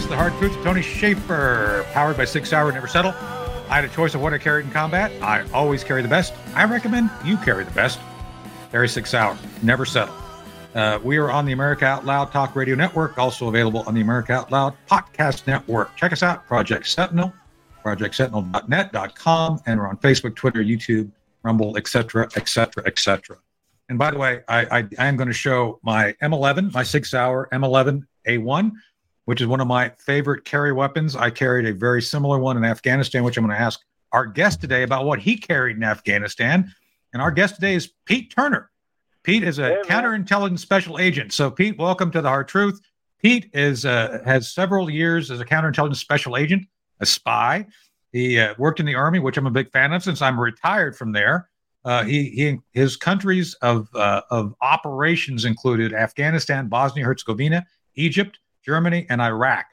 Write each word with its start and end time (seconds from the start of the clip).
This 0.00 0.06
is 0.06 0.10
the 0.12 0.16
hard 0.16 0.32
truth. 0.38 0.54
Tony 0.64 0.80
Shaffer, 0.80 1.84
powered 1.92 2.16
by 2.16 2.24
SIG 2.24 2.46
Sauer 2.46 2.72
Never 2.72 2.86
Settle. 2.86 3.10
I 3.10 3.74
had 3.74 3.84
a 3.84 3.88
choice 3.88 4.14
of 4.14 4.22
what 4.22 4.32
I 4.32 4.38
carried 4.38 4.64
in 4.64 4.72
combat. 4.72 5.12
I 5.20 5.46
always 5.50 5.84
carry 5.84 6.00
the 6.00 6.08
best. 6.08 6.32
I 6.54 6.64
recommend 6.64 7.10
you 7.22 7.36
carry 7.36 7.64
the 7.64 7.70
best. 7.72 8.00
Carry 8.70 8.88
SIG 8.88 9.06
Sauer, 9.06 9.36
Never 9.62 9.84
Settle. 9.84 10.14
Uh, 10.74 10.98
we 11.04 11.18
are 11.18 11.30
on 11.30 11.44
the 11.44 11.52
America 11.52 11.84
Out 11.84 12.06
Loud 12.06 12.32
Talk 12.32 12.56
Radio 12.56 12.74
Network, 12.76 13.18
also 13.18 13.48
available 13.48 13.84
on 13.86 13.94
the 13.94 14.00
America 14.00 14.32
Out 14.32 14.50
Loud 14.50 14.74
Podcast 14.90 15.46
Network. 15.46 15.94
Check 15.96 16.14
us 16.14 16.22
out, 16.22 16.46
Project 16.46 16.86
Sentinel, 16.86 17.30
projectsentinel.net.com, 17.84 19.60
and 19.66 19.78
we're 19.78 19.86
on 19.86 19.98
Facebook, 19.98 20.34
Twitter, 20.34 20.64
YouTube, 20.64 21.10
Rumble, 21.42 21.76
etc., 21.76 22.26
etc., 22.36 22.84
etc. 22.86 23.36
And 23.90 23.98
by 23.98 24.12
the 24.12 24.16
way, 24.16 24.40
I, 24.48 24.78
I, 24.78 24.88
I 24.98 25.06
am 25.08 25.16
going 25.16 25.28
to 25.28 25.34
show 25.34 25.78
my 25.82 26.14
M11, 26.22 26.72
my 26.72 26.84
SIG 26.84 27.04
Sauer 27.04 27.50
M11A1, 27.52 28.72
which 29.30 29.40
is 29.40 29.46
one 29.46 29.60
of 29.60 29.68
my 29.68 29.88
favorite 29.90 30.44
carry 30.44 30.72
weapons. 30.72 31.14
I 31.14 31.30
carried 31.30 31.64
a 31.64 31.72
very 31.72 32.02
similar 32.02 32.40
one 32.40 32.56
in 32.56 32.64
Afghanistan, 32.64 33.22
which 33.22 33.36
I'm 33.36 33.46
going 33.46 33.56
to 33.56 33.62
ask 33.62 33.78
our 34.10 34.26
guest 34.26 34.60
today 34.60 34.82
about 34.82 35.04
what 35.04 35.20
he 35.20 35.36
carried 35.36 35.76
in 35.76 35.84
Afghanistan. 35.84 36.74
And 37.12 37.22
our 37.22 37.30
guest 37.30 37.54
today 37.54 37.76
is 37.76 37.92
Pete 38.06 38.34
Turner. 38.34 38.72
Pete 39.22 39.44
is 39.44 39.60
a 39.60 39.68
hey, 39.68 39.82
counterintelligence 39.84 40.58
special 40.58 40.98
agent. 40.98 41.32
So, 41.32 41.48
Pete, 41.48 41.78
welcome 41.78 42.10
to 42.10 42.20
the 42.20 42.28
Hard 42.28 42.48
Truth. 42.48 42.80
Pete 43.22 43.48
is 43.52 43.86
uh, 43.86 44.20
has 44.24 44.52
several 44.52 44.90
years 44.90 45.30
as 45.30 45.38
a 45.38 45.44
counterintelligence 45.44 45.98
special 45.98 46.36
agent, 46.36 46.66
a 46.98 47.06
spy. 47.06 47.68
He 48.10 48.36
uh, 48.36 48.56
worked 48.58 48.80
in 48.80 48.86
the 48.86 48.96
army, 48.96 49.20
which 49.20 49.36
I'm 49.36 49.46
a 49.46 49.52
big 49.52 49.70
fan 49.70 49.92
of 49.92 50.02
since 50.02 50.20
I'm 50.20 50.40
retired 50.40 50.96
from 50.96 51.12
there. 51.12 51.48
Uh, 51.84 52.02
he, 52.02 52.30
he 52.30 52.58
his 52.72 52.96
countries 52.96 53.54
of 53.62 53.94
uh, 53.94 54.22
of 54.32 54.56
operations 54.60 55.44
included 55.44 55.94
Afghanistan, 55.94 56.66
Bosnia 56.66 57.04
Herzegovina, 57.04 57.64
Egypt, 57.94 58.40
Germany, 58.64 59.06
and 59.08 59.20
Iraq. 59.20 59.66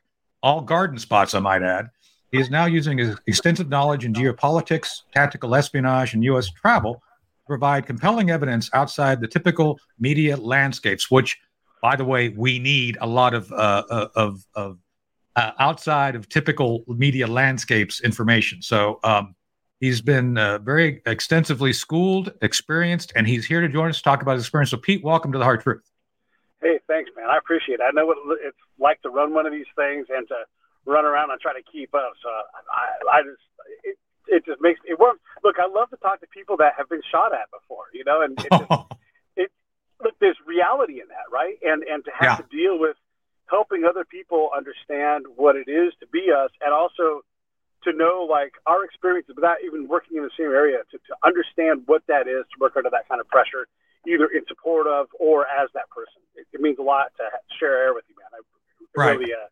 All 0.43 0.61
garden 0.61 0.97
spots, 0.97 1.33
I 1.33 1.39
might 1.39 1.63
add. 1.63 1.87
He 2.31 2.39
is 2.39 2.49
now 2.49 2.65
using 2.65 2.97
his 2.97 3.17
extensive 3.25 3.69
knowledge 3.69 4.05
in 4.05 4.13
geopolitics, 4.13 5.03
tactical 5.13 5.55
espionage, 5.55 6.13
and 6.13 6.23
U.S. 6.25 6.49
travel 6.49 6.95
to 6.95 7.45
provide 7.47 7.85
compelling 7.85 8.29
evidence 8.29 8.69
outside 8.73 9.21
the 9.21 9.27
typical 9.27 9.79
media 9.99 10.35
landscapes, 10.35 11.09
which, 11.09 11.37
by 11.81 11.95
the 11.95 12.03
way, 12.03 12.29
we 12.29 12.59
need 12.59 12.97
a 12.99 13.07
lot 13.07 13.33
of 13.33 13.51
uh, 13.51 13.83
uh 13.89 14.07
of, 14.15 14.45
of 14.55 14.77
uh, 15.37 15.51
outside 15.59 16.15
of 16.15 16.27
typical 16.27 16.83
media 16.87 17.27
landscapes 17.27 18.01
information. 18.01 18.61
So 18.61 18.99
um, 19.03 19.35
he's 19.79 20.01
been 20.01 20.37
uh, 20.37 20.57
very 20.57 21.01
extensively 21.05 21.73
schooled, 21.73 22.33
experienced, 22.41 23.13
and 23.15 23.27
he's 23.27 23.45
here 23.45 23.61
to 23.61 23.69
join 23.69 23.89
us 23.89 23.97
to 23.97 24.03
talk 24.03 24.21
about 24.21 24.33
his 24.33 24.43
experience. 24.43 24.71
So, 24.71 24.77
Pete, 24.77 25.03
welcome 25.03 25.31
to 25.31 25.37
the 25.37 25.43
Hard 25.43 25.61
Truth. 25.61 25.83
Hey, 26.61 26.79
thanks, 26.87 27.11
man. 27.15 27.29
I 27.29 27.37
appreciate 27.37 27.79
it. 27.79 27.85
I 27.85 27.91
know 27.91 28.05
what 28.05 28.17
it's 28.41 28.57
like 28.79 29.01
to 29.03 29.09
run 29.09 29.33
one 29.33 29.45
of 29.45 29.53
these 29.53 29.69
things 29.75 30.07
and 30.09 30.27
to 30.27 30.45
run 30.85 31.05
around 31.05 31.29
and 31.29 31.39
try 31.39 31.53
to 31.53 31.61
keep 31.71 31.93
up. 31.93 32.13
So 32.23 32.29
I, 32.29 33.19
I 33.19 33.21
just 33.21 33.43
it, 33.83 33.97
it 34.27 34.45
just 34.45 34.61
makes 34.61 34.79
it 34.85 34.97
work. 34.97 35.17
Look, 35.43 35.57
I 35.59 35.67
love 35.67 35.89
to 35.91 35.97
talk 35.97 36.19
to 36.21 36.27
people 36.27 36.57
that 36.57 36.73
have 36.77 36.89
been 36.89 37.03
shot 37.11 37.33
at 37.33 37.51
before, 37.51 37.85
you 37.93 38.03
know, 38.03 38.21
and 38.21 38.39
it, 38.39 38.49
just, 38.49 38.71
it 39.37 39.51
look 40.01 40.15
there's 40.19 40.37
reality 40.45 40.99
in 40.99 41.07
that, 41.09 41.29
right? 41.31 41.57
And 41.61 41.83
and 41.83 42.03
to 42.05 42.11
have 42.11 42.39
yeah. 42.39 42.43
to 42.43 42.45
deal 42.49 42.79
with 42.79 42.97
helping 43.45 43.85
other 43.85 44.03
people 44.03 44.49
understand 44.55 45.25
what 45.35 45.55
it 45.55 45.69
is 45.69 45.93
to 45.99 46.07
be 46.07 46.31
us, 46.31 46.49
and 46.63 46.73
also 46.73 47.21
to 47.83 47.93
know 47.93 48.27
like 48.29 48.53
our 48.65 48.83
experiences 48.83 49.35
without 49.35 49.57
even 49.63 49.87
working 49.87 50.17
in 50.17 50.23
the 50.23 50.33
same 50.37 50.49
area 50.49 50.79
to, 50.91 50.97
to 50.97 51.13
understand 51.23 51.83
what 51.85 52.01
that 52.07 52.27
is 52.27 52.43
to 52.49 52.57
work 52.59 52.73
under 52.75 52.89
that 52.89 53.07
kind 53.07 53.21
of 53.21 53.27
pressure 53.27 53.67
either 54.07 54.27
in 54.27 54.45
support 54.47 54.87
of 54.87 55.07
or 55.19 55.45
as 55.47 55.69
that 55.73 55.89
person. 55.89 56.21
It, 56.35 56.47
it 56.53 56.61
means 56.61 56.79
a 56.79 56.83
lot 56.83 57.11
to 57.17 57.23
share 57.59 57.77
air 57.83 57.93
with 57.93 58.05
you, 58.09 58.15
man. 58.15 58.29
I 58.33 58.39
right. 58.95 59.19
really, 59.19 59.33
uh, 59.33 59.47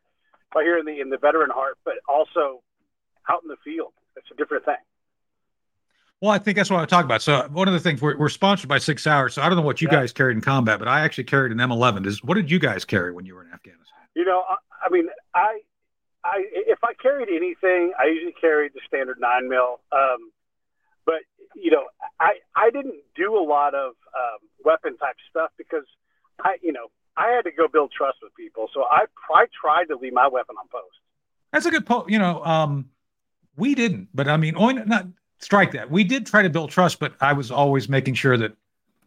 by 0.53 0.63
here 0.63 0.77
in 0.77 0.85
the 0.85 0.99
in 0.99 1.09
the 1.09 1.17
veteran 1.17 1.49
heart, 1.51 1.77
but 1.83 1.95
also 2.07 2.61
out 3.29 3.41
in 3.43 3.49
the 3.49 3.57
field. 3.63 3.93
It's 4.15 4.27
a 4.31 4.35
different 4.35 4.65
thing. 4.65 4.75
Well, 6.21 6.31
I 6.31 6.39
think 6.39 6.55
that's 6.55 6.69
what 6.69 6.79
I 6.79 6.85
talk 6.85 7.03
about. 7.03 7.21
So 7.21 7.47
one 7.51 7.67
of 7.67 7.73
the 7.73 7.79
things 7.79 8.01
we're, 8.01 8.17
we're 8.17 8.29
sponsored 8.29 8.69
by 8.69 8.77
SIG 8.77 8.99
Sauers. 8.99 9.33
So 9.33 9.41
I 9.41 9.49
don't 9.49 9.57
know 9.57 9.65
what 9.65 9.81
you 9.81 9.89
yeah. 9.91 9.99
guys 9.99 10.13
carried 10.13 10.37
in 10.37 10.41
combat, 10.41 10.79
but 10.79 10.87
I 10.87 11.01
actually 11.01 11.25
carried 11.25 11.51
an 11.51 11.57
M11. 11.57 12.05
Is 12.05 12.23
what 12.23 12.35
did 12.35 12.49
you 12.49 12.57
guys 12.57 12.85
carry 12.85 13.11
when 13.11 13.25
you 13.25 13.35
were 13.35 13.43
in 13.43 13.51
Afghanistan? 13.51 13.99
You 14.15 14.25
know, 14.25 14.43
I, 14.49 14.55
I 14.85 14.89
mean, 14.89 15.07
I, 15.35 15.59
I 16.23 16.45
if 16.53 16.79
I 16.83 16.93
carried 16.93 17.27
anything, 17.29 17.91
I 17.99 18.05
usually 18.07 18.33
carried 18.39 18.73
the 18.73 18.79
standard 18.87 19.17
nine 19.19 19.49
mil. 19.49 19.81
Um, 19.91 20.31
but 21.05 21.21
you 21.55 21.71
know, 21.71 21.85
I 22.19 22.33
I 22.55 22.69
didn't 22.69 23.01
do 23.15 23.37
a 23.37 23.43
lot 23.43 23.73
of 23.73 23.93
um, 24.15 24.39
weapon 24.63 24.97
type 24.97 25.15
stuff 25.29 25.51
because 25.57 25.85
I 26.43 26.57
you 26.61 26.73
know 26.73 26.87
I 27.17 27.29
had 27.29 27.43
to 27.45 27.51
go 27.51 27.67
build 27.67 27.91
trust 27.95 28.17
with 28.21 28.35
people, 28.35 28.69
so 28.73 28.83
I 28.83 29.05
I 29.33 29.45
tried 29.59 29.85
to 29.85 29.95
leave 29.95 30.13
my 30.13 30.27
weapon 30.27 30.55
on 30.59 30.67
post. 30.67 30.95
That's 31.51 31.65
a 31.65 31.71
good 31.71 31.85
point. 31.85 32.09
You 32.09 32.19
know, 32.19 32.43
um, 32.43 32.89
we 33.55 33.75
didn't, 33.75 34.09
but 34.13 34.27
I 34.27 34.37
mean, 34.37 34.55
not 34.85 35.07
strike 35.39 35.71
that. 35.71 35.89
We 35.89 36.03
did 36.03 36.25
try 36.25 36.41
to 36.41 36.49
build 36.49 36.71
trust, 36.71 36.99
but 36.99 37.13
I 37.21 37.33
was 37.33 37.51
always 37.51 37.87
making 37.87 38.15
sure 38.15 38.37
that 38.37 38.55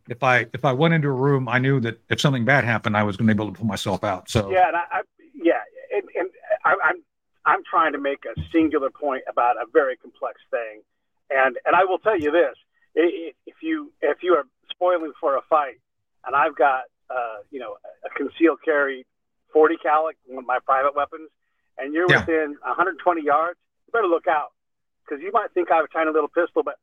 if 0.09 0.23
I 0.23 0.47
if 0.55 0.65
I 0.65 0.73
went 0.73 0.95
into 0.95 1.09
a 1.09 1.13
room, 1.13 1.49
I 1.49 1.59
knew 1.59 1.81
that 1.81 2.01
if 2.09 2.21
something 2.21 2.45
bad 2.45 2.65
happened, 2.65 2.97
I 2.97 3.03
was 3.03 3.17
going 3.17 3.29
to 3.29 3.35
be 3.35 3.43
able 3.43 3.53
to 3.53 3.59
pull 3.59 3.67
myself 3.67 4.05
out. 4.05 4.31
So 4.31 4.51
yeah, 4.51 4.69
and 4.69 4.77
I, 4.77 4.85
I 4.91 5.03
yeah, 5.35 5.61
and, 5.95 6.05
and 6.19 6.31
I, 6.65 6.75
I'm 6.83 7.03
I'm 7.45 7.65
trying 7.65 7.93
to 7.93 7.99
make 7.99 8.25
a 8.25 8.41
singular 8.53 8.91
point 8.91 9.25
about 9.29 9.57
a 9.57 9.67
very 9.73 9.97
complex 9.97 10.41
thing 10.51 10.83
and 11.31 11.56
and 11.65 11.77
I 11.77 11.84
will 11.84 11.99
tell 11.99 12.19
you 12.19 12.31
this: 12.31 12.56
if 12.94 13.56
you 13.62 13.93
if 14.00 14.19
you 14.22 14.34
are 14.34 14.44
spoiling 14.71 15.12
for 15.21 15.37
a 15.37 15.43
fight, 15.49 15.81
and 16.27 16.34
I've 16.34 16.56
got 16.56 16.83
uh, 17.11 17.39
you 17.50 17.61
know 17.61 17.77
a 18.05 18.09
concealed 18.16 18.59
carry 18.65 19.06
40 19.53 19.77
cal, 19.77 20.11
one 20.27 20.44
of 20.44 20.47
my 20.47 20.59
private 20.65 20.94
weapons, 20.94 21.31
and 21.78 21.94
you're 21.94 22.06
yeah. 22.11 22.21
within 22.21 22.56
120 22.62 23.25
yards, 23.25 23.59
you 23.87 23.93
better 23.93 24.06
look 24.06 24.27
out 24.27 24.53
because 25.05 25.22
you 25.22 25.33
might 25.33 25.53
think 25.53 25.71
I 25.71 25.77
have 25.77 25.84
a 25.84 25.88
tiny 25.88 26.11
little 26.12 26.28
pistol, 26.28 26.62
but 26.62 26.78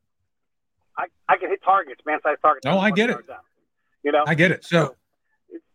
I 0.96 1.06
I 1.28 1.36
can 1.36 1.50
hit 1.50 1.62
targets, 1.64 2.00
man-sized 2.06 2.40
targets. 2.42 2.64
No, 2.64 2.78
I 2.78 2.90
get 2.90 3.10
it. 3.10 3.18
You 4.02 4.12
know, 4.12 4.24
I 4.26 4.34
get 4.34 4.50
it. 4.50 4.64
So. 4.64 4.94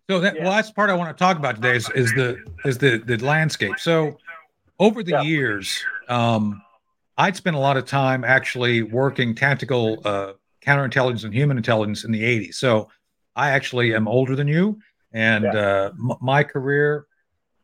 So 0.10 0.20
that 0.20 0.36
yeah. 0.36 0.44
well, 0.44 0.52
that's 0.52 0.70
part 0.70 0.90
I 0.90 0.94
want 0.94 1.16
to 1.16 1.24
talk 1.24 1.38
about 1.38 1.56
today 1.56 1.78
is, 1.78 1.90
is 1.92 2.12
the 2.16 2.44
is 2.66 2.80
the 2.80 2.98
the 2.98 3.18
landscape. 3.24 3.76
So 3.78 4.18
over 4.78 5.04
the 5.04 5.12
yeah. 5.12 5.22
years, 5.22 5.82
um, 6.10 6.62
I'd 7.22 7.36
spent 7.36 7.56
a 7.56 7.60
lot 7.60 7.78
of 7.78 7.86
time 7.86 8.24
actually 8.24 8.82
working 8.82 9.36
tactical 9.36 10.02
uh, 10.04 10.34
counterintelligence 10.66 11.24
and 11.24 11.32
human 11.32 11.56
intelligence 11.56 12.04
in 12.04 12.12
the 12.12 12.24
80s. 12.24 12.56
So 12.56 12.90
I 13.36 13.52
actually 13.52 13.94
am 13.94 14.08
older 14.08 14.36
than 14.36 14.48
you, 14.48 14.80
and 15.14 15.44
yeah. 15.44 15.52
uh, 15.52 15.92
m- 15.92 16.18
my 16.20 16.44
career 16.44 17.06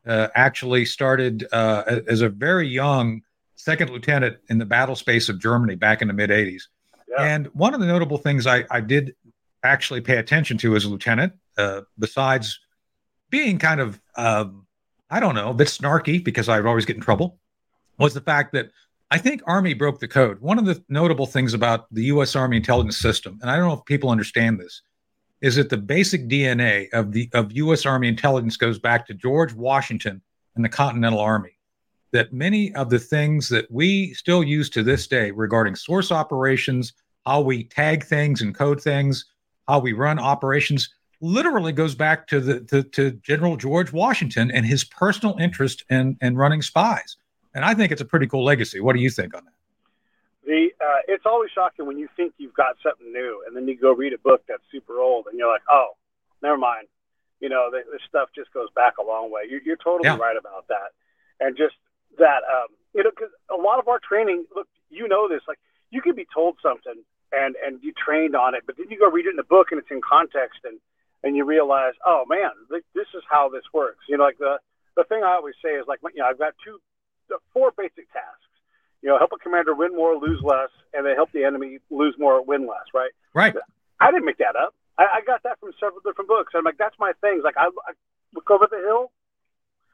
uh, 0.06 0.28
actually 0.36 0.86
started 0.86 1.48
uh, 1.52 2.02
as 2.08 2.22
a 2.22 2.30
very 2.30 2.68
young 2.68 3.24
second 3.56 3.90
lieutenant 3.90 4.38
in 4.50 4.60
the 4.60 4.66
battle 4.66 4.96
space 4.96 5.28
of 5.28 5.40
Germany 5.40 5.74
back 5.74 6.04
in 6.04 6.08
the 6.08 6.14
mid 6.14 6.30
80s. 6.30 6.66
Yeah. 7.10 7.24
And 7.24 7.48
one 7.48 7.74
of 7.74 7.80
the 7.80 7.88
notable 7.88 8.20
things 8.20 8.46
I, 8.46 8.64
I, 8.70 8.80
did 8.80 9.16
actually 9.64 10.02
pay 10.02 10.18
attention 10.18 10.60
to 10.60 10.76
as 10.76 10.86
a 10.86 10.90
lieutenant, 10.90 11.34
uh, 11.58 11.82
besides 11.98 12.60
being 13.32 13.58
kind 13.58 13.82
of, 13.82 14.00
um, 14.18 14.68
I 15.10 15.20
don't 15.20 15.34
know, 15.34 15.50
a 15.50 15.54
bit 15.56 15.68
snarky 15.68 16.24
because 16.24 16.48
I 16.48 16.58
would 16.58 16.68
always 16.68 16.86
get 16.86 16.96
in 16.96 17.02
trouble, 17.02 17.40
was 17.98 18.14
the 18.14 18.22
fact 18.22 18.54
that 18.54 18.70
I 19.10 19.18
think 19.18 19.42
Army 19.46 19.74
broke 19.74 20.00
the 20.00 20.08
code. 20.08 20.42
One 20.42 20.60
of 20.60 20.66
the 20.66 20.84
notable 20.90 21.26
things 21.26 21.54
about 21.54 21.88
the 21.94 22.04
U.S. 22.06 22.36
Army 22.36 22.58
intelligence 22.58 22.98
system, 22.98 23.40
and 23.42 23.50
I 23.50 23.56
don't 23.56 23.68
know 23.68 23.76
if 23.76 23.86
people 23.86 24.10
understand 24.10 24.60
this, 24.60 24.82
is 25.40 25.56
that 25.56 25.70
the 25.70 25.78
basic 25.78 26.28
DNA 26.28 26.92
of 26.92 27.14
the 27.14 27.30
of 27.34 27.54
U.S. 27.54 27.86
Army 27.86 28.10
intelligence 28.10 28.58
goes 28.58 28.80
back 28.80 29.08
to 29.08 29.14
George 29.14 29.54
Washington 29.54 30.22
and 30.56 30.66
the 30.66 30.70
Continental 30.70 31.20
Army. 31.20 31.58
That 32.12 32.34
many 32.34 32.74
of 32.76 32.90
the 32.90 33.00
things 33.00 33.48
that 33.50 33.72
we 33.72 34.14
still 34.14 34.44
use 34.44 34.70
to 34.72 34.84
this 34.84 35.08
day 35.08 35.32
regarding 35.32 35.76
source 35.76 36.12
operations, 36.12 36.94
how 37.26 37.42
we 37.42 37.64
tag 37.64 38.04
things 38.04 38.42
and 38.42 38.54
code 38.54 38.82
things, 38.82 39.26
how 39.70 39.80
we 39.80 39.94
run 39.94 40.20
operations, 40.20 40.90
literally 41.22 41.72
goes 41.72 41.96
back 41.96 42.28
to 42.28 42.42
the 42.42 42.60
to, 42.62 42.84
to 42.84 43.12
General 43.12 43.56
George 43.56 43.94
Washington 43.94 44.52
and 44.52 44.66
his 44.66 44.84
personal 44.84 45.38
interest 45.38 45.86
in 45.90 46.18
in 46.20 46.36
running 46.36 46.62
spies 46.62 47.16
and 47.58 47.66
I 47.66 47.74
think 47.74 47.92
it's 47.92 48.02
a 48.02 48.06
pretty 48.06 48.28
cool 48.28 48.46
legacy. 48.46 48.80
What 48.80 48.96
do 48.96 49.02
you 49.02 49.10
think 49.10 49.36
on 49.36 49.44
that? 49.44 49.54
The 50.46 50.70
uh, 50.80 51.02
it's 51.08 51.26
always 51.26 51.50
shocking 51.50 51.88
when 51.88 51.98
you 51.98 52.08
think 52.16 52.36
you've 52.38 52.54
got 52.54 52.76
something 52.84 53.12
new, 53.12 53.44
and 53.46 53.58
then 53.58 53.68
you 53.68 53.76
go 53.76 53.92
read 53.94 54.14
a 54.14 54.20
book 54.20 54.44
that's 54.48 54.62
super 54.72 55.00
old, 55.00 55.26
and 55.26 55.40
you're 55.40 55.52
like, 55.52 55.64
oh, 55.68 55.98
never 56.44 56.56
mind. 56.56 56.88
You 57.40 57.50
know, 57.50 57.70
this 57.72 57.84
stuff 58.08 58.30
just 58.36 58.54
goes 58.54 58.70
back 58.76 59.00
a 59.00 59.04
long 59.04 59.32
way. 59.32 59.42
You're, 59.50 59.62
you're 59.62 59.76
totally 59.84 60.08
yeah. 60.08 60.18
right 60.18 60.38
about 60.38 60.68
that, 60.70 60.94
and 61.40 61.58
just 61.58 61.74
that, 62.20 62.46
um, 62.46 62.70
you 62.94 63.04
know, 63.04 63.10
because 63.10 63.34
a 63.50 63.60
lot 63.60 63.80
of 63.80 63.88
our 63.88 64.00
training, 64.00 64.46
look, 64.56 64.68
you 64.90 65.08
know 65.08 65.28
this, 65.28 65.42
like 65.48 65.60
you 65.90 66.02
can 66.02 66.16
be 66.16 66.28
told 66.32 66.58
something 66.62 67.02
and 67.32 67.56
and 67.66 67.82
you 67.82 67.92
trained 67.92 68.36
on 68.36 68.54
it, 68.54 68.64
but 68.68 68.78
then 68.78 68.86
you 68.90 69.00
go 69.00 69.10
read 69.10 69.26
it 69.26 69.34
in 69.34 69.40
a 69.40 69.44
book 69.44 69.68
and 69.72 69.80
it's 69.80 69.90
in 69.90 70.02
context, 70.08 70.60
and 70.64 70.80
and 71.24 71.36
you 71.36 71.44
realize, 71.44 71.94
oh 72.06 72.24
man, 72.30 72.52
this 72.70 73.10
is 73.16 73.24
how 73.28 73.50
this 73.50 73.66
works. 73.74 74.06
You 74.08 74.18
know, 74.18 74.24
like 74.26 74.38
the 74.38 74.60
the 74.96 75.06
thing 75.06 75.24
I 75.24 75.34
always 75.34 75.56
say 75.64 75.74
is 75.74 75.86
like, 75.88 76.00
you 76.14 76.22
know, 76.22 76.26
I've 76.30 76.38
got 76.38 76.54
two 76.64 76.78
four 77.54 77.72
basic 77.78 78.12
tasks. 78.12 78.44
You 79.02 79.10
know, 79.10 79.18
help 79.18 79.32
a 79.34 79.38
commander 79.38 79.76
win 79.76 79.96
more, 79.96 80.16
lose 80.16 80.42
less, 80.42 80.70
and 80.94 81.06
then 81.06 81.16
help 81.16 81.32
the 81.32 81.44
enemy 81.44 81.80
lose 81.90 82.16
more, 82.18 82.44
win 82.44 82.68
less. 82.68 82.86
Right. 82.94 83.12
Right. 83.34 83.56
I 84.00 84.12
didn't 84.12 84.26
make 84.26 84.40
that 84.40 84.56
up. 84.56 84.74
I, 84.98 85.04
I 85.04 85.22
got 85.26 85.44
that 85.44 85.60
from 85.60 85.72
several 85.80 86.02
different 86.02 86.28
books. 86.28 86.54
I'm 86.56 86.64
like, 86.64 86.78
that's 86.78 86.96
my 87.00 87.14
thing. 87.22 87.42
Like, 87.44 87.58
I, 87.58 87.68
I 87.68 87.94
look 88.34 88.50
over 88.50 88.68
the 88.70 88.78
hill. 88.78 89.12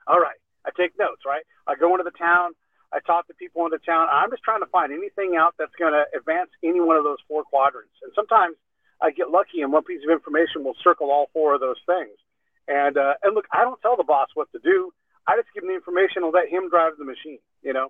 All 0.07 0.19
right, 0.19 0.39
I 0.65 0.71
take 0.75 0.97
notes, 0.99 1.23
right? 1.25 1.43
I 1.67 1.75
go 1.75 1.91
into 1.91 2.03
the 2.03 2.17
town, 2.17 2.51
I 2.93 2.99
talk 2.99 3.27
to 3.27 3.33
people 3.33 3.65
in 3.65 3.71
the 3.71 3.81
town. 3.81 4.07
I'm 4.11 4.29
just 4.29 4.43
trying 4.43 4.61
to 4.61 4.69
find 4.69 4.93
anything 4.93 5.35
out 5.35 5.55
that's 5.57 5.73
going 5.79 5.93
to 5.93 6.05
advance 6.15 6.49
any 6.61 6.79
one 6.79 6.95
of 6.95 7.03
those 7.03 7.17
four 7.27 7.43
quadrants. 7.43 7.97
And 8.03 8.11
sometimes 8.13 8.55
I 9.01 9.09
get 9.09 9.31
lucky 9.33 9.61
and 9.61 9.73
one 9.73 9.83
piece 9.83 10.01
of 10.05 10.13
information 10.13 10.63
will 10.63 10.77
circle 10.83 11.09
all 11.09 11.29
four 11.33 11.55
of 11.55 11.61
those 11.61 11.81
things. 11.87 12.13
And 12.67 12.95
uh, 12.95 13.15
and 13.23 13.33
look, 13.33 13.45
I 13.51 13.63
don't 13.65 13.81
tell 13.81 13.97
the 13.97 14.05
boss 14.05 14.29
what 14.35 14.51
to 14.53 14.59
do. 14.59 14.93
I 15.27 15.37
just 15.37 15.47
give 15.53 15.63
him 15.63 15.69
the 15.69 15.75
information 15.75 16.23
and 16.23 16.33
let 16.33 16.49
him 16.49 16.69
drive 16.69 16.93
the 16.97 17.05
machine, 17.05 17.39
you 17.61 17.73
know. 17.73 17.89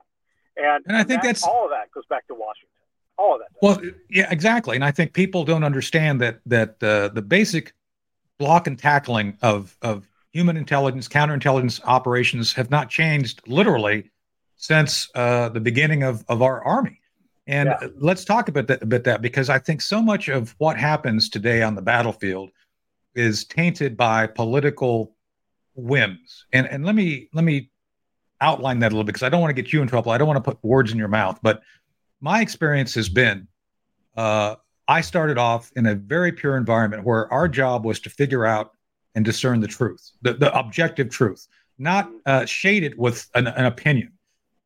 And, 0.56 0.84
and 0.88 0.98
I 0.98 1.04
think 1.04 1.24
that's 1.24 1.44
all 1.44 1.66
of 1.66 1.72
that 1.72 1.92
goes 1.92 2.06
back 2.10 2.28
to 2.28 2.34
Washington. 2.34 2.70
All 3.18 3.36
of 3.36 3.42
that. 3.42 3.50
Well, 3.62 3.82
yeah, 4.10 4.28
exactly. 4.32 4.76
And 4.76 4.84
I 4.84 4.92
think 4.92 5.14
people 5.14 5.44
don't 5.44 5.64
understand 5.64 6.22
that 6.22 6.40
that 6.46 6.82
uh, 6.82 7.10
the 7.10 7.22
basic 7.22 7.74
block 8.38 8.68
and 8.68 8.78
tackling 8.78 9.38
of 9.42 9.78
of 9.82 10.08
human 10.32 10.58
intelligence, 10.58 11.08
counterintelligence 11.08 11.80
operations 11.86 12.54
have 12.54 12.70
not 12.72 12.90
changed 12.90 13.42
literally 13.48 14.12
since 14.58 15.10
uh, 15.16 15.50
the 15.50 15.60
beginning 15.60 16.04
of, 16.04 16.24
of 16.28 16.42
our 16.42 16.64
army. 16.64 17.00
And 17.46 17.70
yeah. 17.70 17.90
let's 17.98 18.26
talk 18.26 18.48
about 18.48 18.68
that, 18.68 18.82
about 18.82 19.04
that 19.04 19.22
because 19.22 19.50
I 19.50 19.60
think 19.60 19.82
so 19.82 20.02
much 20.02 20.30
of 20.30 20.56
what 20.58 20.78
happens 20.78 21.30
today 21.30 21.62
on 21.62 21.76
the 21.76 21.82
battlefield 21.82 22.50
is 23.16 23.46
tainted 23.46 23.96
by 23.96 24.26
political 24.28 25.13
whims. 25.76 26.46
And 26.54 26.68
and 26.68 26.86
let 26.86 26.96
me 26.96 27.30
let 27.34 27.44
me 27.44 27.70
outline 28.42 28.80
that 28.80 28.88
a 28.88 28.94
little 28.94 29.04
bit 29.04 29.14
because 29.14 29.24
I 29.24 29.30
don't 29.30 29.42
want 29.42 29.56
to 29.56 29.62
get 29.62 29.72
you 29.72 29.82
in 29.82 29.88
trouble. 29.88 30.12
I 30.12 30.18
don't 30.18 30.28
want 30.28 30.44
to 30.44 30.52
put 30.52 30.64
words 30.64 30.92
in 30.92 30.98
your 30.98 31.08
mouth. 31.08 31.40
But 31.42 31.62
my 32.22 32.42
experience 32.42 32.94
has 32.96 33.10
been 33.10 33.48
uh, 34.16 34.56
I 34.88 35.02
started 35.02 35.38
off 35.38 35.72
in 35.76 35.86
a 35.86 35.96
very 35.96 36.32
pure 36.32 36.58
environment 36.58 37.04
where 37.04 37.32
our 37.32 37.48
job 37.48 37.86
was 37.86 38.00
to 38.02 38.10
figure 38.10 38.46
out 38.46 38.72
and 39.16 39.24
discern 39.24 39.60
the 39.60 39.68
truth, 39.68 40.12
the, 40.22 40.34
the 40.34 40.58
objective 40.58 41.10
truth, 41.10 41.48
not 41.78 42.10
uh, 42.26 42.46
shaded 42.46 42.98
with 42.98 43.30
an, 43.36 43.48
an 43.48 43.66
opinion. 43.66 44.12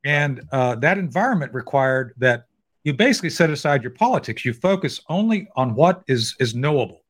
And 0.05 0.41
uh, 0.51 0.75
that 0.75 0.97
environment 0.97 1.53
required 1.53 2.13
that 2.17 2.45
you 2.83 2.93
basically 2.93 3.29
set 3.29 3.49
aside 3.49 3.83
your 3.83 3.91
politics. 3.91 4.45
You 4.45 4.53
focus 4.53 5.01
only 5.09 5.49
on 5.55 5.75
what 5.75 6.03
is 6.07 6.35
is 6.39 6.55
knowable, 6.55 7.03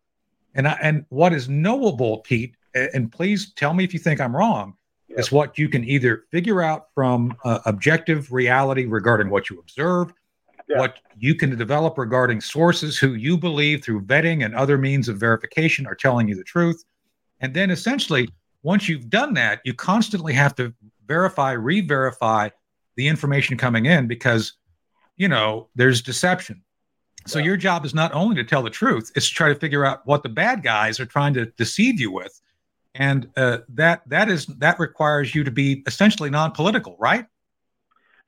and 0.56 0.68
I, 0.68 0.78
and 0.82 1.06
what 1.10 1.34
is 1.34 1.48
knowable, 1.48 2.20
Pete. 2.20 2.56
And 2.94 3.12
please 3.12 3.54
tell 3.54 3.74
me 3.74 3.84
if 3.84 3.94
you 3.94 4.00
think 4.00 4.20
I'm 4.20 4.36
wrong. 4.36 4.74
Yep. 5.10 5.20
Is 5.20 5.32
what 5.32 5.58
you 5.58 5.70
can 5.70 5.86
either 5.86 6.26
figure 6.32 6.62
out 6.62 6.88
from 6.94 7.36
uh, 7.46 7.60
objective 7.66 8.32
reality 8.34 8.86
regarding 8.86 9.30
what 9.30 9.50
you 9.50 9.58
observe, 9.58 10.12
yeah. 10.68 10.80
what 10.80 11.00
you 11.18 11.34
can 11.34 11.56
develop 11.56 11.98
regarding 11.98 12.42
sources 12.42 12.98
who 12.98 13.14
you 13.14 13.38
believe 13.38 13.84
through 13.84 14.02
vetting 14.02 14.44
and 14.44 14.54
other 14.54 14.78
means 14.78 15.08
of 15.08 15.18
verification 15.18 15.88
are 15.88 15.96
telling 15.96 16.28
you 16.28 16.36
the 16.36 16.44
truth, 16.44 16.84
and 17.40 17.54
then 17.54 17.72
essentially 17.72 18.28
once 18.64 18.90
you've 18.90 19.10
done 19.10 19.34
that, 19.36 19.62
you 19.64 19.74
constantly 19.74 20.34
have 20.34 20.54
to 20.56 20.74
verify, 21.08 21.54
re-verify 21.54 22.50
the 22.98 23.08
information 23.08 23.56
coming 23.56 23.86
in 23.86 24.08
because 24.08 24.54
you 25.16 25.30
know 25.30 25.70
there's 25.76 26.02
deception 26.02 26.62
so 27.26 27.40
yeah. 27.40 27.46
your 27.46 27.58
job 27.58 27.86
is 27.86 27.94
not 27.94 28.12
only 28.14 28.36
to 28.36 28.44
tell 28.44 28.62
the 28.62 28.70
truth 28.70 29.12
it's 29.16 29.30
to 29.30 29.34
try 29.34 29.48
to 29.48 29.56
figure 29.56 29.86
out 29.86 30.06
what 30.06 30.24
the 30.24 30.30
bad 30.30 30.64
guys 30.64 31.00
are 31.00 31.06
trying 31.06 31.34
to 31.34 31.46
deceive 31.58 32.00
you 32.00 32.12
with 32.12 32.42
and 32.98 33.30
uh, 33.38 33.60
that 33.70 34.02
that 34.08 34.30
is 34.30 34.46
that 34.48 34.80
requires 34.80 35.34
you 35.34 35.44
to 35.44 35.52
be 35.52 35.84
essentially 35.88 36.30
non-political 36.30 36.96
right 37.00 37.26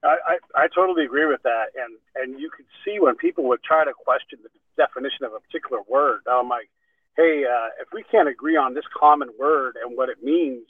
I, 0.01 0.37
I, 0.55 0.67
totally 0.73 1.03
agree 1.03 1.25
with 1.25 1.43
that 1.43 1.67
and 1.75 1.97
and 2.15 2.39
you 2.39 2.49
could 2.55 2.65
see 2.85 2.99
when 2.99 3.15
people 3.15 3.43
would 3.49 3.61
try 3.63 3.83
to 3.83 3.91
question 3.93 4.39
the 4.41 4.49
definition 4.77 5.25
of 5.25 5.33
a 5.33 5.39
particular 5.41 5.81
word 5.89 6.21
i'm 6.31 6.47
like 6.47 6.69
hey 7.17 7.43
uh, 7.45 7.67
if 7.81 7.89
we 7.93 8.03
can't 8.03 8.29
agree 8.29 8.55
on 8.55 8.73
this 8.73 8.85
common 8.97 9.29
word 9.37 9.75
and 9.83 9.97
what 9.97 10.07
it 10.07 10.23
means 10.23 10.65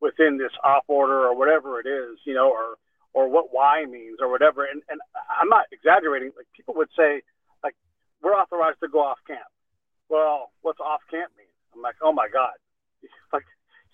within 0.00 0.36
this 0.36 0.50
op 0.64 0.84
order 0.88 1.20
or 1.20 1.36
whatever 1.36 1.78
it 1.78 1.86
is 1.86 2.18
you 2.24 2.34
know 2.34 2.50
or 2.50 2.76
or 3.14 3.28
what 3.28 3.52
Y 3.52 3.84
means 3.88 4.18
or 4.20 4.30
whatever. 4.30 4.64
And, 4.64 4.82
and 4.88 5.00
I'm 5.40 5.48
not 5.48 5.66
exaggerating. 5.72 6.32
Like 6.36 6.46
people 6.56 6.74
would 6.76 6.88
say, 6.96 7.22
like, 7.62 7.74
we're 8.22 8.34
authorized 8.34 8.80
to 8.80 8.88
go 8.88 9.00
off 9.00 9.18
camp. 9.26 9.40
Well, 10.08 10.50
what's 10.62 10.80
off 10.80 11.00
camp 11.10 11.32
mean? 11.36 11.46
I'm 11.74 11.82
like, 11.82 11.96
oh 12.02 12.12
my 12.12 12.28
God. 12.32 12.52
Like 13.32 13.44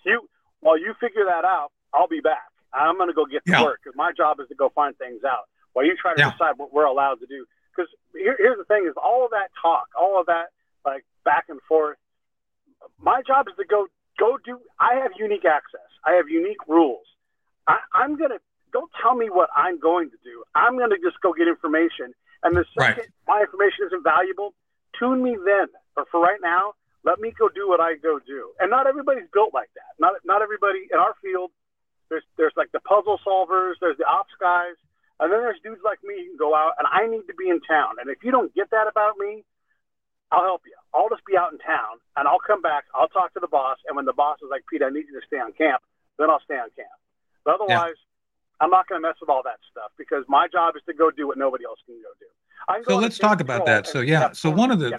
you, 0.05 0.27
while 0.61 0.77
you 0.77 0.93
figure 0.99 1.25
that 1.25 1.45
out, 1.45 1.71
I'll 1.93 2.07
be 2.07 2.21
back. 2.21 2.49
I'm 2.73 2.97
going 2.97 3.09
to 3.09 3.15
go 3.15 3.25
get 3.25 3.45
to 3.45 3.51
yeah. 3.51 3.63
work 3.63 3.81
because 3.83 3.97
my 3.97 4.11
job 4.15 4.39
is 4.39 4.47
to 4.49 4.55
go 4.55 4.69
find 4.75 4.97
things 4.97 5.21
out 5.23 5.49
while 5.73 5.85
you 5.85 5.95
try 5.99 6.13
to 6.13 6.19
yeah. 6.19 6.31
decide 6.31 6.57
what 6.57 6.73
we're 6.73 6.85
allowed 6.85 7.19
to 7.21 7.25
do. 7.25 7.45
Because 7.73 7.89
here, 8.13 8.35
here's 8.37 8.57
the 8.57 8.65
thing 8.65 8.85
is 8.87 8.93
all 9.01 9.25
of 9.25 9.31
that 9.31 9.49
talk, 9.61 9.87
all 9.97 10.19
of 10.19 10.27
that 10.27 10.53
like 10.85 11.05
back 11.25 11.45
and 11.49 11.59
forth. 11.67 11.97
My 12.99 13.21
job 13.25 13.47
is 13.47 13.55
to 13.57 13.65
go, 13.65 13.87
go 14.19 14.37
do, 14.45 14.59
I 14.79 14.95
have 15.01 15.11
unique 15.17 15.45
access. 15.45 15.89
I 16.05 16.13
have 16.13 16.29
unique 16.29 16.61
rules. 16.67 17.05
I, 17.67 17.77
I'm 17.93 18.17
going 18.17 18.31
to 18.31 18.39
don't 18.71 18.91
tell 19.01 19.15
me 19.15 19.29
what 19.29 19.49
I'm 19.55 19.79
going 19.79 20.09
to 20.09 20.17
do. 20.23 20.43
I'm 20.53 20.77
going 20.77 20.91
to 20.91 20.97
just 20.97 21.19
go 21.21 21.33
get 21.33 21.47
information. 21.47 22.13
And 22.43 22.55
the 22.55 22.65
second 22.77 23.09
right. 23.09 23.09
my 23.27 23.41
information 23.41 23.87
isn't 23.87 24.03
valuable, 24.03 24.53
tune 24.97 25.23
me 25.23 25.37
then. 25.43 25.67
But 25.95 26.05
for 26.11 26.21
right 26.21 26.39
now, 26.41 26.73
let 27.03 27.19
me 27.19 27.31
go 27.37 27.49
do 27.49 27.67
what 27.67 27.79
I 27.79 27.95
go 27.95 28.19
do. 28.19 28.51
And 28.59 28.69
not 28.69 28.87
everybody's 28.87 29.29
built 29.33 29.53
like 29.53 29.69
that. 29.75 29.95
Not 29.99 30.13
not 30.25 30.41
everybody 30.41 30.87
in 30.91 30.99
our 30.99 31.15
field. 31.21 31.51
There's 32.09 32.23
there's 32.37 32.53
like 32.57 32.71
the 32.71 32.81
puzzle 32.81 33.19
solvers. 33.25 33.75
There's 33.79 33.97
the 33.97 34.05
ops 34.05 34.33
guys. 34.39 34.75
And 35.19 35.31
then 35.31 35.39
there's 35.39 35.59
dudes 35.63 35.81
like 35.83 35.99
me 36.03 36.15
who 36.15 36.27
can 36.31 36.37
go 36.37 36.55
out 36.55 36.73
and 36.79 36.87
I 36.87 37.05
need 37.07 37.27
to 37.27 37.35
be 37.35 37.49
in 37.49 37.59
town. 37.61 37.99
And 37.99 38.09
if 38.09 38.23
you 38.23 38.31
don't 38.31 38.53
get 38.55 38.71
that 38.71 38.87
about 38.87 39.17
me, 39.17 39.43
I'll 40.31 40.43
help 40.43 40.61
you. 40.65 40.75
I'll 40.93 41.09
just 41.09 41.25
be 41.25 41.35
out 41.35 41.51
in 41.51 41.59
town 41.59 41.99
and 42.15 42.27
I'll 42.27 42.39
come 42.39 42.61
back. 42.61 42.85
I'll 42.95 43.09
talk 43.09 43.33
to 43.33 43.39
the 43.39 43.47
boss. 43.47 43.77
And 43.87 43.95
when 43.95 44.05
the 44.05 44.13
boss 44.13 44.37
is 44.41 44.47
like, 44.49 44.63
Pete, 44.71 44.81
I 44.81 44.89
need 44.89 45.05
you 45.11 45.19
to 45.19 45.25
stay 45.27 45.37
on 45.37 45.51
camp, 45.53 45.81
then 46.17 46.29
I'll 46.29 46.39
stay 46.45 46.55
on 46.55 46.69
camp. 46.75 46.95
But 47.43 47.55
otherwise, 47.55 47.99
I'm 48.61 48.69
not 48.69 48.87
going 48.87 49.01
to 49.01 49.07
mess 49.07 49.15
with 49.19 49.29
all 49.29 49.43
that 49.43 49.59
stuff 49.71 49.91
because 49.97 50.23
my 50.27 50.47
job 50.47 50.75
is 50.75 50.83
to 50.87 50.93
go 50.93 51.11
do 51.11 51.27
what 51.27 51.37
nobody 51.37 51.65
else 51.65 51.79
can 51.85 51.95
go 51.95 52.11
do. 52.19 52.83
So 52.87 52.97
let's 52.97 53.17
talk 53.17 53.41
about 53.41 53.65
that. 53.65 53.87
So 53.87 54.01
yeah, 54.01 54.21
yeah 54.21 54.31
so 54.31 54.49
one 54.49 54.71
of 54.71 54.79
the 54.79 54.89
yeah, 54.89 54.97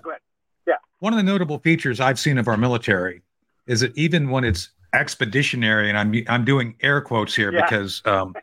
yeah, 0.67 0.75
one 1.01 1.12
of 1.12 1.17
the 1.17 1.23
notable 1.23 1.59
features 1.59 2.01
I've 2.01 2.19
seen 2.19 2.39
of 2.39 2.49
our 2.49 2.57
military 2.57 3.23
is 3.67 3.81
that 3.81 3.97
even 3.97 4.31
when 4.31 4.45
it's 4.45 4.71
expeditionary, 4.93 5.89
and 5.89 5.99
I'm 5.99 6.15
I'm 6.29 6.45
doing 6.45 6.77
air 6.81 7.01
quotes 7.01 7.35
here 7.35 7.53
yeah. 7.53 7.62
because 7.62 8.03
um, 8.05 8.35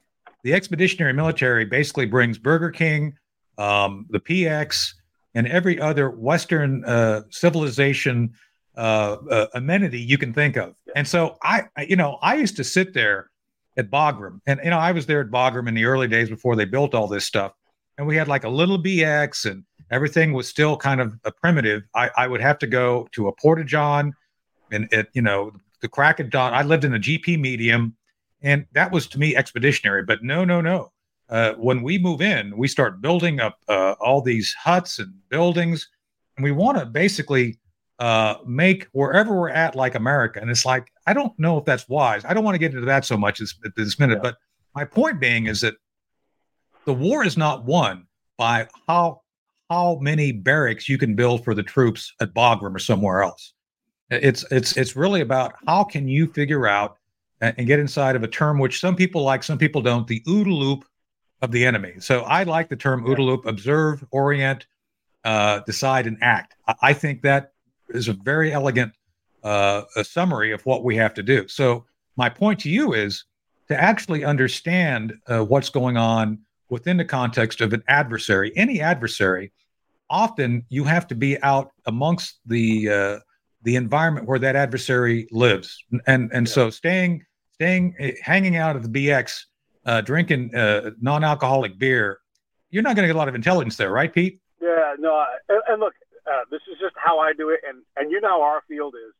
the 0.44 0.54
expeditionary 0.54 1.14
military 1.14 1.66
basically 1.66 2.06
brings 2.06 2.38
Burger 2.38 2.72
King, 2.72 3.18
um, 3.58 4.06
the 4.10 4.20
PX, 4.20 4.94
and 5.36 5.48
every 5.48 5.80
other 5.80 6.10
Western 6.10 6.86
uh, 6.86 7.22
civilization 7.30 8.34
uh, 8.78 9.18
uh, 9.30 9.48
amenity 9.56 10.00
you 10.00 10.18
can 10.18 10.34
think 10.34 10.56
of. 10.56 10.76
And 10.96 11.08
so 11.08 11.38
I, 11.44 11.64
you 11.88 11.96
know, 11.96 12.18
I 12.22 12.36
used 12.36 12.56
to 12.58 12.64
sit 12.64 12.94
there 12.94 13.30
at 13.78 13.90
Bagram. 13.90 14.40
And 14.46 14.60
you 14.64 14.70
know, 14.70 14.80
I 14.80 14.92
was 14.92 15.06
there 15.06 15.22
at 15.22 15.28
Bagram 15.28 15.68
in 15.68 15.74
the 15.74 15.86
early 15.86 16.08
days 16.08 16.30
before 16.30 16.56
they 16.56 16.66
built 16.66 16.94
all 16.96 17.08
this 17.08 17.26
stuff. 17.26 17.54
And 17.98 18.08
we 18.08 18.16
had 18.16 18.28
like 18.28 18.44
a 18.44 18.50
little 18.50 18.82
BX 18.82 19.50
and 19.50 19.64
everything 19.92 20.34
was 20.34 20.48
still 20.48 20.78
kind 20.78 21.02
of 21.02 21.14
a 21.24 21.32
primitive. 21.32 21.84
I, 21.96 22.10
I 22.18 22.28
would 22.28 22.42
have 22.42 22.60
to 22.60 22.68
go 22.68 23.08
to 23.14 23.28
a 23.28 23.32
porta 23.34 23.64
john 23.64 24.14
and 24.72 24.88
it, 24.92 25.10
you 25.14 25.22
know, 25.22 25.52
the 25.82 25.88
crack 25.88 26.20
of 26.20 26.30
dawn. 26.30 26.54
I 26.54 26.64
lived 26.64 26.84
in 26.84 26.94
a 26.94 27.00
GP 27.00 27.40
medium 27.40 27.96
and 28.42 28.66
that 28.74 28.92
was 28.92 29.08
to 29.08 29.20
me 29.20 29.36
expeditionary, 29.36 30.04
but 30.04 30.24
no, 30.24 30.46
no, 30.46 30.62
no. 30.62 30.92
Uh, 31.30 31.54
when 31.54 31.82
we 31.82 31.98
move 31.98 32.22
in, 32.22 32.56
we 32.58 32.68
start 32.68 33.02
building 33.02 33.40
up 33.40 33.60
uh, 33.68 33.96
all 34.00 34.22
these 34.22 34.54
huts 34.54 35.00
and 35.00 35.14
buildings, 35.30 35.90
and 36.38 36.44
we 36.44 36.52
want 36.52 36.78
to 36.78 36.86
basically 36.86 37.60
uh, 38.00 38.36
make 38.46 38.88
wherever 38.92 39.36
we're 39.36 39.50
at 39.50 39.76
like 39.76 39.96
America. 39.96 40.40
And 40.40 40.50
it's 40.50 40.66
like, 40.66 40.90
I 41.06 41.14
don't 41.14 41.38
know 41.38 41.58
if 41.58 41.66
that's 41.66 41.90
wise. 41.90 42.24
I 42.24 42.34
don't 42.34 42.44
want 42.44 42.56
to 42.56 42.60
get 42.60 42.74
into 42.74 42.86
that 42.86 43.06
so 43.06 43.18
much 43.18 43.40
this, 43.40 43.56
this 43.76 44.00
minute. 44.00 44.20
Yeah. 44.24 44.32
But 44.32 44.38
my 44.76 44.86
point 44.86 45.20
being 45.20 45.48
is 45.48 45.62
that 45.62 45.76
the 46.86 46.94
war 46.94 47.26
is 47.26 47.36
not 47.36 47.66
won 47.66 48.06
by 48.38 48.68
how 48.88 49.22
how 49.70 49.98
many 50.02 50.32
barracks 50.32 50.88
you 50.88 50.98
can 50.98 51.16
build 51.16 51.44
for 51.44 51.54
the 51.54 51.64
troops 51.64 52.14
at 52.22 52.34
Bagram 52.34 52.76
or 52.76 52.80
somewhere 52.80 53.22
else. 53.22 53.54
It's 54.10 54.46
it's 54.52 54.78
it's 54.78 54.96
really 54.96 55.22
about 55.22 55.56
how 55.68 55.84
can 55.84 56.08
you 56.08 56.28
figure 56.28 56.68
out 56.68 56.98
and, 57.42 57.68
get 57.68 57.80
inside 57.80 58.16
of 58.16 58.24
a 58.24 58.28
term 58.28 58.58
which 58.58 58.80
some 58.80 58.96
people 58.96 59.22
like, 59.24 59.44
some 59.44 59.58
people 59.58 59.82
don't, 59.82 60.08
the 60.08 60.22
OODA 60.22 60.52
loop 60.52 60.86
of 61.42 61.52
the 61.52 61.66
enemy. 61.66 61.94
So 62.00 62.22
I 62.22 62.44
like 62.44 62.70
the 62.70 62.76
term 62.76 63.04
OODA 63.06 63.20
loop: 63.20 63.46
observe, 63.46 64.04
orient, 64.12 64.66
uh, 65.24 65.60
decide, 65.60 66.08
and 66.08 66.18
act. 66.22 66.56
I, 66.68 66.76
I 66.82 66.94
think 66.94 67.22
that 67.24 67.52
is 67.90 68.08
a 68.08 68.14
very 68.14 68.54
elegant 68.54 68.94
uh, 69.44 69.84
a 69.96 70.04
summary 70.04 70.52
of 70.52 70.66
what 70.66 70.84
we 70.84 70.96
have 70.96 71.14
to 71.16 71.24
do. 71.24 71.48
So 71.48 71.86
my 72.16 72.30
point 72.30 72.60
to 72.62 72.70
you 72.70 72.94
is 72.94 73.26
to 73.68 73.80
actually 73.80 74.24
understand 74.24 75.14
uh, 75.28 75.44
what's 75.44 75.70
going 75.70 75.98
on 75.98 76.40
within 76.70 76.98
the 76.98 77.06
context 77.06 77.62
of 77.62 77.74
an 77.74 77.84
adversary. 77.88 78.52
Any 78.56 78.82
adversary, 78.82 79.52
often 80.10 80.66
you 80.70 80.84
have 80.84 81.08
to 81.08 81.16
be 81.16 81.42
out 81.42 81.72
amongst 81.86 82.40
the 82.46 82.90
uh, 82.90 83.20
the 83.64 83.76
environment 83.76 84.28
where 84.28 84.40
that 84.40 84.56
adversary 84.56 85.28
lives, 85.32 85.84
and 86.06 86.30
and 86.34 86.48
yeah. 86.48 86.54
so 86.54 86.70
staying 86.70 87.26
staying 87.54 87.96
eh, 88.00 88.12
hanging 88.22 88.56
out 88.56 88.76
at 88.76 88.84
the 88.84 88.90
BX, 88.90 89.44
uh, 89.86 90.02
drinking 90.02 90.54
uh, 90.56 90.92
non-alcoholic 91.02 91.78
beer, 91.80 92.20
you're 92.70 92.84
not 92.84 92.96
going 92.96 93.04
to 93.04 93.08
get 93.08 93.16
a 93.16 93.18
lot 93.18 93.28
of 93.28 93.36
intelligence 93.36 93.78
there, 93.78 93.92
right, 93.92 94.14
Pete? 94.14 94.40
Yeah, 94.62 94.94
no, 95.00 95.26
and, 95.50 95.62
and 95.68 95.80
look, 95.80 95.94
uh, 96.32 96.42
this 96.52 96.62
is 96.72 96.78
just 96.80 96.96
how 96.98 97.20
I 97.20 97.34
do 97.34 97.50
it, 97.50 97.62
and 97.68 97.84
and 97.96 98.12
you 98.12 98.22
know 98.22 98.30
how 98.30 98.42
our 98.42 98.64
field 98.68 98.96
is. 98.96 99.14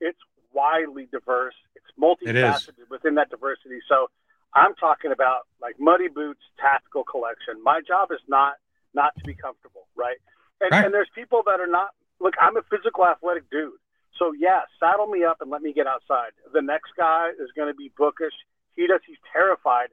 It's 0.00 0.18
widely 0.52 1.08
diverse. 1.10 1.54
It's 1.76 1.86
multifaceted 2.00 2.78
it 2.78 2.90
within 2.90 3.14
that 3.16 3.30
diversity. 3.30 3.78
So 3.88 4.08
I'm 4.54 4.74
talking 4.74 5.12
about 5.12 5.48
like 5.60 5.76
muddy 5.78 6.08
boots 6.08 6.40
tactical 6.60 7.04
collection. 7.04 7.62
My 7.62 7.80
job 7.86 8.12
is 8.12 8.20
not 8.28 8.54
not 8.94 9.16
to 9.16 9.24
be 9.24 9.34
comfortable, 9.34 9.88
right? 9.96 10.18
And, 10.60 10.70
right. 10.70 10.84
and 10.84 10.94
there's 10.94 11.08
people 11.14 11.42
that 11.46 11.60
are 11.60 11.66
not. 11.66 11.90
Look, 12.20 12.34
I'm 12.40 12.56
a 12.56 12.62
physical 12.70 13.06
athletic 13.06 13.50
dude. 13.50 13.80
So 14.18 14.32
yeah, 14.38 14.60
saddle 14.78 15.06
me 15.06 15.24
up 15.24 15.40
and 15.40 15.50
let 15.50 15.62
me 15.62 15.72
get 15.72 15.86
outside. 15.86 16.32
The 16.52 16.62
next 16.62 16.92
guy 16.96 17.30
is 17.30 17.50
going 17.56 17.68
to 17.68 17.74
be 17.74 17.90
bookish. 17.96 18.34
He 18.76 18.86
does. 18.86 19.00
He's 19.06 19.20
terrified. 19.32 19.88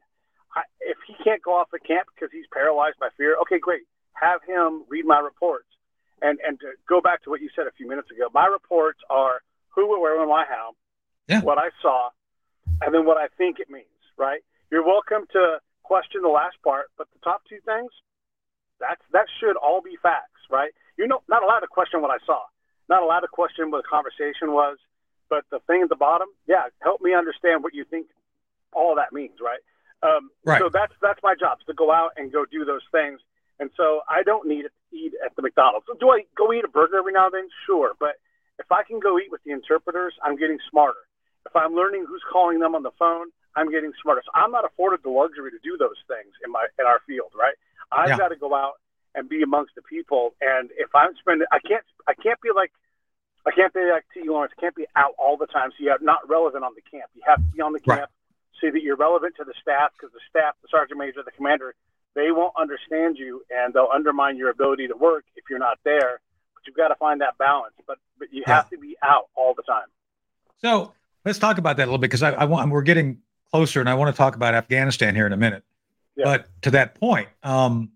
I, 0.55 0.61
if 0.81 0.97
he 1.07 1.15
can't 1.23 1.41
go 1.41 1.55
off 1.55 1.69
the 1.71 1.79
camp 1.79 2.07
because 2.13 2.29
he's 2.31 2.45
paralyzed 2.51 2.99
by 2.99 3.09
fear, 3.17 3.37
okay, 3.41 3.59
great. 3.59 3.83
Have 4.13 4.41
him 4.43 4.83
read 4.89 5.05
my 5.05 5.19
reports. 5.19 5.67
And 6.21 6.39
and 6.45 6.59
to 6.59 6.73
go 6.87 6.99
back 6.99 7.23
to 7.23 7.29
what 7.29 7.39
you 7.41 7.49
said 7.55 7.67
a 7.67 7.71
few 7.71 7.87
minutes 7.87 8.11
ago, 8.11 8.27
my 8.33 8.45
reports 8.45 8.99
are 9.09 9.41
who, 9.69 9.87
where, 10.01 10.19
when, 10.19 10.27
why, 10.27 10.43
how, 10.49 10.75
yeah. 11.27 11.41
what 11.41 11.57
I 11.57 11.69
saw, 11.81 12.09
and 12.81 12.93
then 12.93 13.05
what 13.05 13.17
I 13.17 13.27
think 13.37 13.59
it 13.59 13.69
means. 13.69 13.85
Right? 14.17 14.43
You're 14.71 14.85
welcome 14.85 15.25
to 15.33 15.57
question 15.83 16.21
the 16.21 16.29
last 16.29 16.57
part, 16.63 16.93
but 16.97 17.07
the 17.13 17.19
top 17.23 17.41
two 17.49 17.57
things, 17.65 17.89
that's 18.79 19.01
that 19.11 19.25
should 19.39 19.57
all 19.57 19.81
be 19.81 19.97
facts, 20.01 20.45
right? 20.49 20.71
You're 20.97 21.07
not, 21.07 21.23
not 21.27 21.43
allowed 21.43 21.61
to 21.61 21.67
question 21.67 22.01
what 22.01 22.11
I 22.11 22.23
saw, 22.25 22.41
not 22.87 23.01
allowed 23.01 23.21
to 23.21 23.27
question 23.27 23.71
what 23.71 23.83
the 23.83 23.89
conversation 23.89 24.53
was, 24.53 24.77
but 25.29 25.43
the 25.49 25.59
thing 25.65 25.81
at 25.81 25.89
the 25.89 25.95
bottom, 25.95 26.27
yeah, 26.47 26.69
help 26.81 27.01
me 27.01 27.13
understand 27.13 27.63
what 27.63 27.73
you 27.73 27.83
think 27.83 28.07
all 28.71 28.95
that 28.95 29.11
means, 29.11 29.41
right? 29.41 29.59
Um, 30.01 30.29
right. 30.45 30.61
So 30.61 30.69
that's 30.71 30.93
that's 31.01 31.19
my 31.23 31.33
job 31.33 31.57
is 31.61 31.65
to 31.65 31.73
go 31.73 31.91
out 31.91 32.11
and 32.17 32.31
go 32.31 32.45
do 32.45 32.63
those 32.63 32.85
things. 32.91 33.19
And 33.59 33.69
so 33.75 34.01
I 34.07 34.23
don't 34.23 34.47
need 34.47 34.63
to 34.63 34.71
eat 34.95 35.13
at 35.25 35.35
the 35.35 35.41
McDonald's. 35.41 35.85
Do 35.99 36.09
I 36.09 36.23
go 36.37 36.53
eat 36.53 36.63
a 36.63 36.69
burger 36.69 36.97
every 36.97 37.11
now 37.11 37.25
and 37.25 37.33
then? 37.33 37.49
Sure, 37.65 37.93
but 37.99 38.21
if 38.59 38.71
I 38.71 38.83
can 38.83 38.99
go 38.99 39.17
eat 39.17 39.31
with 39.31 39.43
the 39.43 39.51
interpreters, 39.51 40.13
I'm 40.23 40.37
getting 40.37 40.59
smarter. 40.69 41.01
If 41.45 41.55
I'm 41.55 41.73
learning 41.73 42.05
who's 42.07 42.23
calling 42.31 42.59
them 42.59 42.75
on 42.75 42.83
the 42.83 42.91
phone, 42.99 43.27
I'm 43.59 43.69
getting 43.69 43.91
smarter. 44.01 44.23
So 44.23 44.31
I'm 44.33 44.51
not 44.51 44.63
afforded 44.63 45.03
the 45.03 45.09
luxury 45.09 45.51
to 45.51 45.59
do 45.61 45.75
those 45.77 45.99
things 46.07 46.31
in 46.43 46.51
my 46.51 46.67
in 46.79 46.85
our 46.85 47.01
field, 47.05 47.31
right? 47.35 47.55
I've 47.91 48.09
yeah. 48.09 48.17
got 48.17 48.29
to 48.29 48.35
go 48.35 48.55
out 48.55 48.79
and 49.15 49.27
be 49.27 49.41
amongst 49.41 49.75
the 49.75 49.81
people. 49.81 50.35
And 50.39 50.69
if 50.77 50.93
I'm 50.95 51.15
spending, 51.19 51.47
I 51.51 51.59
can't, 51.59 51.83
I 52.07 52.13
can't 52.13 52.39
be 52.41 52.49
like, 52.55 52.71
I 53.45 53.51
can't 53.51 53.73
be 53.73 53.81
like 53.91 54.05
T. 54.13 54.29
Lawrence. 54.29 54.53
Can't 54.59 54.75
be 54.75 54.85
out 54.95 55.13
all 55.17 55.37
the 55.37 55.47
time. 55.47 55.71
So 55.71 55.83
you're 55.83 55.97
not 56.01 56.27
relevant 56.29 56.63
on 56.63 56.71
the 56.75 56.81
camp. 56.81 57.09
You 57.15 57.21
have 57.25 57.37
to 57.37 57.51
be 57.55 57.61
on 57.61 57.73
the 57.73 57.79
camp, 57.79 57.99
right. 57.99 58.09
so 58.61 58.71
that 58.71 58.81
you're 58.81 58.95
relevant 58.97 59.35
to 59.37 59.43
the 59.43 59.53
staff 59.61 59.91
because 59.93 60.13
the 60.13 60.23
staff, 60.29 60.55
the 60.61 60.67
sergeant 60.69 60.99
major, 60.99 61.23
the 61.23 61.31
commander, 61.31 61.73
they 62.15 62.31
won't 62.31 62.53
understand 62.59 63.17
you 63.17 63.43
and 63.49 63.73
they'll 63.73 63.89
undermine 63.93 64.37
your 64.37 64.49
ability 64.49 64.87
to 64.87 64.95
work 64.95 65.25
if 65.35 65.45
you're 65.49 65.59
not 65.59 65.79
there. 65.83 66.21
But 66.53 66.63
you've 66.67 66.75
got 66.75 66.89
to 66.89 66.95
find 66.95 67.21
that 67.21 67.37
balance. 67.37 67.73
But 67.87 67.97
but 68.19 68.31
you 68.31 68.43
yeah. 68.45 68.55
have 68.55 68.69
to 68.69 68.77
be 68.77 68.95
out 69.01 69.29
all 69.35 69.53
the 69.55 69.63
time. 69.63 69.87
So 70.61 70.93
let's 71.25 71.39
talk 71.39 71.57
about 71.57 71.77
that 71.77 71.83
a 71.83 71.87
little 71.87 71.97
bit 71.97 72.11
because 72.11 72.23
I, 72.23 72.31
I 72.31 72.45
want 72.45 72.69
we're 72.69 72.81
getting 72.81 73.19
closer, 73.51 73.79
and 73.79 73.89
I 73.89 73.93
want 73.93 74.13
to 74.13 74.17
talk 74.17 74.35
about 74.35 74.53
Afghanistan 74.53 75.15
here 75.15 75.25
in 75.25 75.33
a 75.33 75.37
minute. 75.37 75.63
Yeah. 76.15 76.25
But 76.25 76.49
to 76.63 76.71
that 76.71 76.95
point, 76.95 77.29
um, 77.43 77.91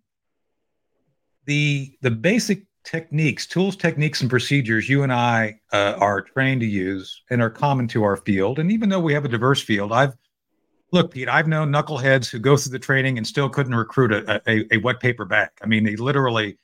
the 1.45 1.98
the 2.01 2.12
basic 2.12 2.63
techniques, 2.83 3.48
tools, 3.48 3.75
techniques, 3.75 4.22
and 4.22 4.29
procedures 4.29 4.89
you 4.89 5.03
and 5.03 5.13
I 5.13 5.60
uh, 5.72 5.95
are 5.98 6.22
trained 6.22 6.62
to 6.62 6.67
use 6.67 7.22
and 7.29 7.41
are 7.41 7.50
common 7.50 7.88
to 7.89 8.03
our 8.03 8.17
field. 8.17 8.60
And 8.60 8.72
even 8.72 8.89
though 8.89 9.00
we 9.00 9.13
have 9.13 9.25
a 9.25 9.29
diverse 9.29 9.62
field, 9.62 9.91
I've 9.91 10.15
look, 10.91 11.12
Pete, 11.12 11.27
I've 11.27 11.48
known 11.48 11.72
knuckleheads 11.72 12.29
who 12.29 12.39
go 12.39 12.55
through 12.55 12.72
the 12.72 12.79
training 12.79 13.17
and 13.17 13.25
still 13.25 13.50
couldn't 13.50 13.75
recruit 13.75 14.12
a, 14.12 14.41
a, 14.48 14.75
a 14.75 14.77
wet 14.77 15.00
paper 15.00 15.25
bag. 15.25 15.50
I 15.62 15.65
mean, 15.65 15.83
they 15.83 15.95
literally 15.95 16.57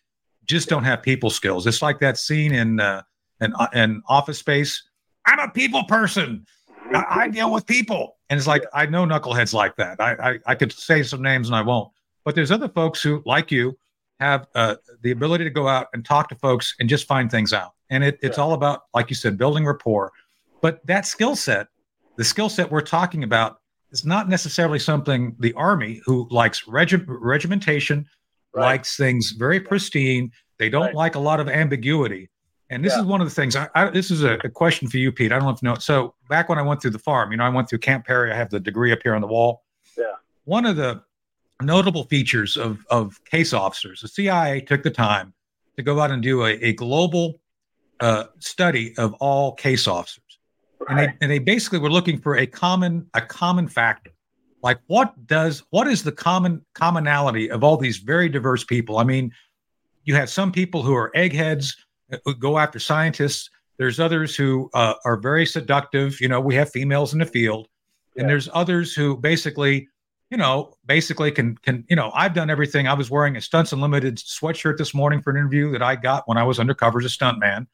just 0.45 0.69
don't 0.69 0.83
have 0.83 1.01
people 1.01 1.29
skills. 1.29 1.65
It's 1.65 1.81
like 1.81 1.99
that 1.99 2.17
scene 2.17 2.53
in 2.53 2.79
uh, 2.79 3.01
an, 3.39 3.53
an 3.73 4.03
office 4.07 4.37
space. 4.37 4.83
I'm 5.25 5.39
a 5.39 5.51
people 5.51 5.83
person. 5.85 6.45
I, 6.93 7.05
I 7.09 7.27
deal 7.27 7.51
with 7.51 7.65
people. 7.65 8.17
And 8.29 8.37
it's 8.37 8.47
like, 8.47 8.63
I 8.73 8.85
know 8.85 9.05
knuckleheads 9.05 9.53
like 9.53 9.75
that. 9.77 9.99
I, 9.99 10.13
I, 10.13 10.39
I 10.47 10.55
could 10.55 10.71
say 10.71 11.03
some 11.03 11.21
names 11.21 11.47
and 11.47 11.55
I 11.55 11.61
won't. 11.61 11.91
But 12.25 12.35
there's 12.35 12.51
other 12.51 12.69
folks 12.69 13.01
who, 13.01 13.23
like 13.25 13.51
you, 13.51 13.77
have 14.19 14.47
uh, 14.53 14.75
the 15.01 15.11
ability 15.11 15.45
to 15.45 15.49
go 15.49 15.67
out 15.67 15.87
and 15.93 16.03
talk 16.03 16.27
to 16.29 16.35
folks 16.35 16.75
and 16.79 16.89
just 16.89 17.07
find 17.07 17.31
things 17.31 17.53
out. 17.53 17.71
And 17.89 18.03
it, 18.03 18.19
it's 18.21 18.37
yeah. 18.37 18.43
all 18.43 18.53
about, 18.53 18.81
like 18.93 19.09
you 19.09 19.15
said, 19.15 19.37
building 19.37 19.65
rapport. 19.65 20.11
But 20.61 20.85
that 20.85 21.05
skill 21.05 21.35
set, 21.35 21.67
the 22.17 22.23
skill 22.23 22.49
set 22.49 22.69
we're 22.69 22.81
talking 22.81 23.23
about, 23.23 23.61
is 23.91 24.05
not 24.05 24.29
necessarily 24.29 24.77
something 24.77 25.35
the 25.39 25.53
Army, 25.53 26.01
who 26.05 26.27
likes 26.29 26.67
regi- 26.67 27.03
regimentation, 27.07 28.05
right. 28.53 28.63
likes 28.63 28.97
things 28.97 29.31
very 29.31 29.59
pristine. 29.59 30.31
They 30.57 30.69
don't 30.69 30.87
right. 30.87 30.95
like 30.95 31.15
a 31.15 31.19
lot 31.19 31.39
of 31.39 31.47
ambiguity. 31.47 32.29
And 32.69 32.85
this 32.85 32.93
yeah. 32.93 32.99
is 32.99 33.05
one 33.05 33.19
of 33.19 33.27
the 33.27 33.33
things. 33.33 33.55
I, 33.55 33.67
I, 33.73 33.89
this 33.89 34.11
is 34.11 34.23
a, 34.23 34.33
a, 34.43 34.49
question 34.49 34.87
for 34.87 34.97
you, 34.97 35.11
Pete. 35.11 35.31
I 35.31 35.35
don't 35.35 35.45
know 35.45 35.51
if 35.51 35.61
you 35.61 35.69
know. 35.69 35.75
So 35.75 36.13
back 36.29 36.49
when 36.49 36.59
I 36.59 36.61
went 36.61 36.81
through 36.81 36.91
the 36.91 36.99
farm, 36.99 37.31
you 37.31 37.37
know, 37.37 37.43
I 37.43 37.49
went 37.49 37.67
through 37.67 37.79
Camp 37.79 38.05
Perry. 38.05 38.31
I 38.31 38.35
have 38.35 38.51
the 38.51 38.59
degree 38.59 38.91
up 38.91 38.99
here 39.01 39.15
on 39.15 39.21
the 39.21 39.27
wall. 39.27 39.63
Yeah. 39.97 40.13
One 40.45 40.65
of 40.65 40.75
the 40.75 41.01
notable 41.61 42.03
features 42.05 42.57
of 42.57 42.85
of 42.89 43.19
case 43.25 43.53
officers, 43.53 44.01
the 44.01 44.07
CIA 44.07 44.61
took 44.61 44.83
the 44.83 44.91
time 44.91 45.33
to 45.77 45.83
go 45.83 45.99
out 45.99 46.11
and 46.11 46.21
do 46.21 46.45
a, 46.45 46.51
a 46.51 46.73
global 46.73 47.41
uh, 47.99 48.25
study 48.39 48.93
of 48.97 49.13
all 49.15 49.53
case 49.53 49.87
officers, 49.87 50.39
right. 50.79 50.89
and 50.89 50.99
they 50.99 51.13
and 51.21 51.31
they 51.31 51.39
basically 51.39 51.79
were 51.79 51.91
looking 51.91 52.19
for 52.19 52.37
a 52.37 52.45
common 52.45 53.07
a 53.15 53.21
common 53.21 53.67
factor. 53.67 54.11
Like 54.61 54.79
what 54.87 55.15
does 55.25 55.63
what 55.71 55.87
is 55.87 56.03
the 56.03 56.11
common 56.11 56.63
commonality 56.75 57.49
of 57.49 57.63
all 57.63 57.77
these 57.77 57.97
very 57.97 58.29
diverse 58.29 58.63
people? 58.63 58.99
I 58.99 59.05
mean, 59.05 59.31
you 60.03 60.13
have 60.15 60.29
some 60.29 60.51
people 60.51 60.83
who 60.83 60.93
are 60.93 61.11
eggheads 61.15 61.75
go 62.39 62.57
after 62.57 62.79
scientists. 62.79 63.49
There's 63.77 63.99
others 63.99 64.35
who 64.35 64.69
uh, 64.73 64.95
are 65.05 65.17
very 65.17 65.45
seductive. 65.45 66.19
You 66.19 66.27
know, 66.27 66.41
we 66.41 66.55
have 66.55 66.69
females 66.69 67.13
in 67.13 67.19
the 67.19 67.25
field, 67.25 67.67
and 68.17 68.29
there's 68.29 68.49
others 68.53 68.93
who 68.93 69.15
basically, 69.17 69.87
you 70.29 70.37
know, 70.37 70.73
basically 70.85 71.31
can 71.31 71.55
can 71.57 71.85
you 71.89 71.95
know. 71.95 72.11
I've 72.13 72.33
done 72.33 72.49
everything. 72.49 72.87
I 72.87 72.93
was 72.93 73.09
wearing 73.09 73.37
a 73.37 73.41
Stunts 73.41 73.71
Unlimited 73.71 74.17
sweatshirt 74.17 74.77
this 74.77 74.93
morning 74.93 75.21
for 75.21 75.31
an 75.31 75.37
interview 75.37 75.71
that 75.71 75.81
I 75.81 75.95
got 75.95 76.27
when 76.27 76.37
I 76.37 76.43
was 76.43 76.59
undercover 76.59 76.99
as 76.99 77.05
a 77.05 77.09
stuntman. 77.09 77.67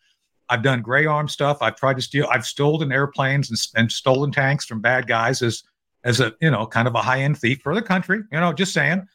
I've 0.49 0.61
done 0.61 0.81
gray 0.81 1.07
arm 1.07 1.27
stuff. 1.27 1.57
I've 1.61 1.75
tried 1.75 1.95
to 1.95 2.01
steal. 2.01 2.27
I've 2.31 2.45
stolen 2.45 2.91
airplanes 2.91 3.49
and, 3.49 3.59
and 3.75 3.91
stolen 3.91 4.31
tanks 4.31 4.65
from 4.65 4.81
bad 4.81 5.07
guys 5.07 5.41
as 5.41 5.63
as 6.03 6.19
a 6.19 6.33
you 6.39 6.51
know 6.51 6.67
kind 6.67 6.87
of 6.87 6.93
a 6.93 7.01
high 7.01 7.21
end 7.21 7.39
thief 7.39 7.61
for 7.63 7.73
the 7.73 7.81
country. 7.81 8.21
You 8.31 8.39
know, 8.39 8.53
just 8.53 8.73
saying. 8.73 9.07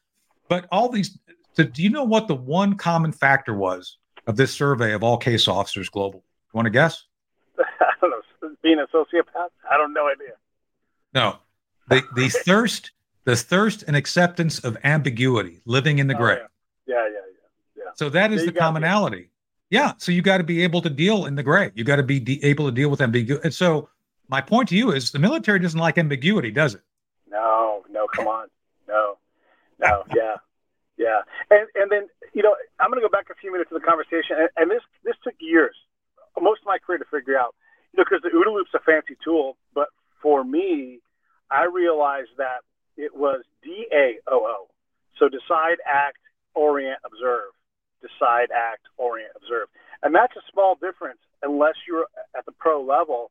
But 0.48 0.66
all 0.72 0.88
these. 0.88 1.16
So 1.52 1.64
do 1.64 1.82
you 1.82 1.90
know 1.90 2.04
what 2.04 2.26
the 2.26 2.34
one 2.34 2.76
common 2.76 3.12
factor 3.12 3.54
was 3.54 3.98
of 4.26 4.36
this 4.36 4.52
survey 4.52 4.92
of 4.92 5.02
all 5.02 5.16
case 5.16 5.48
officers 5.48 5.88
global? 5.88 6.24
You 6.52 6.58
want 6.58 6.66
to 6.66 6.70
guess? 6.70 7.04
I 7.58 7.92
don't 8.00 8.10
know. 8.10 8.20
Being 8.62 8.78
a 8.78 8.86
sociopath? 8.94 9.48
I 9.70 9.76
don't 9.76 9.92
know 9.92 10.08
idea. 10.08 10.34
No. 11.14 11.38
The 11.88 12.02
the 12.14 12.28
thirst, 12.44 12.92
the 13.24 13.36
thirst 13.36 13.84
and 13.86 13.96
acceptance 13.96 14.60
of 14.60 14.76
ambiguity, 14.84 15.60
living 15.64 15.98
in 15.98 16.06
the 16.06 16.14
oh, 16.14 16.18
gray. 16.18 16.38
Oh, 16.40 16.46
yeah. 16.86 16.94
yeah, 16.94 17.04
yeah, 17.04 17.10
yeah, 17.12 17.84
yeah. 17.84 17.90
So 17.94 18.08
that 18.10 18.32
is 18.32 18.42
yeah, 18.42 18.46
the 18.46 18.58
commonality. 18.58 19.30
Yeah. 19.70 19.92
So 19.98 20.12
you 20.12 20.22
got 20.22 20.38
to 20.38 20.44
be 20.44 20.62
able 20.62 20.82
to 20.82 20.90
deal 20.90 21.26
in 21.26 21.34
the 21.34 21.42
gray. 21.42 21.70
You 21.74 21.84
got 21.84 21.96
to 21.96 22.02
be 22.02 22.18
de- 22.18 22.42
able 22.44 22.66
to 22.66 22.72
deal 22.72 22.90
with 22.90 23.00
ambiguity. 23.00 23.42
And 23.44 23.54
so 23.54 23.88
my 24.28 24.40
point 24.40 24.68
to 24.70 24.76
you 24.76 24.92
is 24.92 25.10
the 25.10 25.18
military 25.18 25.58
doesn't 25.58 25.78
like 25.78 25.98
ambiguity, 25.98 26.50
does 26.50 26.74
it? 26.74 26.82
No, 27.30 27.84
no, 27.90 28.06
come 28.08 28.26
on. 28.26 28.48
No, 28.88 29.18
no, 29.78 30.04
yeah. 30.14 30.36
Yeah, 31.00 31.22
and 31.50 31.66
and 31.76 31.90
then 31.90 32.08
you 32.34 32.42
know 32.42 32.54
I'm 32.78 32.90
going 32.90 33.00
to 33.00 33.06
go 33.06 33.10
back 33.10 33.26
a 33.30 33.38
few 33.40 33.52
minutes 33.52 33.70
to 33.70 33.78
the 33.78 33.84
conversation, 33.84 34.36
and, 34.38 34.48
and 34.56 34.70
this 34.70 34.82
this 35.04 35.16
took 35.24 35.34
years, 35.40 35.76
most 36.40 36.62
of 36.62 36.66
my 36.66 36.78
career 36.78 36.98
to 36.98 37.04
figure 37.10 37.38
out. 37.38 37.54
You 37.92 37.98
know, 37.98 38.04
because 38.04 38.22
the 38.22 38.30
OODA 38.30 38.54
loop's 38.54 38.70
a 38.74 38.78
fancy 38.80 39.16
tool, 39.24 39.56
but 39.74 39.88
for 40.22 40.44
me, 40.44 41.00
I 41.50 41.64
realized 41.64 42.30
that 42.38 42.62
it 42.96 43.16
was 43.16 43.42
D 43.62 43.86
A 43.92 44.18
O 44.28 44.46
O. 44.46 44.68
So 45.18 45.28
decide, 45.28 45.78
act, 45.84 46.18
orient, 46.54 46.98
observe. 47.04 47.50
Decide, 48.00 48.48
act, 48.54 48.86
orient, 48.96 49.32
observe, 49.36 49.68
and 50.02 50.14
that's 50.14 50.34
a 50.36 50.40
small 50.52 50.76
difference 50.80 51.18
unless 51.42 51.74
you're 51.86 52.06
at 52.36 52.46
the 52.46 52.52
pro 52.52 52.82
level. 52.82 53.30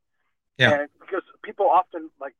Yeah. 0.57 0.81
And 0.81 0.89
because 0.99 1.23
people 1.41 1.67
often 1.67 2.11
like 2.19 2.35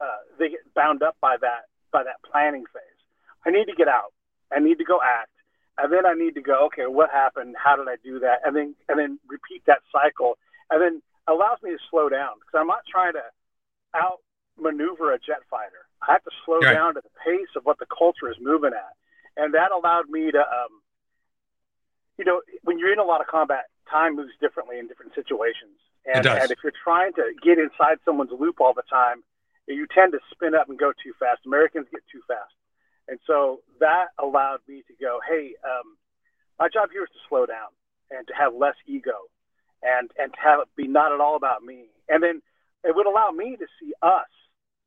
uh, 0.00 0.22
they 0.38 0.50
get 0.50 0.74
bound 0.74 1.02
up 1.02 1.16
by 1.20 1.36
that 1.40 1.66
by 1.92 2.04
that 2.04 2.22
planning 2.30 2.64
phase. 2.72 3.00
I 3.46 3.50
need 3.50 3.66
to 3.66 3.74
get 3.74 3.88
out. 3.88 4.12
I 4.52 4.58
need 4.60 4.78
to 4.78 4.84
go 4.84 5.00
act, 5.02 5.30
and 5.78 5.92
then 5.92 6.06
I 6.06 6.14
need 6.14 6.34
to 6.34 6.42
go, 6.42 6.66
okay, 6.66 6.86
what 6.86 7.10
happened? 7.10 7.56
How 7.58 7.76
did 7.76 7.88
I 7.88 7.96
do 8.02 8.20
that? 8.20 8.40
And 8.44 8.54
then 8.54 8.74
and 8.88 8.98
then 8.98 9.18
repeat 9.28 9.62
that 9.66 9.82
cycle, 9.90 10.38
and 10.70 10.80
then 10.80 11.02
allows 11.26 11.58
me 11.62 11.70
to 11.70 11.78
slow 11.90 12.08
down 12.08 12.38
because 12.38 12.58
I'm 12.60 12.66
not 12.66 12.86
trying 12.90 13.14
to 13.14 13.24
outmaneuver 13.94 15.12
a 15.12 15.18
jet 15.18 15.42
fighter. 15.50 15.86
I 16.06 16.12
have 16.12 16.24
to 16.24 16.30
slow 16.44 16.60
right. 16.60 16.74
down 16.74 16.94
to 16.94 17.00
the 17.00 17.14
pace 17.24 17.48
of 17.56 17.64
what 17.64 17.78
the 17.78 17.86
culture 17.86 18.30
is 18.30 18.36
moving 18.40 18.72
at, 18.72 18.94
and 19.36 19.54
that 19.54 19.72
allowed 19.72 20.08
me 20.08 20.30
to, 20.30 20.38
um, 20.38 20.82
you 22.18 22.24
know, 22.24 22.42
when 22.62 22.78
you're 22.78 22.92
in 22.92 22.98
a 22.98 23.04
lot 23.04 23.20
of 23.20 23.26
combat, 23.26 23.64
time 23.90 24.16
moves 24.16 24.32
differently 24.40 24.78
in 24.78 24.86
different 24.86 25.14
situations, 25.14 25.78
and, 26.06 26.26
and 26.26 26.50
if 26.50 26.58
you're 26.62 26.72
trying 26.84 27.12
to 27.14 27.32
get 27.42 27.58
inside 27.58 27.98
someone's 28.04 28.30
loop 28.30 28.60
all 28.60 28.74
the 28.74 28.84
time, 28.90 29.24
you 29.66 29.86
tend 29.92 30.12
to 30.12 30.20
spin 30.30 30.54
up 30.54 30.68
and 30.68 30.78
go 30.78 30.92
too 30.92 31.12
fast. 31.18 31.40
Americans 31.46 31.86
get 31.90 32.02
too 32.12 32.20
fast. 32.28 32.52
And 33.08 33.18
so 33.26 33.60
that 33.80 34.08
allowed 34.18 34.60
me 34.68 34.82
to 34.88 34.94
go, 35.00 35.20
hey, 35.28 35.54
um, 35.64 35.96
my 36.58 36.68
job 36.72 36.88
here 36.92 37.04
is 37.04 37.10
to 37.10 37.28
slow 37.28 37.46
down 37.46 37.68
and 38.10 38.26
to 38.28 38.34
have 38.34 38.54
less 38.54 38.76
ego 38.86 39.28
and, 39.82 40.10
and 40.18 40.32
to 40.32 40.40
have 40.40 40.60
it 40.60 40.68
be 40.76 40.88
not 40.88 41.12
at 41.12 41.20
all 41.20 41.36
about 41.36 41.62
me. 41.62 41.90
And 42.08 42.22
then 42.22 42.40
it 42.84 42.94
would 42.94 43.06
allow 43.06 43.30
me 43.30 43.56
to 43.56 43.66
see 43.80 43.92
us 44.02 44.30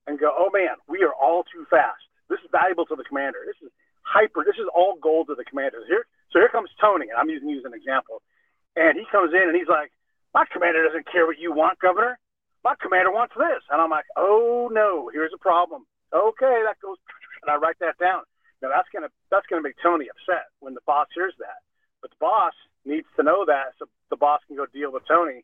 and 0.07 0.19
go, 0.19 0.33
oh 0.33 0.49
man, 0.51 0.81
we 0.87 1.03
are 1.03 1.13
all 1.13 1.43
too 1.43 1.65
fast. 1.69 2.01
This 2.29 2.39
is 2.39 2.49
valuable 2.51 2.85
to 2.87 2.95
the 2.95 3.03
commander. 3.03 3.39
This 3.45 3.59
is 3.61 3.71
hyper. 4.01 4.43
This 4.43 4.57
is 4.57 4.67
all 4.73 4.97
gold 5.01 5.27
to 5.27 5.35
the 5.35 5.45
commander. 5.45 5.83
Here, 5.87 6.05
so 6.31 6.39
here 6.39 6.49
comes 6.49 6.69
Tony, 6.79 7.09
and 7.09 7.17
I'm 7.19 7.29
using 7.29 7.49
you 7.49 7.59
as 7.59 7.65
an 7.65 7.75
example. 7.75 8.21
And 8.75 8.97
he 8.97 9.05
comes 9.11 9.33
in 9.33 9.45
and 9.47 9.55
he's 9.55 9.69
like, 9.69 9.91
my 10.33 10.45
commander 10.51 10.85
doesn't 10.85 11.11
care 11.11 11.25
what 11.25 11.39
you 11.39 11.51
want, 11.51 11.79
Governor. 11.79 12.19
My 12.63 12.75
commander 12.81 13.11
wants 13.11 13.33
this. 13.37 13.63
And 13.69 13.81
I'm 13.81 13.89
like, 13.89 14.05
oh 14.15 14.69
no, 14.71 15.09
here's 15.11 15.33
a 15.33 15.41
problem. 15.41 15.85
Okay, 16.13 16.63
that 16.63 16.79
goes, 16.79 16.97
and 17.41 17.51
I 17.51 17.55
write 17.55 17.79
that 17.79 17.97
down. 17.97 18.23
Now 18.61 18.69
that's 18.69 18.89
gonna 18.93 19.09
that's 19.29 19.45
gonna 19.47 19.61
make 19.61 19.75
Tony 19.81 20.07
upset 20.09 20.47
when 20.59 20.73
the 20.73 20.81
boss 20.85 21.07
hears 21.13 21.33
that. 21.39 21.61
But 22.01 22.11
the 22.11 22.17
boss 22.19 22.53
needs 22.85 23.07
to 23.17 23.23
know 23.23 23.45
that 23.45 23.73
so 23.79 23.85
the 24.09 24.15
boss 24.17 24.41
can 24.47 24.55
go 24.55 24.65
deal 24.65 24.91
with 24.91 25.03
Tony, 25.07 25.43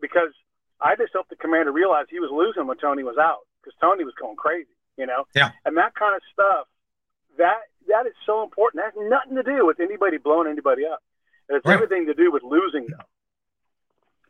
because 0.00 0.32
I 0.80 0.96
just 0.96 1.12
hope 1.12 1.28
the 1.28 1.36
commander 1.36 1.72
realized 1.72 2.10
he 2.10 2.20
was 2.20 2.30
losing 2.32 2.66
when 2.66 2.78
Tony 2.78 3.02
was 3.02 3.16
out 3.18 3.46
because 3.62 3.76
Tony 3.80 4.04
was 4.04 4.14
going 4.20 4.36
crazy, 4.36 4.74
you 4.96 5.06
know. 5.06 5.26
Yeah. 5.34 5.50
And 5.64 5.76
that 5.76 5.94
kind 5.94 6.14
of 6.14 6.22
stuff, 6.32 6.66
that 7.38 7.62
that 7.88 8.06
is 8.06 8.14
so 8.26 8.42
important. 8.42 8.82
That 8.82 8.98
has 8.98 9.10
nothing 9.10 9.36
to 9.36 9.42
do 9.42 9.66
with 9.66 9.80
anybody 9.80 10.18
blowing 10.18 10.48
anybody 10.50 10.84
up. 10.86 11.02
It's 11.48 11.66
right. 11.66 11.74
everything 11.74 12.06
to 12.06 12.14
do 12.14 12.30
with 12.30 12.42
losing 12.42 12.86
them. 12.86 13.02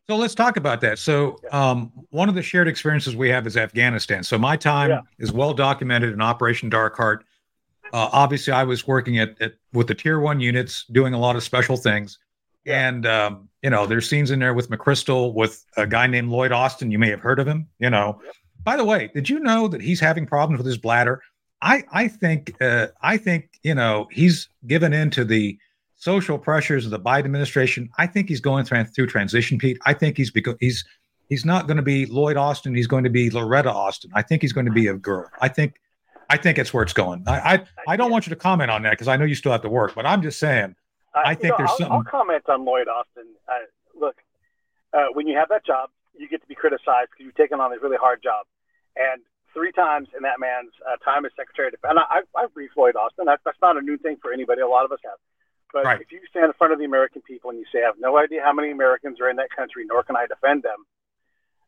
So 0.08 0.16
let's 0.16 0.34
talk 0.34 0.56
about 0.56 0.80
that. 0.80 0.98
So, 0.98 1.38
um, 1.52 1.92
one 2.10 2.28
of 2.28 2.34
the 2.34 2.42
shared 2.42 2.66
experiences 2.66 3.14
we 3.14 3.28
have 3.28 3.46
is 3.46 3.56
Afghanistan. 3.56 4.24
So, 4.24 4.36
my 4.36 4.56
time 4.56 4.90
yeah. 4.90 5.00
is 5.18 5.32
well 5.32 5.54
documented 5.54 6.12
in 6.12 6.20
Operation 6.20 6.68
Dark 6.68 6.96
Heart. 6.96 7.24
Uh, 7.92 8.08
obviously, 8.12 8.52
I 8.52 8.64
was 8.64 8.86
working 8.86 9.18
at, 9.18 9.40
at, 9.40 9.54
with 9.72 9.86
the 9.86 9.94
Tier 9.94 10.18
One 10.18 10.40
units, 10.40 10.84
doing 10.90 11.14
a 11.14 11.18
lot 11.18 11.36
of 11.36 11.42
special 11.42 11.76
things. 11.76 12.18
And 12.66 13.06
um, 13.06 13.48
you 13.62 13.70
know, 13.70 13.86
there's 13.86 14.08
scenes 14.08 14.30
in 14.30 14.38
there 14.38 14.54
with 14.54 14.70
McChrystal, 14.70 15.34
with 15.34 15.64
a 15.76 15.86
guy 15.86 16.06
named 16.06 16.30
Lloyd 16.30 16.52
Austin. 16.52 16.90
You 16.90 16.98
may 16.98 17.10
have 17.10 17.20
heard 17.20 17.38
of 17.38 17.46
him. 17.46 17.68
You 17.78 17.90
know. 17.90 18.20
Yep. 18.24 18.34
By 18.64 18.76
the 18.76 18.84
way, 18.84 19.10
did 19.12 19.28
you 19.28 19.40
know 19.40 19.66
that 19.68 19.80
he's 19.80 19.98
having 19.98 20.26
problems 20.26 20.58
with 20.58 20.66
his 20.66 20.78
bladder? 20.78 21.20
I 21.60 21.84
I 21.92 22.08
think 22.08 22.54
uh, 22.60 22.88
I 23.02 23.16
think 23.16 23.58
you 23.62 23.74
know 23.74 24.08
he's 24.10 24.48
given 24.66 24.92
in 24.92 25.10
to 25.10 25.24
the 25.24 25.58
social 26.02 26.36
pressures 26.36 26.84
of 26.84 26.90
the 26.90 26.98
Biden 26.98 27.26
administration. 27.26 27.88
I 27.96 28.08
think 28.08 28.28
he's 28.28 28.40
going 28.40 28.64
through, 28.64 28.84
through 28.86 29.06
transition, 29.06 29.56
Pete. 29.56 29.78
I 29.86 29.94
think 29.94 30.16
he's 30.16 30.32
because 30.32 30.56
he's 30.58 30.84
he's 31.28 31.44
not 31.44 31.68
going 31.68 31.76
to 31.76 31.82
be 31.82 32.06
Lloyd 32.06 32.36
Austin. 32.36 32.74
He's 32.74 32.88
going 32.88 33.04
to 33.04 33.10
be 33.10 33.30
Loretta 33.30 33.70
Austin. 33.70 34.10
I 34.12 34.22
think 34.22 34.42
he's 34.42 34.52
going 34.52 34.66
to 34.66 34.72
be 34.72 34.88
a 34.88 34.94
girl. 34.94 35.30
I 35.40 35.46
think 35.46 35.76
I 36.28 36.36
think 36.36 36.58
it's 36.58 36.74
where 36.74 36.82
it's 36.82 36.92
going. 36.92 37.22
I 37.28 37.54
I, 37.54 37.64
I 37.92 37.96
don't 37.96 38.10
want 38.10 38.26
you 38.26 38.30
to 38.30 38.36
comment 38.36 38.68
on 38.68 38.82
that 38.82 38.90
because 38.90 39.06
I 39.06 39.16
know 39.16 39.24
you 39.24 39.36
still 39.36 39.52
have 39.52 39.62
to 39.62 39.68
work, 39.68 39.94
but 39.94 40.04
I'm 40.04 40.22
just 40.22 40.40
saying. 40.40 40.74
Uh, 41.14 41.22
I 41.24 41.34
think 41.34 41.52
know, 41.52 41.56
there's 41.58 41.70
I'll, 41.70 41.76
something. 41.78 41.92
I'll 41.92 42.02
comment 42.04 42.48
on 42.48 42.64
Lloyd 42.64 42.88
Austin. 42.88 43.26
Uh, 43.46 43.52
look, 43.94 44.16
uh, 44.92 45.06
when 45.12 45.28
you 45.28 45.36
have 45.36 45.50
that 45.50 45.64
job, 45.64 45.90
you 46.18 46.28
get 46.28 46.40
to 46.42 46.48
be 46.48 46.56
criticized 46.56 47.10
because 47.12 47.26
you've 47.26 47.36
taken 47.36 47.60
on 47.60 47.70
this 47.70 47.80
really 47.80 47.98
hard 48.00 48.22
job, 48.24 48.46
and 48.96 49.22
three 49.54 49.70
times 49.70 50.08
in 50.16 50.22
that 50.22 50.40
man's 50.40 50.72
uh, 50.82 50.96
time 51.04 51.24
as 51.26 51.32
Secretary 51.36 51.68
of 51.68 51.74
Defense. 51.74 51.94
And 51.94 52.00
I, 52.00 52.22
I've 52.34 52.52
briefed 52.54 52.76
Lloyd 52.76 52.96
Austin. 52.96 53.26
That's, 53.26 53.42
that's 53.44 53.60
not 53.60 53.76
a 53.76 53.82
new 53.82 53.98
thing 53.98 54.16
for 54.20 54.32
anybody. 54.32 54.62
A 54.62 54.66
lot 54.66 54.84
of 54.84 54.90
us 54.90 54.98
have. 55.04 55.20
But 55.72 55.84
right. 55.84 56.00
if 56.00 56.12
you 56.12 56.20
stand 56.28 56.46
in 56.46 56.52
front 56.52 56.72
of 56.72 56.78
the 56.78 56.84
American 56.84 57.22
people 57.22 57.50
and 57.50 57.58
you 57.58 57.64
say, 57.72 57.82
I 57.82 57.86
have 57.86 57.98
no 57.98 58.18
idea 58.18 58.42
how 58.44 58.52
many 58.52 58.70
Americans 58.70 59.20
are 59.20 59.30
in 59.30 59.36
that 59.36 59.50
country, 59.50 59.84
nor 59.86 60.02
can 60.02 60.16
I 60.16 60.26
defend 60.26 60.62
them, 60.62 60.84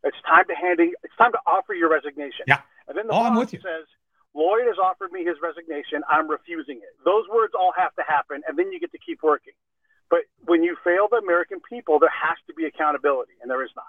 it's 0.04 0.16
time 0.28 0.44
to 0.49 0.54
hand 0.54 0.78
it's 0.80 1.16
time 1.16 1.32
to 1.32 1.38
offer 1.46 1.73
your 1.73 1.90
resignation. 1.90 2.44
Yeah. 2.46 2.61
And 2.87 2.96
then 2.99 3.06
the 3.06 3.14
oh, 3.14 3.32
boss 3.32 3.50
says, 3.50 3.88
Lloyd 4.34 4.66
has 4.66 4.76
offered 4.78 5.12
me 5.12 5.25
his 5.25 5.37
resignation. 5.42 6.02
I'm 6.08 6.28
refusing 6.28 6.78
it. 6.78 6.92
Those 7.04 7.25
words 7.32 7.54
all 7.58 7.73
have 7.76 7.94
to 7.94 8.02
happen, 8.06 8.42
and 8.46 8.58
then 8.58 8.73
you 8.73 8.80
get 8.80 8.92
to 8.92 8.99
keep 8.99 9.23
working. 9.23 9.54
But 10.11 10.20
when 10.44 10.62
you 10.62 10.76
fail 10.85 11.09
the 11.11 11.16
American 11.16 11.61
people, 11.61 11.98
there 11.98 12.11
has 12.11 12.37
to 12.48 12.55
be 12.55 12.66
accountability, 12.66 13.33
and 13.40 13.50
there 13.50 13.64
is 13.64 13.70
not. 13.74 13.87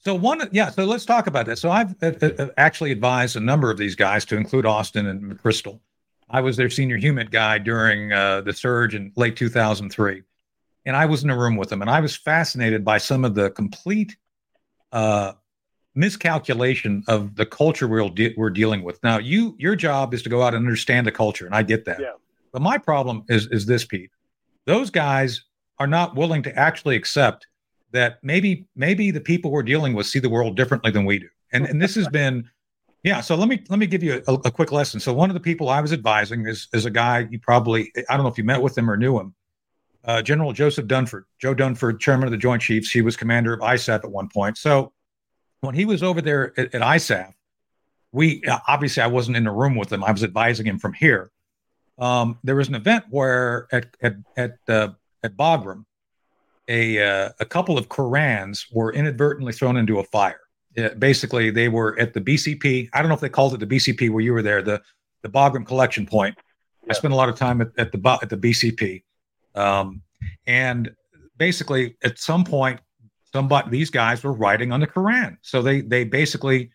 So 0.00 0.14
one, 0.14 0.46
yeah. 0.52 0.68
So 0.68 0.84
let's 0.84 1.06
talk 1.06 1.26
about 1.26 1.46
this. 1.46 1.60
So 1.60 1.70
I've 1.70 1.94
uh, 2.02 2.12
uh, 2.20 2.48
actually 2.58 2.92
advised 2.92 3.36
a 3.36 3.40
number 3.40 3.70
of 3.70 3.78
these 3.78 3.94
guys, 3.94 4.26
to 4.26 4.36
include 4.36 4.66
Austin 4.66 5.06
and 5.06 5.40
Crystal, 5.40 5.80
I 6.34 6.40
was 6.40 6.56
their 6.56 6.68
senior 6.68 6.96
human 6.96 7.28
guy 7.28 7.58
during 7.58 8.12
uh, 8.12 8.40
the 8.40 8.52
surge 8.52 8.96
in 8.96 9.12
late 9.14 9.36
2003. 9.36 10.24
And 10.84 10.96
I 10.96 11.06
was 11.06 11.22
in 11.22 11.30
a 11.30 11.38
room 11.38 11.54
with 11.54 11.68
them, 11.68 11.80
and 11.80 11.88
I 11.88 12.00
was 12.00 12.16
fascinated 12.16 12.84
by 12.84 12.98
some 12.98 13.24
of 13.24 13.36
the 13.36 13.50
complete 13.50 14.16
uh, 14.90 15.34
miscalculation 15.94 17.04
of 17.06 17.36
the 17.36 17.46
culture 17.46 17.86
we're, 17.86 18.08
de- 18.08 18.34
we're 18.36 18.50
dealing 18.50 18.82
with. 18.82 19.00
Now, 19.04 19.18
you 19.18 19.54
your 19.60 19.76
job 19.76 20.12
is 20.12 20.24
to 20.24 20.28
go 20.28 20.42
out 20.42 20.54
and 20.54 20.66
understand 20.66 21.06
the 21.06 21.12
culture, 21.12 21.46
and 21.46 21.54
I 21.54 21.62
get 21.62 21.84
that. 21.84 22.00
Yeah. 22.00 22.14
But 22.52 22.62
my 22.62 22.78
problem 22.78 23.24
is 23.28 23.46
is 23.52 23.64
this, 23.66 23.84
Pete. 23.84 24.10
Those 24.66 24.90
guys 24.90 25.44
are 25.78 25.86
not 25.86 26.16
willing 26.16 26.42
to 26.42 26.58
actually 26.58 26.96
accept 26.96 27.46
that 27.92 28.18
maybe 28.24 28.66
maybe 28.74 29.12
the 29.12 29.20
people 29.20 29.52
we're 29.52 29.62
dealing 29.62 29.94
with 29.94 30.06
see 30.08 30.18
the 30.18 30.28
world 30.28 30.56
differently 30.56 30.90
than 30.90 31.04
we 31.04 31.20
do. 31.20 31.28
And 31.52 31.64
and 31.64 31.80
this 31.80 31.94
has 31.94 32.08
been 32.20 32.50
yeah, 33.04 33.20
so 33.20 33.34
let 33.34 33.48
me 33.48 33.62
let 33.68 33.78
me 33.78 33.86
give 33.86 34.02
you 34.02 34.22
a, 34.26 34.32
a, 34.32 34.50
quick 34.50 34.72
lesson. 34.72 34.98
So 34.98 35.12
one 35.12 35.28
of 35.28 35.34
the 35.34 35.40
people 35.40 35.68
I 35.68 35.82
was 35.82 35.92
advising 35.92 36.46
is 36.46 36.68
is 36.72 36.86
a 36.86 36.90
guy 36.90 37.28
you 37.30 37.38
probably 37.38 37.92
I 38.08 38.16
don't 38.16 38.24
know 38.24 38.30
if 38.30 38.38
you 38.38 38.44
met 38.44 38.62
with 38.62 38.76
him 38.76 38.90
or 38.90 38.96
knew 38.96 39.20
him, 39.20 39.34
uh, 40.04 40.22
General 40.22 40.54
Joseph 40.54 40.86
Dunford, 40.86 41.24
Joe 41.38 41.54
Dunford, 41.54 42.00
chairman 42.00 42.26
of 42.26 42.30
the 42.30 42.38
Joint 42.38 42.62
Chiefs. 42.62 42.90
He 42.90 43.02
was 43.02 43.14
commander 43.14 43.52
of 43.52 43.60
ISAF 43.60 44.04
at 44.04 44.10
one 44.10 44.30
point. 44.30 44.56
So 44.56 44.94
when 45.60 45.74
he 45.74 45.84
was 45.84 46.02
over 46.02 46.22
there 46.22 46.58
at, 46.58 46.74
at 46.74 46.80
ISAF, 46.80 47.34
we 48.10 48.42
obviously 48.66 49.02
I 49.02 49.08
wasn't 49.08 49.36
in 49.36 49.44
the 49.44 49.52
room 49.52 49.76
with 49.76 49.92
him. 49.92 50.02
I 50.02 50.10
was 50.10 50.24
advising 50.24 50.66
him 50.66 50.78
from 50.78 50.94
here. 50.94 51.30
Um, 51.98 52.38
there 52.42 52.56
was 52.56 52.68
an 52.68 52.74
event 52.74 53.04
where 53.10 53.68
at 53.70 53.94
at 54.00 54.16
at 54.38 54.58
uh, 54.66 54.88
at 55.22 55.36
Bagram, 55.36 55.84
a 56.68 57.02
uh, 57.02 57.32
a 57.38 57.44
couple 57.44 57.76
of 57.76 57.90
Korans 57.90 58.64
were 58.72 58.94
inadvertently 58.94 59.52
thrown 59.52 59.76
into 59.76 59.98
a 59.98 60.04
fire 60.04 60.40
basically 60.98 61.50
they 61.50 61.68
were 61.68 61.98
at 61.98 62.12
the 62.14 62.20
BCP. 62.20 62.88
I 62.92 63.00
don't 63.00 63.08
know 63.08 63.14
if 63.14 63.20
they 63.20 63.28
called 63.28 63.54
it 63.54 63.60
the 63.60 63.66
BCP 63.66 64.10
where 64.10 64.22
you 64.22 64.32
were 64.32 64.42
there, 64.42 64.62
the 64.62 64.80
the 65.22 65.28
Bagram 65.28 65.66
collection 65.66 66.06
point. 66.06 66.36
Yeah. 66.84 66.92
I 66.92 66.94
spent 66.94 67.14
a 67.14 67.16
lot 67.16 67.28
of 67.28 67.36
time 67.36 67.60
at, 67.60 67.68
at 67.78 67.92
the 67.92 68.18
at 68.22 68.28
the 68.28 68.36
BCP, 68.36 69.02
um, 69.54 70.02
and 70.46 70.90
basically 71.36 71.96
at 72.02 72.18
some 72.18 72.44
point, 72.44 72.80
somebody 73.32 73.70
these 73.70 73.90
guys 73.90 74.22
were 74.22 74.32
writing 74.32 74.72
on 74.72 74.80
the 74.80 74.86
Koran. 74.86 75.38
So 75.42 75.62
they 75.62 75.80
they 75.80 76.04
basically, 76.04 76.70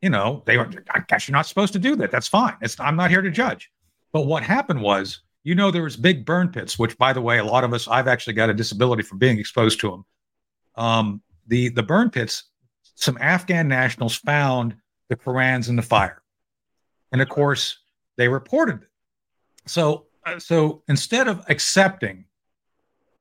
you 0.00 0.10
know, 0.10 0.42
they 0.46 0.56
were. 0.56 0.70
I 0.90 1.00
guess 1.08 1.28
you're 1.28 1.34
not 1.34 1.46
supposed 1.46 1.72
to 1.74 1.78
do 1.78 1.96
that. 1.96 2.10
That's 2.10 2.28
fine. 2.28 2.56
It's 2.62 2.78
I'm 2.80 2.96
not 2.96 3.10
here 3.10 3.22
to 3.22 3.30
judge. 3.30 3.70
But 4.12 4.26
what 4.26 4.44
happened 4.44 4.80
was, 4.80 5.20
you 5.42 5.54
know, 5.54 5.70
there 5.70 5.82
was 5.82 5.96
big 5.96 6.24
burn 6.24 6.48
pits, 6.48 6.78
which 6.78 6.96
by 6.98 7.12
the 7.12 7.20
way, 7.20 7.38
a 7.38 7.44
lot 7.44 7.64
of 7.64 7.72
us 7.72 7.88
I've 7.88 8.08
actually 8.08 8.34
got 8.34 8.48
a 8.48 8.54
disability 8.54 9.02
from 9.02 9.18
being 9.18 9.38
exposed 9.38 9.80
to 9.80 9.90
them. 9.90 10.04
Um, 10.76 11.22
the 11.46 11.68
the 11.70 11.82
burn 11.82 12.10
pits 12.10 12.44
some 12.94 13.18
Afghan 13.20 13.68
nationals 13.68 14.16
found 14.16 14.76
the 15.08 15.16
Korans 15.16 15.68
in 15.68 15.76
the 15.76 15.82
fire. 15.82 16.22
And 17.12 17.20
of 17.20 17.28
course, 17.28 17.78
they 18.16 18.28
reported 18.28 18.82
it. 18.82 18.88
So, 19.66 20.06
uh, 20.26 20.38
so 20.38 20.82
instead 20.88 21.28
of 21.28 21.44
accepting 21.48 22.24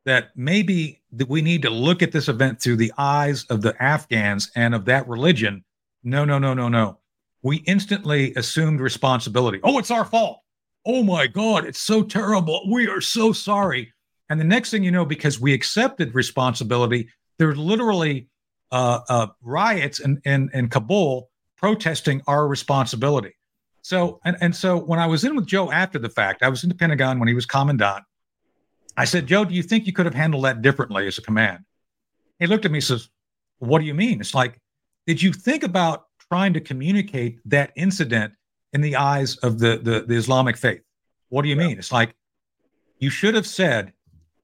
that 0.06 0.32
maybe 0.36 1.02
that 1.14 1.30
we 1.30 1.42
need 1.42 1.62
to 1.62 1.70
look 1.70 2.02
at 2.02 2.12
this 2.12 2.28
event 2.28 2.62
through 2.62 2.76
the 2.76 2.92
eyes 2.98 3.46
of 3.46 3.62
the 3.62 3.82
Afghans 3.82 4.52
and 4.56 4.76
of 4.76 4.86
that 4.86 5.08
religion, 5.08 5.64
no, 6.04 6.26
no, 6.26 6.38
no, 6.40 6.54
no, 6.54 6.68
no. 6.68 7.00
We 7.42 7.58
instantly 7.58 8.34
assumed 8.36 8.80
responsibility. 8.80 9.60
Oh, 9.64 9.78
it's 9.78 9.92
our 9.92 10.06
fault. 10.06 10.40
Oh 10.86 11.04
my 11.04 11.28
God, 11.28 11.66
it's 11.66 11.80
so 11.80 12.04
terrible. 12.04 12.70
We 12.70 12.88
are 12.88 13.02
so 13.02 13.32
sorry. 13.32 13.94
And 14.30 14.40
the 14.40 14.46
next 14.46 14.72
thing 14.72 14.84
you 14.84 14.92
know, 14.92 15.06
because 15.06 15.40
we 15.40 15.54
accepted 15.54 16.16
responsibility, 16.16 17.10
there's 17.40 17.58
literally 17.58 18.28
uh, 18.74 19.00
uh, 19.08 19.28
riots 19.44 20.00
in, 20.00 20.20
in, 20.26 20.50
in 20.54 20.68
Kabul 20.68 21.30
protesting 21.58 22.22
our 22.28 22.48
responsibility. 22.48 23.36
So, 23.84 24.20
and, 24.26 24.36
and 24.42 24.56
so 24.56 24.78
when 24.78 25.00
I 25.00 25.06
was 25.06 25.24
in 25.24 25.36
with 25.36 25.46
Joe 25.46 25.72
after 25.72 26.00
the 26.00 26.10
fact, 26.10 26.42
I 26.42 26.50
was 26.50 26.64
in 26.64 26.70
the 26.70 26.76
Pentagon 26.76 27.20
when 27.20 27.28
he 27.28 27.36
was 27.36 27.46
commandant. 27.46 28.04
I 28.98 29.06
said, 29.06 29.28
Joe, 29.28 29.46
do 29.46 29.54
you 29.54 29.62
think 29.62 29.86
you 29.86 29.94
could 29.94 30.08
have 30.08 30.16
handled 30.16 30.46
that 30.46 30.62
differently 30.62 31.08
as 31.08 31.20
a 31.20 31.22
command? 31.22 31.64
He 32.40 32.48
looked 32.48 32.66
at 32.66 32.72
me 32.72 32.78
and 32.78 32.84
says, 32.84 33.10
What 33.60 33.80
do 33.80 33.86
you 33.86 33.94
mean? 33.94 34.20
It's 34.20 34.34
like, 34.34 34.60
did 35.06 35.22
you 35.22 35.32
think 35.32 35.64
about 35.64 36.06
trying 36.30 36.54
to 36.54 36.62
communicate 36.62 37.40
that 37.46 37.72
incident 37.76 38.34
in 38.74 38.82
the 38.82 38.96
eyes 38.96 39.36
of 39.38 39.60
the, 39.60 39.78
the, 39.78 40.06
the 40.08 40.16
Islamic 40.16 40.58
faith? 40.58 40.82
What 41.30 41.44
do 41.44 41.50
you 41.50 41.56
yeah. 41.56 41.68
mean? 41.68 41.78
It's 41.78 41.92
like, 41.92 42.16
you 42.98 43.10
should 43.10 43.36
have 43.36 43.48
said, 43.48 43.94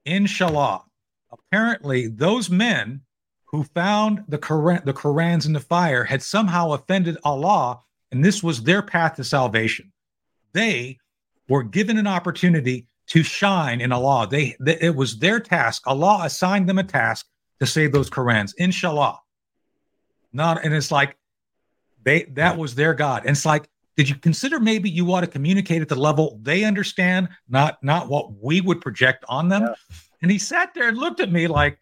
Inshallah. 0.04 0.84
Apparently, 1.32 2.08
those 2.08 2.50
men 2.50 3.02
who 3.50 3.64
found 3.64 4.24
the 4.28 4.38
Quran, 4.38 4.84
the 4.84 4.94
Korans 4.94 5.44
in 5.46 5.52
the 5.52 5.60
fire 5.60 6.04
had 6.04 6.22
somehow 6.22 6.72
offended 6.72 7.18
Allah, 7.24 7.80
and 8.12 8.24
this 8.24 8.42
was 8.42 8.62
their 8.62 8.80
path 8.80 9.16
to 9.16 9.24
salvation. 9.24 9.92
They 10.52 10.98
were 11.48 11.64
given 11.64 11.98
an 11.98 12.06
opportunity 12.06 12.86
to 13.08 13.24
shine 13.24 13.80
in 13.80 13.90
Allah. 13.90 14.28
They, 14.30 14.56
they 14.60 14.78
it 14.80 14.94
was 14.94 15.18
their 15.18 15.40
task. 15.40 15.82
Allah 15.86 16.20
assigned 16.24 16.68
them 16.68 16.78
a 16.78 16.84
task 16.84 17.26
to 17.58 17.66
save 17.66 17.92
those 17.92 18.08
Korans. 18.08 18.54
Inshallah. 18.56 19.18
Not 20.32 20.64
and 20.64 20.72
it's 20.72 20.92
like 20.92 21.16
they 22.04 22.24
that 22.34 22.56
was 22.56 22.76
their 22.76 22.94
God. 22.94 23.22
And 23.22 23.30
it's 23.30 23.44
like, 23.44 23.68
did 23.96 24.08
you 24.08 24.14
consider 24.14 24.60
maybe 24.60 24.88
you 24.88 25.12
ought 25.12 25.22
to 25.22 25.26
communicate 25.26 25.82
at 25.82 25.88
the 25.88 25.96
level 25.96 26.38
they 26.40 26.62
understand, 26.62 27.28
not 27.48 27.82
not 27.82 28.08
what 28.08 28.32
we 28.40 28.60
would 28.60 28.80
project 28.80 29.24
on 29.28 29.48
them? 29.48 29.62
Yeah. 29.62 29.74
And 30.22 30.30
he 30.30 30.38
sat 30.38 30.72
there 30.72 30.88
and 30.88 30.96
looked 30.96 31.18
at 31.18 31.32
me 31.32 31.48
like, 31.48 31.80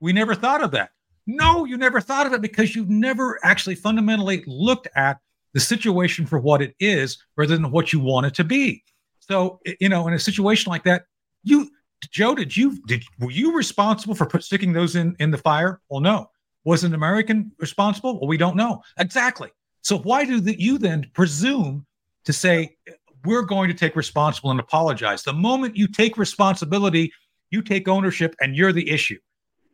we 0.00 0.14
never 0.14 0.34
thought 0.34 0.62
of 0.62 0.70
that. 0.70 0.91
No, 1.26 1.64
you 1.64 1.76
never 1.76 2.00
thought 2.00 2.26
of 2.26 2.32
it 2.32 2.40
because 2.40 2.74
you've 2.74 2.90
never 2.90 3.38
actually 3.44 3.74
fundamentally 3.74 4.42
looked 4.46 4.88
at 4.96 5.18
the 5.54 5.60
situation 5.60 6.26
for 6.26 6.38
what 6.38 6.62
it 6.62 6.74
is 6.80 7.18
rather 7.36 7.56
than 7.56 7.70
what 7.70 7.92
you 7.92 8.00
want 8.00 8.26
it 8.26 8.34
to 8.34 8.44
be. 8.44 8.82
So, 9.20 9.60
you 9.80 9.88
know, 9.88 10.08
in 10.08 10.14
a 10.14 10.18
situation 10.18 10.70
like 10.70 10.84
that, 10.84 11.04
you, 11.44 11.70
Joe, 12.10 12.34
did 12.34 12.56
you, 12.56 12.82
did, 12.86 13.04
were 13.20 13.30
you 13.30 13.54
responsible 13.54 14.14
for 14.14 14.26
put, 14.26 14.42
sticking 14.42 14.72
those 14.72 14.96
in, 14.96 15.14
in 15.20 15.30
the 15.30 15.38
fire? 15.38 15.80
Well, 15.88 16.00
no. 16.00 16.30
Was 16.64 16.84
an 16.84 16.94
American 16.94 17.52
responsible? 17.58 18.20
Well, 18.20 18.28
we 18.28 18.36
don't 18.36 18.56
know. 18.56 18.82
Exactly. 18.98 19.50
So 19.82 19.98
why 19.98 20.24
do 20.24 20.40
the, 20.40 20.60
you 20.60 20.78
then 20.78 21.10
presume 21.12 21.86
to 22.24 22.32
say, 22.32 22.76
we're 23.24 23.42
going 23.42 23.68
to 23.68 23.74
take 23.74 23.96
responsible 23.96 24.50
and 24.50 24.60
apologize? 24.60 25.22
The 25.22 25.32
moment 25.32 25.76
you 25.76 25.88
take 25.88 26.16
responsibility, 26.16 27.12
you 27.50 27.62
take 27.62 27.88
ownership 27.88 28.34
and 28.40 28.56
you're 28.56 28.72
the 28.72 28.90
issue. 28.90 29.18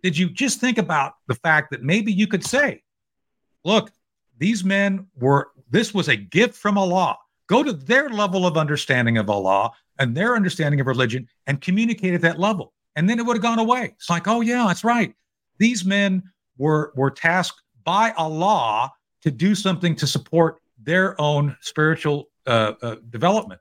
Did 0.03 0.17
you 0.17 0.31
just 0.31 0.61
think 0.61 0.79
about 0.79 1.15
the 1.27 1.35
fact 1.35 1.71
that 1.71 1.83
maybe 1.83 2.13
you 2.13 2.27
could 2.27 2.45
say, 2.45 2.83
look, 3.65 3.91
these 4.39 4.65
men 4.65 5.07
were, 5.17 5.51
this 5.71 5.93
was 5.93 6.09
a 6.09 6.17
gift 6.17 6.55
from 6.55 6.79
Allah. 6.79 7.17
Go 7.49 7.63
to 7.63 7.73
their 7.73 8.09
level 8.09 8.47
of 8.47 8.57
understanding 8.57 9.19
of 9.19 9.29
Allah 9.29 9.73
and 9.99 10.17
their 10.17 10.37
understanding 10.37 10.81
of 10.81 10.87
religion 10.87 11.29
and 11.47 11.61
communicate 11.61 12.15
at 12.15 12.21
that 12.21 12.39
level. 12.39 12.73
And 12.95 13.09
then 13.09 13.19
it 13.19 13.27
would 13.27 13.37
have 13.37 13.43
gone 13.43 13.59
away. 13.59 13.93
It's 13.97 14.11
like, 14.11 14.29
oh, 14.29 14.41
yeah, 14.41 14.65
that's 14.67 14.85
right. 14.85 15.15
These 15.59 15.85
men 15.85 16.23
were, 16.57 16.93
were 16.95 17.11
tasked 17.11 17.63
by 17.85 18.13
Allah 18.13 18.93
to 19.23 19.31
do 19.31 19.55
something 19.55 19.97
to 19.97 20.07
support 20.07 20.61
their 20.83 21.21
own 21.21 21.57
spiritual 21.61 22.29
uh, 22.47 22.75
uh, 22.83 22.97
development 23.11 23.61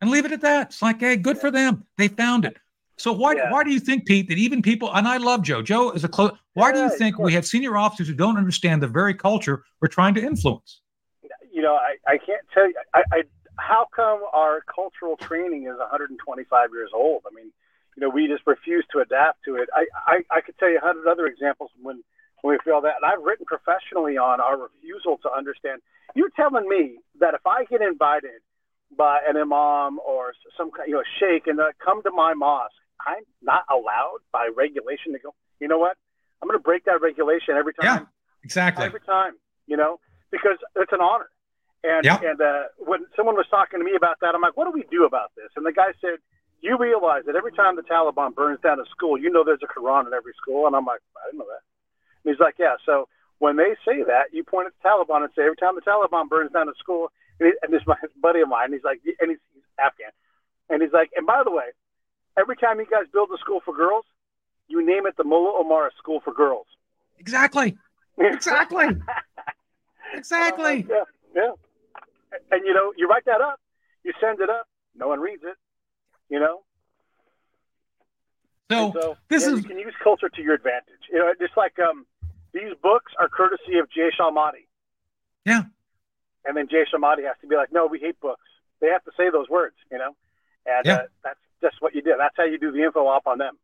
and 0.00 0.10
leave 0.10 0.24
it 0.24 0.32
at 0.32 0.40
that. 0.40 0.68
It's 0.68 0.82
like, 0.82 1.00
hey, 1.00 1.16
good 1.16 1.38
for 1.38 1.50
them. 1.50 1.84
They 1.96 2.08
found 2.08 2.44
it. 2.44 2.56
So 2.96 3.12
why 3.12 3.34
yeah. 3.34 3.50
why 3.52 3.62
do 3.62 3.70
you 3.70 3.80
think, 3.80 4.06
Pete, 4.06 4.28
that 4.28 4.38
even 4.38 4.62
people 4.62 4.90
and 4.94 5.06
I 5.06 5.18
love 5.18 5.42
Joe. 5.42 5.62
Joe 5.62 5.90
is 5.90 6.04
a 6.04 6.08
close. 6.08 6.32
Why 6.54 6.68
yeah, 6.68 6.74
do 6.74 6.80
you 6.80 6.98
think 6.98 7.18
we 7.18 7.34
have 7.34 7.46
senior 7.46 7.76
officers 7.76 8.08
who 8.08 8.14
don't 8.14 8.38
understand 8.38 8.82
the 8.82 8.88
very 8.88 9.14
culture 9.14 9.64
we're 9.80 9.88
trying 9.88 10.14
to 10.14 10.22
influence? 10.22 10.80
You 11.52 11.62
know, 11.62 11.74
I, 11.74 11.96
I 12.06 12.18
can't 12.18 12.42
tell 12.54 12.66
you. 12.66 12.74
I, 12.94 13.02
I 13.12 13.22
how 13.58 13.86
come 13.94 14.22
our 14.32 14.62
cultural 14.62 15.16
training 15.16 15.64
is 15.64 15.78
125 15.78 16.70
years 16.72 16.90
old? 16.94 17.22
I 17.30 17.34
mean, 17.34 17.52
you 17.96 18.00
know, 18.00 18.08
we 18.08 18.28
just 18.28 18.46
refuse 18.46 18.84
to 18.92 19.00
adapt 19.00 19.44
to 19.44 19.56
it. 19.56 19.68
I 19.74 19.86
I, 20.06 20.16
I 20.30 20.40
could 20.40 20.56
tell 20.58 20.70
you 20.70 20.78
a 20.78 20.80
hundred 20.80 21.06
other 21.06 21.26
examples 21.26 21.70
when 21.82 22.02
when 22.40 22.54
we 22.54 22.58
feel 22.64 22.80
that, 22.80 22.94
and 23.02 23.04
I've 23.04 23.22
written 23.22 23.44
professionally 23.44 24.16
on 24.16 24.40
our 24.40 24.56
refusal 24.56 25.18
to 25.18 25.30
understand. 25.30 25.82
You're 26.14 26.30
telling 26.30 26.66
me 26.66 26.98
that 27.20 27.34
if 27.34 27.46
I 27.46 27.64
get 27.64 27.82
invited 27.82 28.40
by 28.96 29.20
an 29.28 29.36
imam 29.36 29.98
or 29.98 30.32
some 30.56 30.70
kind, 30.70 30.88
you 30.88 30.94
know, 30.94 31.02
sheikh, 31.18 31.46
and 31.46 31.60
uh, 31.60 31.72
come 31.84 32.02
to 32.04 32.10
my 32.10 32.32
mosque 32.32 32.72
I'm 33.06 33.24
not 33.42 33.64
allowed 33.70 34.18
by 34.32 34.48
regulation 34.54 35.12
to 35.12 35.18
go, 35.18 35.34
you 35.60 35.68
know 35.68 35.78
what? 35.78 35.96
I'm 36.42 36.48
going 36.48 36.58
to 36.58 36.62
break 36.62 36.84
that 36.84 37.00
regulation 37.00 37.54
every 37.56 37.72
time. 37.72 37.84
Yeah, 37.84 38.06
exactly. 38.42 38.84
Every 38.84 39.00
time, 39.00 39.34
you 39.66 39.76
know, 39.76 40.00
because 40.30 40.58
it's 40.74 40.92
an 40.92 41.00
honor. 41.00 41.30
And, 41.84 42.04
yeah. 42.04 42.18
and 42.20 42.40
uh, 42.40 42.64
when 42.78 43.06
someone 43.14 43.36
was 43.36 43.46
talking 43.48 43.78
to 43.78 43.84
me 43.84 43.94
about 43.96 44.18
that, 44.20 44.34
I'm 44.34 44.40
like, 44.42 44.56
what 44.56 44.64
do 44.64 44.72
we 44.72 44.84
do 44.90 45.04
about 45.04 45.30
this? 45.36 45.48
And 45.56 45.64
the 45.64 45.72
guy 45.72 45.94
said, 46.00 46.18
you 46.60 46.76
realize 46.76 47.22
that 47.26 47.36
every 47.36 47.52
time 47.52 47.76
the 47.76 47.82
Taliban 47.82 48.34
burns 48.34 48.60
down 48.60 48.80
a 48.80 48.84
school, 48.90 49.16
you 49.16 49.30
know 49.30 49.44
there's 49.44 49.62
a 49.62 49.70
Quran 49.70 50.06
in 50.06 50.12
every 50.12 50.32
school. 50.40 50.66
And 50.66 50.74
I'm 50.74 50.84
like, 50.84 51.00
I 51.16 51.28
didn't 51.28 51.38
know 51.38 51.46
that. 51.46 51.62
And 52.24 52.34
he's 52.34 52.40
like, 52.40 52.56
yeah. 52.58 52.74
So 52.84 53.08
when 53.38 53.56
they 53.56 53.76
say 53.84 54.02
that, 54.02 54.32
you 54.32 54.42
point 54.42 54.66
at 54.66 54.72
the 54.82 54.88
Taliban 54.88 55.22
and 55.22 55.30
say, 55.36 55.42
every 55.42 55.56
time 55.56 55.74
the 55.76 55.82
Taliban 55.82 56.28
burns 56.28 56.52
down 56.52 56.68
a 56.68 56.74
school, 56.78 57.12
and 57.38 57.52
this 57.70 57.82
my 57.86 57.96
buddy 58.20 58.40
of 58.40 58.48
mine, 58.48 58.72
he's 58.72 58.84
like, 58.84 59.00
and 59.20 59.30
he's, 59.30 59.38
he's 59.52 59.62
Afghan, 59.78 60.10
and 60.70 60.82
he's 60.82 60.92
like, 60.92 61.10
and 61.16 61.26
by 61.26 61.42
the 61.44 61.50
way, 61.50 61.70
every 62.38 62.56
time 62.56 62.78
you 62.78 62.86
guys 62.86 63.04
build 63.12 63.30
a 63.34 63.38
school 63.38 63.60
for 63.64 63.74
girls, 63.74 64.04
you 64.68 64.84
name 64.84 65.06
it 65.06 65.16
the 65.16 65.24
Mullah 65.24 65.60
Omar 65.60 65.90
School 65.98 66.20
for 66.20 66.32
Girls. 66.32 66.66
Exactly. 67.18 67.76
Exactly. 68.18 68.86
exactly. 70.14 70.86
Uh, 70.90 70.94
yeah. 70.94 71.04
Yeah. 71.34 71.50
And 72.50 72.66
you 72.66 72.74
know, 72.74 72.92
you 72.96 73.08
write 73.08 73.24
that 73.26 73.40
up, 73.40 73.60
you 74.04 74.12
send 74.20 74.40
it 74.40 74.50
up, 74.50 74.66
no 74.94 75.08
one 75.08 75.20
reads 75.20 75.42
it. 75.44 75.56
You 76.28 76.40
know. 76.40 76.62
So, 78.70 78.92
so 79.00 79.16
this 79.28 79.44
yeah, 79.44 79.52
is 79.52 79.62
you 79.62 79.68
can 79.68 79.78
use 79.78 79.94
culture 80.02 80.28
to 80.28 80.42
your 80.42 80.54
advantage. 80.54 81.06
You 81.12 81.20
know, 81.20 81.32
just 81.38 81.56
like 81.56 81.78
um, 81.78 82.04
these 82.52 82.74
books 82.82 83.12
are 83.18 83.28
courtesy 83.28 83.78
of 83.78 83.88
Jay 83.90 84.10
Shalmati. 84.18 84.66
Yeah. 85.44 85.62
And 86.44 86.56
then 86.56 86.68
Jay 86.68 86.84
Shalmati 86.92 87.24
has 87.24 87.36
to 87.42 87.46
be 87.46 87.54
like, 87.54 87.72
no, 87.72 87.86
we 87.86 88.00
hate 88.00 88.18
books. 88.20 88.42
They 88.80 88.88
have 88.88 89.04
to 89.04 89.12
say 89.16 89.30
those 89.30 89.48
words, 89.48 89.76
you 89.90 89.98
know. 89.98 90.16
And 90.66 90.84
yeah. 90.84 90.94
uh, 90.94 91.02
that's 91.22 91.38
just 91.60 91.76
what 91.80 91.94
you 91.94 92.02
did. 92.02 92.14
That's 92.18 92.34
how 92.36 92.44
you 92.44 92.58
do 92.58 92.70
the 92.70 92.82
info 92.82 93.06
op 93.06 93.26
on 93.26 93.38
them. 93.38 93.56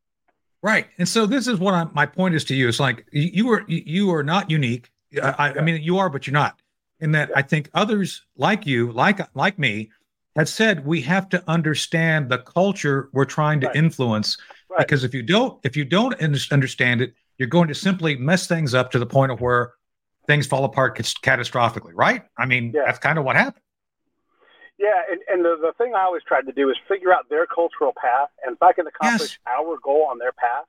Right. 0.63 0.87
And 0.99 1.09
so 1.09 1.27
this 1.27 1.49
is 1.49 1.59
what 1.59 1.75
I'm, 1.75 1.91
my 1.93 2.07
point 2.07 2.35
is 2.35 2.45
to 2.45 2.55
you. 2.55 2.69
It's 2.69 2.81
like 2.81 3.05
you 3.11 3.51
are 3.53 3.65
you 3.67 4.15
are 4.15 4.23
not 4.23 4.51
unique. 4.51 4.91
I, 5.21 5.55
I 5.59 5.61
mean, 5.61 5.83
you 5.83 5.99
are, 5.99 6.09
but 6.09 6.27
you're 6.27 6.33
not. 6.33 6.61
In 7.01 7.13
that. 7.13 7.31
I 7.35 7.43
think 7.43 7.69
others 7.75 8.23
like 8.37 8.65
you, 8.65 8.93
like 8.93 9.21
like 9.35 9.59
me, 9.59 9.91
have 10.37 10.49
said 10.49 10.87
we 10.87 11.01
have 11.03 11.29
to 11.31 11.43
understand 11.49 12.31
the 12.31 12.39
culture 12.39 13.11
we're 13.13 13.25
trying 13.25 13.61
to 13.61 13.67
right. 13.67 13.77
influence. 13.77 14.39
Right. 14.71 14.79
Because 14.79 15.03
if 15.05 15.13
you 15.13 15.23
don't, 15.23 15.59
if 15.65 15.77
you 15.77 15.85
don't 15.85 16.15
understand 16.53 17.03
it, 17.03 17.15
you're 17.39 17.49
going 17.49 17.69
to 17.69 17.75
simply 17.75 18.17
mess 18.17 18.47
things 18.47 18.73
up 18.73 18.93
to 18.93 18.99
the 18.99 19.07
point 19.07 19.33
of 19.33 19.41
where 19.41 19.75
things 20.29 20.47
fall 20.47 20.65
apart 20.65 20.97
catastrophically. 20.97 21.91
Right. 21.93 22.23
I 22.39 22.47
mean, 22.47 22.73
yeah. 22.73 22.85
that's 22.87 23.01
kind 23.01 23.19
of 23.19 23.25
what 23.25 23.35
happened. 23.35 23.65
Yeah, 24.79 24.99
and, 25.11 25.21
and 25.29 25.45
the, 25.45 25.57
the 25.61 25.73
thing 25.79 25.95
I 25.95 26.03
always 26.03 26.23
tried 26.27 26.47
to 26.47 26.53
do 26.53 26.71
is 26.71 26.77
figure 26.89 27.13
out 27.13 27.29
their 27.29 27.47
cultural 27.47 27.93
path, 27.93 28.31
and 28.45 28.57
if 28.57 28.63
I 28.63 28.73
can 28.73 28.87
accomplish 28.87 29.39
yes. 29.39 29.47
our 29.47 29.79
goal 29.79 30.09
on 30.11 30.19
their 30.19 30.33
path, 30.33 30.67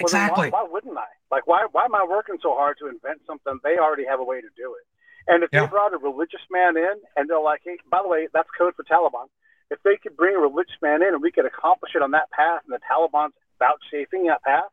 well, 0.00 0.08
exactly. 0.08 0.50
Why, 0.50 0.62
why, 0.62 0.68
wouldn't 0.70 0.96
I? 0.96 1.10
Like, 1.30 1.46
why 1.46 1.66
why 1.70 1.84
am 1.84 1.94
I 1.94 2.04
working 2.08 2.38
so 2.42 2.54
hard 2.54 2.78
to 2.80 2.88
invent 2.88 3.20
something 3.26 3.60
they 3.62 3.78
already 3.78 4.04
have 4.06 4.20
a 4.20 4.24
way 4.24 4.40
to 4.40 4.48
do 4.56 4.74
it? 4.74 4.86
And 5.28 5.44
if 5.44 5.50
yeah. 5.52 5.60
they 5.60 5.66
brought 5.68 5.94
a 5.94 5.98
religious 5.98 6.42
man 6.50 6.76
in, 6.76 6.94
and 7.16 7.30
they're 7.30 7.40
like, 7.40 7.60
hey, 7.64 7.76
by 7.90 8.02
the 8.02 8.08
way, 8.08 8.26
that's 8.32 8.48
code 8.56 8.74
for 8.74 8.84
Taliban. 8.84 9.28
If 9.70 9.78
they 9.84 9.96
could 9.96 10.16
bring 10.16 10.34
a 10.34 10.40
religious 10.40 10.76
man 10.82 11.02
in, 11.02 11.14
and 11.14 11.22
we 11.22 11.30
could 11.30 11.46
accomplish 11.46 11.92
it 11.94 12.02
on 12.02 12.10
that 12.12 12.30
path, 12.30 12.62
and 12.66 12.74
the 12.74 12.80
Taliban's 12.82 13.34
vouchsafing 13.58 14.26
that 14.26 14.42
path, 14.42 14.70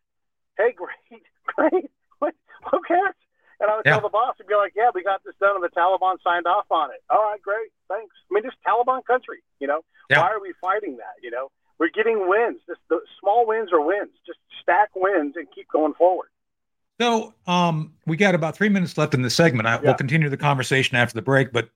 hey, 0.57 0.73
great, 0.75 1.23
great. 1.45 1.91
What, 2.19 2.33
who 2.71 2.81
cares? 2.87 3.15
And 3.59 3.69
I 3.69 3.75
would 3.75 3.85
yeah. 3.85 3.93
tell 3.93 4.01
the 4.01 4.09
boss, 4.09 4.35
he'd 4.37 4.47
be 4.47 4.55
like, 4.55 4.73
"Yeah, 4.75 4.89
we 4.93 5.03
got 5.03 5.23
this 5.23 5.35
done, 5.39 5.55
and 5.55 5.63
the 5.63 5.69
Taliban 5.69 6.17
signed 6.23 6.47
off 6.47 6.65
on 6.71 6.91
it. 6.91 7.03
All 7.09 7.21
right, 7.21 7.41
great, 7.41 7.71
thanks. 7.89 8.15
I 8.29 8.33
mean, 8.33 8.43
just 8.43 8.57
Taliban 8.65 9.03
country, 9.05 9.39
you 9.59 9.67
know. 9.67 9.81
Yeah. 10.09 10.21
Why 10.21 10.31
are 10.31 10.41
we 10.41 10.53
fighting 10.61 10.97
that? 10.97 11.21
You 11.21 11.31
know, 11.31 11.51
we're 11.77 11.89
getting 11.89 12.27
wins. 12.27 12.59
Just 12.67 12.79
the 12.89 13.01
small 13.19 13.45
wins 13.45 13.71
are 13.73 13.81
wins. 13.81 14.11
Just 14.25 14.39
stack 14.61 14.89
wins 14.95 15.35
and 15.35 15.47
keep 15.53 15.67
going 15.71 15.93
forward. 15.93 16.29
So, 16.99 17.33
um, 17.47 17.93
we 18.05 18.17
got 18.17 18.35
about 18.35 18.55
three 18.55 18.69
minutes 18.69 18.97
left 18.97 19.13
in 19.13 19.21
the 19.21 19.29
segment. 19.29 19.67
I, 19.67 19.75
yeah. 19.75 19.81
We'll 19.83 19.93
continue 19.93 20.29
the 20.29 20.37
conversation 20.37 20.97
after 20.97 21.13
the 21.13 21.21
break, 21.21 21.51
but 21.51 21.69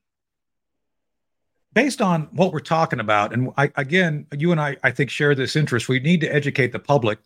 based 1.74 2.02
on 2.02 2.24
what 2.32 2.54
we're 2.54 2.60
talking 2.60 3.00
about, 3.00 3.34
and 3.34 3.52
I, 3.58 3.72
again, 3.76 4.28
you 4.38 4.52
and 4.52 4.60
I, 4.60 4.78
I 4.84 4.92
think, 4.92 5.10
share 5.10 5.34
this 5.36 5.56
interest. 5.56 5.90
We 5.90 6.00
need 6.00 6.22
to 6.22 6.28
educate 6.28 6.72
the 6.72 6.80
public 6.80 7.20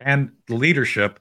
and 0.00 0.32
the 0.46 0.56
leadership 0.56 1.20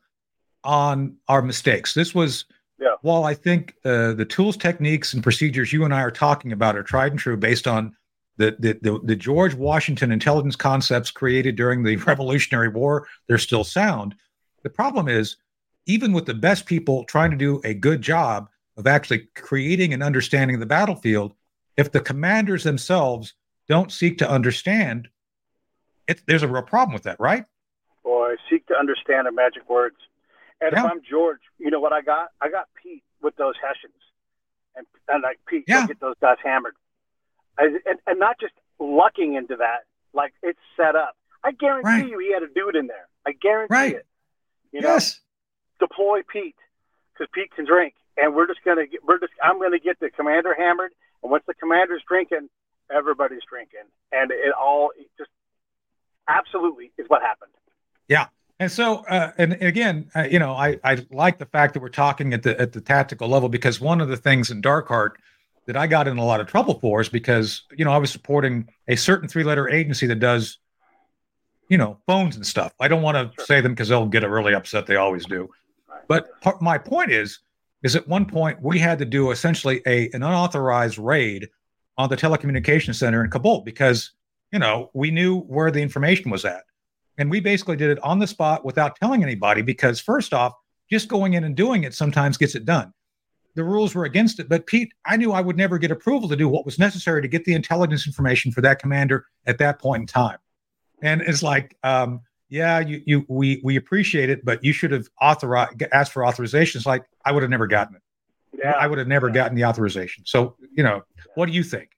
on 0.63 1.17
our 1.27 1.41
mistakes. 1.41 1.93
This 1.93 2.13
was 2.13 2.45
yeah. 2.83 2.95
While 3.01 3.23
I 3.23 3.33
think 3.33 3.75
uh, 3.85 4.11
the 4.13 4.25
tools, 4.25 4.57
techniques, 4.57 5.13
and 5.13 5.23
procedures 5.23 5.71
you 5.71 5.85
and 5.85 5.93
I 5.93 6.01
are 6.01 6.11
talking 6.11 6.51
about 6.51 6.75
are 6.75 6.83
tried 6.83 7.13
and 7.13 7.19
true 7.19 7.37
based 7.37 7.65
on 7.65 7.95
the, 8.37 8.55
the, 8.59 8.73
the, 8.81 8.99
the 9.03 9.15
George 9.15 9.53
Washington 9.53 10.11
intelligence 10.11 10.57
concepts 10.57 11.09
created 11.09 11.55
during 11.55 11.83
the 11.83 11.95
Revolutionary 12.07 12.67
War, 12.67 13.07
they're 13.27 13.37
still 13.37 13.63
sound. 13.63 14.15
The 14.63 14.69
problem 14.69 15.07
is, 15.07 15.37
even 15.85 16.11
with 16.11 16.25
the 16.25 16.33
best 16.33 16.65
people 16.65 17.05
trying 17.05 17.31
to 17.31 17.37
do 17.37 17.61
a 17.63 17.73
good 17.73 18.01
job 18.01 18.49
of 18.75 18.85
actually 18.85 19.27
creating 19.35 19.93
and 19.93 20.03
understanding 20.03 20.59
the 20.59 20.65
battlefield, 20.65 21.33
if 21.77 21.91
the 21.91 21.99
commanders 22.01 22.63
themselves 22.63 23.33
don't 23.69 23.91
seek 23.91 24.17
to 24.17 24.29
understand, 24.29 25.07
it, 26.07 26.21
there's 26.27 26.43
a 26.43 26.47
real 26.47 26.63
problem 26.63 26.93
with 26.93 27.03
that, 27.03 27.19
right? 27.19 27.45
Boy, 28.03 28.35
seek 28.49 28.65
to 28.67 28.75
understand 28.75 29.27
are 29.27 29.31
magic 29.31 29.69
words. 29.69 29.95
And 30.61 30.71
yeah. 30.73 30.85
if 30.85 30.91
I'm 30.91 31.01
George, 31.09 31.39
you 31.57 31.71
know 31.71 31.79
what 31.79 31.93
I 31.93 32.01
got? 32.01 32.29
I 32.41 32.49
got 32.49 32.67
Pete 32.81 33.03
with 33.21 33.35
those 33.35 33.55
Hessians, 33.61 34.01
and 34.75 34.85
and 35.07 35.23
like 35.23 35.39
Pete, 35.47 35.65
yeah. 35.67 35.87
get 35.87 35.99
those 35.99 36.15
guys 36.21 36.37
hammered, 36.43 36.75
I, 37.57 37.65
and 37.85 37.99
and 38.07 38.19
not 38.19 38.39
just 38.39 38.53
lucking 38.79 39.35
into 39.35 39.57
that, 39.57 39.85
like 40.13 40.33
it's 40.41 40.59
set 40.77 40.95
up. 40.95 41.15
I 41.43 41.51
guarantee 41.51 41.89
right. 41.89 42.07
you, 42.07 42.19
he 42.19 42.33
had 42.33 42.43
a 42.43 42.47
dude 42.47 42.75
in 42.75 42.87
there. 42.87 43.07
I 43.25 43.33
guarantee 43.33 43.73
right. 43.73 43.95
it. 43.95 44.05
You 44.71 44.81
know, 44.81 44.93
yes. 44.93 45.19
deploy 45.79 46.21
Pete 46.31 46.55
because 47.13 47.27
Pete 47.33 47.51
can 47.55 47.65
drink, 47.65 47.93
and 48.17 48.33
we're 48.33 48.47
just 48.47 48.63
gonna 48.63 48.87
get. 48.87 49.03
We're 49.03 49.19
just. 49.19 49.33
I'm 49.43 49.59
gonna 49.61 49.79
get 49.79 49.99
the 49.99 50.09
commander 50.09 50.55
hammered, 50.57 50.93
and 51.21 51.31
once 51.31 51.43
the 51.47 51.53
commander's 51.53 52.01
drinking, 52.07 52.49
everybody's 52.91 53.43
drinking, 53.49 53.87
and 54.11 54.31
it 54.31 54.53
all 54.53 54.91
it 54.97 55.07
just 55.17 55.29
absolutely 56.27 56.91
is 56.97 57.05
what 57.07 57.21
happened. 57.21 57.51
Yeah. 58.07 58.27
And 58.59 58.71
so, 58.71 58.97
uh, 59.05 59.31
and 59.37 59.53
again, 59.53 60.09
uh, 60.15 60.23
you 60.23 60.39
know, 60.39 60.53
I, 60.53 60.79
I 60.83 61.05
like 61.11 61.39
the 61.39 61.45
fact 61.45 61.73
that 61.73 61.81
we're 61.81 61.89
talking 61.89 62.33
at 62.33 62.43
the 62.43 62.59
at 62.59 62.71
the 62.71 62.81
tactical 62.81 63.27
level 63.27 63.49
because 63.49 63.81
one 63.81 63.99
of 63.99 64.09
the 64.09 64.17
things 64.17 64.51
in 64.51 64.61
Dark 64.61 64.87
Heart 64.87 65.19
that 65.65 65.75
I 65.77 65.87
got 65.87 66.07
in 66.07 66.17
a 66.17 66.25
lot 66.25 66.39
of 66.39 66.47
trouble 66.47 66.79
for 66.79 67.01
is 67.01 67.09
because 67.09 67.63
you 67.75 67.83
know 67.83 67.91
I 67.91 67.97
was 67.97 68.11
supporting 68.11 68.67
a 68.87 68.95
certain 68.95 69.27
three 69.27 69.43
letter 69.43 69.69
agency 69.69 70.07
that 70.07 70.19
does, 70.19 70.59
you 71.67 71.77
know, 71.77 71.97
phones 72.05 72.35
and 72.35 72.45
stuff. 72.45 72.73
I 72.79 72.87
don't 72.87 73.01
want 73.01 73.35
to 73.35 73.45
say 73.45 73.59
them 73.59 73.73
because 73.73 73.89
they'll 73.89 74.05
get 74.05 74.27
really 74.27 74.53
upset. 74.53 74.85
They 74.85 74.97
always 74.97 75.25
do. 75.25 75.49
But 76.07 76.39
part, 76.41 76.61
my 76.61 76.77
point 76.77 77.11
is, 77.11 77.39
is 77.81 77.95
at 77.95 78.07
one 78.07 78.25
point 78.25 78.61
we 78.61 78.77
had 78.79 78.99
to 78.99 79.05
do 79.05 79.31
essentially 79.31 79.81
a 79.85 80.09
an 80.13 80.23
unauthorized 80.23 80.97
raid 80.97 81.49
on 81.97 82.09
the 82.09 82.17
telecommunications 82.17 82.95
center 82.95 83.23
in 83.23 83.29
Kabul 83.29 83.61
because 83.61 84.11
you 84.51 84.59
know 84.59 84.91
we 84.93 85.11
knew 85.11 85.39
where 85.41 85.71
the 85.71 85.81
information 85.81 86.29
was 86.29 86.45
at, 86.45 86.63
and 87.17 87.29
we 87.29 87.39
basically 87.39 87.75
did 87.75 87.89
it 87.89 87.99
on 88.03 88.19
the 88.19 88.27
spot 88.27 88.65
without 88.65 88.95
telling 88.95 89.23
anybody 89.23 89.61
because 89.61 89.99
first 89.99 90.33
off, 90.33 90.53
just 90.89 91.07
going 91.07 91.33
in 91.33 91.43
and 91.43 91.55
doing 91.55 91.83
it 91.83 91.93
sometimes 91.93 92.37
gets 92.37 92.55
it 92.55 92.65
done. 92.65 92.93
The 93.55 93.63
rules 93.63 93.93
were 93.93 94.05
against 94.05 94.39
it, 94.39 94.49
but 94.49 94.65
Pete, 94.65 94.91
I 95.05 95.15
knew 95.15 95.31
I 95.31 95.41
would 95.41 95.57
never 95.57 95.77
get 95.77 95.91
approval 95.91 96.27
to 96.29 96.35
do 96.35 96.49
what 96.49 96.65
was 96.65 96.79
necessary 96.79 97.21
to 97.21 97.27
get 97.27 97.45
the 97.45 97.53
intelligence 97.53 98.07
information 98.07 98.51
for 98.51 98.61
that 98.61 98.79
commander 98.79 99.25
at 99.45 99.59
that 99.59 99.79
point 99.79 100.01
in 100.01 100.07
time. 100.07 100.37
And 101.01 101.21
it's 101.21 101.43
like, 101.43 101.77
um, 101.83 102.21
yeah, 102.49 102.79
you, 102.79 103.01
you, 103.05 103.25
we, 103.27 103.61
we 103.63 103.75
appreciate 103.75 104.29
it, 104.29 104.43
but 104.43 104.63
you 104.63 104.73
should 104.73 104.91
have 104.91 105.07
authorized, 105.21 105.81
asked 105.91 106.11
for 106.11 106.23
authorizations. 106.23 106.85
Like 106.85 107.03
I 107.25 107.31
would 107.31 107.43
have 107.43 107.49
never 107.49 107.67
gotten 107.67 107.95
it. 107.95 108.01
Yeah. 108.57 108.71
I 108.71 108.87
would 108.87 108.97
have 108.99 109.07
never 109.07 109.29
gotten 109.29 109.55
the 109.55 109.65
authorization. 109.65 110.23
So, 110.25 110.55
you 110.71 110.83
know, 110.83 111.01
what 111.35 111.47
do 111.47 111.51
you 111.51 111.63
think? 111.63 111.89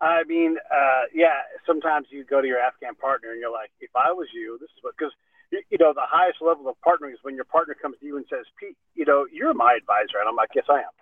I 0.00 0.24
mean, 0.24 0.56
uh, 0.68 1.08
yeah, 1.14 1.48
sometimes 1.64 2.08
you 2.10 2.24
go 2.24 2.40
to 2.40 2.46
your 2.46 2.60
Afghan 2.60 2.94
partner 2.96 3.32
and 3.32 3.40
you're 3.40 3.52
like, 3.52 3.72
if 3.80 3.90
I 3.96 4.12
was 4.12 4.28
you, 4.32 4.58
this 4.60 4.68
is 4.76 4.80
what, 4.82 4.92
because, 4.96 5.12
you 5.50 5.78
know, 5.80 5.96
the 5.96 6.04
highest 6.04 6.42
level 6.44 6.68
of 6.68 6.76
partnering 6.84 7.16
is 7.16 7.22
when 7.22 7.34
your 7.34 7.48
partner 7.48 7.72
comes 7.72 7.96
to 8.00 8.06
you 8.06 8.16
and 8.16 8.26
says, 8.28 8.44
Pete, 8.60 8.76
you 8.94 9.06
know, 9.08 9.24
you're 9.32 9.54
my 9.54 9.72
advisor. 9.72 10.20
And 10.20 10.28
I'm 10.28 10.36
like, 10.36 10.52
yes, 10.52 10.68
I 10.68 10.84
am. 10.84 10.94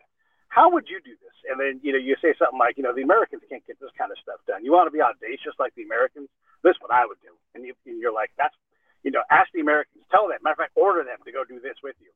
How 0.46 0.70
would 0.70 0.86
you 0.86 1.02
do 1.02 1.10
this? 1.18 1.34
And 1.50 1.58
then, 1.58 1.82
you 1.82 1.90
know, 1.90 1.98
you 1.98 2.14
say 2.22 2.38
something 2.38 2.58
like, 2.58 2.78
you 2.78 2.86
know, 2.86 2.94
the 2.94 3.02
Americans 3.02 3.42
can't 3.50 3.66
get 3.66 3.80
this 3.82 3.90
kind 3.98 4.14
of 4.14 4.18
stuff 4.22 4.38
done. 4.46 4.62
You 4.62 4.70
want 4.70 4.86
to 4.86 4.94
be 4.94 5.02
audacious 5.02 5.58
like 5.58 5.74
the 5.74 5.82
Americans? 5.82 6.30
This 6.62 6.78
is 6.78 6.80
what 6.80 6.94
I 6.94 7.02
would 7.02 7.18
do. 7.18 7.34
And, 7.58 7.66
you, 7.66 7.74
and 7.90 7.98
you're 7.98 8.14
like, 8.14 8.30
that's, 8.38 8.54
you 9.02 9.10
know, 9.10 9.26
ask 9.26 9.50
the 9.50 9.60
Americans, 9.60 10.06
tell 10.14 10.30
them, 10.30 10.38
matter 10.46 10.54
of 10.54 10.70
fact, 10.70 10.78
order 10.78 11.02
them 11.02 11.18
to 11.26 11.32
go 11.34 11.42
do 11.42 11.58
this 11.58 11.74
with 11.82 11.98
you 11.98 12.14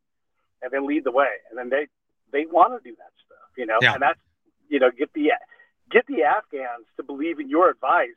and 0.63 0.71
then 0.71 0.87
lead 0.87 1.03
the 1.03 1.11
way. 1.11 1.43
And 1.51 1.59
then 1.59 1.75
they, 1.75 1.91
they 2.31 2.47
want 2.47 2.71
to 2.79 2.81
do 2.87 2.95
that 3.03 3.11
stuff, 3.27 3.51
you 3.59 3.67
know, 3.67 3.83
yeah. 3.83 3.99
and 3.99 4.03
that's, 4.03 4.21
you 4.71 4.79
know, 4.79 4.95
get 4.95 5.13
the, 5.13 5.35
get 5.91 6.07
the 6.07 6.23
Afghans 6.23 6.87
to 6.97 7.03
believe 7.03 7.41
in 7.41 7.49
your 7.49 7.71
advice 7.71 8.09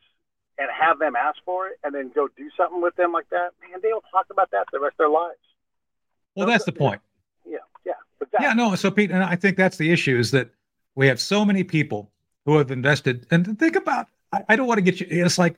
and 0.57 0.69
have 0.69 0.99
them 0.99 1.15
ask 1.15 1.38
for 1.45 1.67
it 1.67 1.79
and 1.84 1.93
then 1.93 2.12
go 2.13 2.27
do 2.38 2.49
something 2.55 2.81
with 2.81 2.95
them 2.95 3.12
like 3.12 3.29
that, 3.29 3.51
man, 3.62 3.79
they'll 3.81 4.03
talk 4.12 4.27
about 4.29 4.51
that 4.51 4.65
the 4.71 4.79
rest 4.79 4.93
of 4.93 4.97
their 4.99 5.10
lives. 5.10 5.39
Well, 6.36 6.47
that's 6.47 6.65
the 6.65 6.71
point. 6.71 7.01
Yeah, 7.45 7.57
yeah. 7.86 7.93
yeah, 8.39 8.53
no. 8.53 8.75
So, 8.75 8.91
Pete, 8.91 9.12
and 9.12 9.23
I 9.23 9.36
think 9.36 9.57
that's 9.57 9.77
the 9.77 9.91
issue 9.91 10.17
is 10.17 10.31
that 10.31 10.49
we 10.95 11.07
have 11.07 11.19
so 11.19 11.43
many 11.43 11.63
people 11.63 12.12
who 12.45 12.57
have 12.57 12.71
invested. 12.71 13.25
And 13.31 13.57
think 13.57 13.75
about, 13.75 14.07
I, 14.31 14.43
I 14.49 14.55
don't 14.55 14.67
want 14.67 14.77
to 14.77 14.81
get 14.81 14.99
you, 14.99 15.07
it's 15.10 15.38
like 15.38 15.57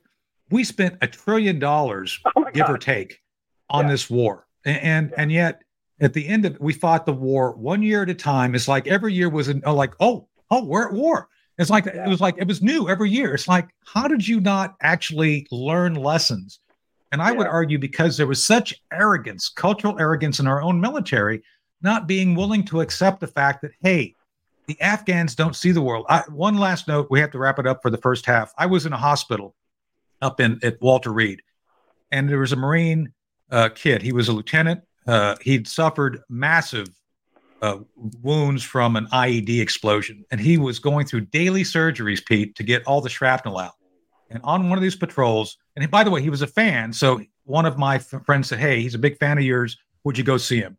we 0.50 0.64
spent 0.64 0.98
a 1.02 1.08
trillion 1.08 1.60
dollars, 1.60 2.20
oh 2.36 2.46
give 2.54 2.68
God. 2.68 2.72
or 2.72 2.78
take, 2.78 3.22
on 3.70 3.86
yeah. 3.86 3.92
this 3.92 4.10
war. 4.10 4.48
And, 4.66 4.78
and, 4.78 5.10
yeah. 5.10 5.22
and, 5.22 5.32
yet, 5.32 5.62
at 6.00 6.14
the 6.14 6.28
end 6.28 6.46
of 6.46 6.56
it, 6.56 6.62
we 6.62 6.74
fought 6.74 7.06
the 7.06 7.14
war 7.14 7.54
one 7.54 7.84
year 7.84 8.04
at 8.04 8.10
a 8.10 8.16
time. 8.16 8.56
It's 8.56 8.68
like 8.68 8.88
every 8.88 9.14
year 9.14 9.30
was 9.30 9.48
an, 9.48 9.62
like, 9.62 9.94
oh, 10.00 10.28
oh, 10.50 10.64
we're 10.64 10.88
at 10.88 10.94
war. 10.94 11.30
It's 11.58 11.70
like 11.70 11.86
yeah. 11.86 12.06
it 12.06 12.10
was 12.10 12.22
like 12.22 12.36
it 12.38 12.48
was 12.48 12.62
new 12.62 12.90
every 12.90 13.10
year. 13.10 13.34
It's 13.34 13.48
like, 13.48 13.70
how 13.86 14.08
did 14.08 14.28
you 14.28 14.40
not 14.40 14.76
actually 14.82 15.48
learn 15.52 15.94
lessons? 15.96 16.60
And 17.12 17.22
I 17.22 17.32
yeah. 17.32 17.38
would 17.38 17.48
argue 17.48 17.78
because 17.78 18.18
there 18.18 18.28
was 18.28 18.44
such 18.44 18.74
arrogance, 18.92 19.50
cultural 19.50 20.00
arrogance 20.00 20.40
in 20.40 20.48
our 20.48 20.64
own 20.64 20.82
military, 20.82 21.44
not 21.82 22.08
being 22.08 22.34
willing 22.34 22.66
to 22.66 22.82
accept 22.82 23.20
the 23.20 23.28
fact 23.28 23.62
that, 23.62 23.72
hey, 23.82 24.16
the 24.66 24.80
Afghans 24.82 25.36
don't 25.36 25.56
see 25.56 25.72
the 25.72 25.82
world. 25.82 26.06
I, 26.10 26.24
one 26.30 26.58
last 26.58 26.88
note, 26.88 27.08
we 27.12 27.20
have 27.20 27.32
to 27.32 27.38
wrap 27.38 27.60
it 27.60 27.68
up 27.68 27.82
for 27.82 27.92
the 27.92 27.98
first 27.98 28.26
half. 28.26 28.52
I 28.58 28.66
was 28.66 28.86
in 28.86 28.94
a 28.94 28.98
hospital 28.98 29.54
up 30.22 30.40
in 30.40 30.60
at 30.64 30.82
Walter 30.82 31.12
Reed, 31.12 31.42
and 32.12 32.30
there 32.30 32.40
was 32.40 32.54
a 32.54 32.56
Marine 32.56 33.14
uh, 33.52 33.70
kid. 33.70 34.02
He 34.02 34.14
was 34.14 34.28
a 34.28 34.34
lieutenant. 34.34 34.82
Uh, 35.06 35.36
he'd 35.42 35.68
suffered 35.68 36.22
massive 36.30 36.88
uh, 37.64 37.80
wounds 38.22 38.62
from 38.62 38.98
an 38.98 39.08
IED 39.14 39.62
explosion, 39.62 40.26
and 40.32 40.42
he 40.42 40.58
was 40.58 40.80
going 40.80 41.08
through 41.08 41.22
daily 41.22 41.64
surgeries, 41.64 42.24
Pete, 42.24 42.56
to 42.56 42.64
get 42.64 42.86
all 42.86 43.00
the 43.00 43.10
shrapnel 43.10 43.58
out. 43.58 43.76
And 44.30 44.42
on 44.44 44.68
one 44.68 44.78
of 44.78 44.82
these 44.82 44.98
patrols, 44.98 45.58
and 45.78 45.90
by 45.90 46.04
the 46.04 46.12
way, 46.12 46.22
he 46.22 46.30
was 46.30 46.42
a 46.42 46.48
fan. 46.48 46.92
So 46.92 47.22
one 47.46 47.66
of 47.66 47.78
my 47.78 47.96
f- 47.96 48.26
friends 48.26 48.50
said, 48.50 48.60
"Hey, 48.60 48.82
he's 48.82 48.96
a 48.96 49.00
big 49.00 49.18
fan 49.18 49.38
of 49.38 49.46
yours. 49.46 49.78
Would 50.04 50.18
you 50.18 50.26
go 50.26 50.36
see 50.36 50.58
him?" 50.58 50.78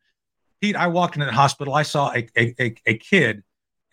Pete, 0.60 0.76
I 0.76 0.88
walked 0.88 1.16
into 1.16 1.24
the 1.24 1.32
hospital. 1.32 1.72
I 1.72 1.84
saw 1.84 2.12
a 2.12 2.28
a, 2.36 2.54
a, 2.60 2.74
a 2.84 2.98
kid, 2.98 3.42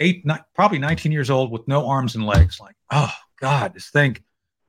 eight, 0.02 0.26
probably 0.54 0.80
19 0.80 1.14
years 1.14 1.30
old, 1.30 1.50
with 1.50 1.66
no 1.70 1.88
arms 1.88 2.16
and 2.16 2.26
legs. 2.26 2.60
Like, 2.60 2.76
oh 2.92 3.14
God, 3.40 3.74
just 3.74 3.94
think 3.94 4.22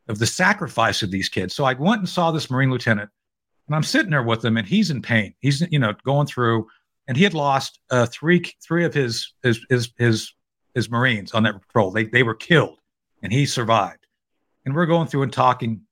of 0.06 0.20
the 0.20 0.26
sacrifice 0.26 1.02
of 1.02 1.10
these 1.10 1.28
kids. 1.28 1.56
So 1.56 1.64
I 1.64 1.72
went 1.72 1.98
and 1.98 2.08
saw 2.08 2.30
this 2.30 2.52
Marine 2.52 2.70
lieutenant, 2.70 3.10
and 3.66 3.74
I'm 3.74 3.82
sitting 3.82 4.10
there 4.10 4.22
with 4.22 4.44
him, 4.44 4.56
and 4.58 4.66
he's 4.66 4.92
in 4.92 5.02
pain. 5.02 5.34
He's 5.40 5.60
you 5.72 5.80
know 5.80 5.94
going 6.04 6.28
through 6.28 6.68
and 7.08 7.16
he 7.16 7.24
had 7.24 7.34
lost 7.34 7.80
uh, 7.90 8.06
three 8.06 8.42
three 8.66 8.84
of 8.84 8.94
his 8.94 9.32
his 9.42 9.64
his 9.68 9.90
his 9.98 10.34
his 10.74 10.90
Marines 10.90 11.32
on 11.32 11.42
that 11.42 11.60
patrol. 11.60 11.90
They 11.90 12.04
they 12.04 12.22
were 12.22 12.34
killed, 12.34 12.78
and 13.22 13.32
he 13.32 13.46
survived. 13.46 14.06
And 14.64 14.74
we're 14.74 14.86
going 14.86 15.08
through 15.08 15.24
and 15.24 15.32
talking, 15.32 15.82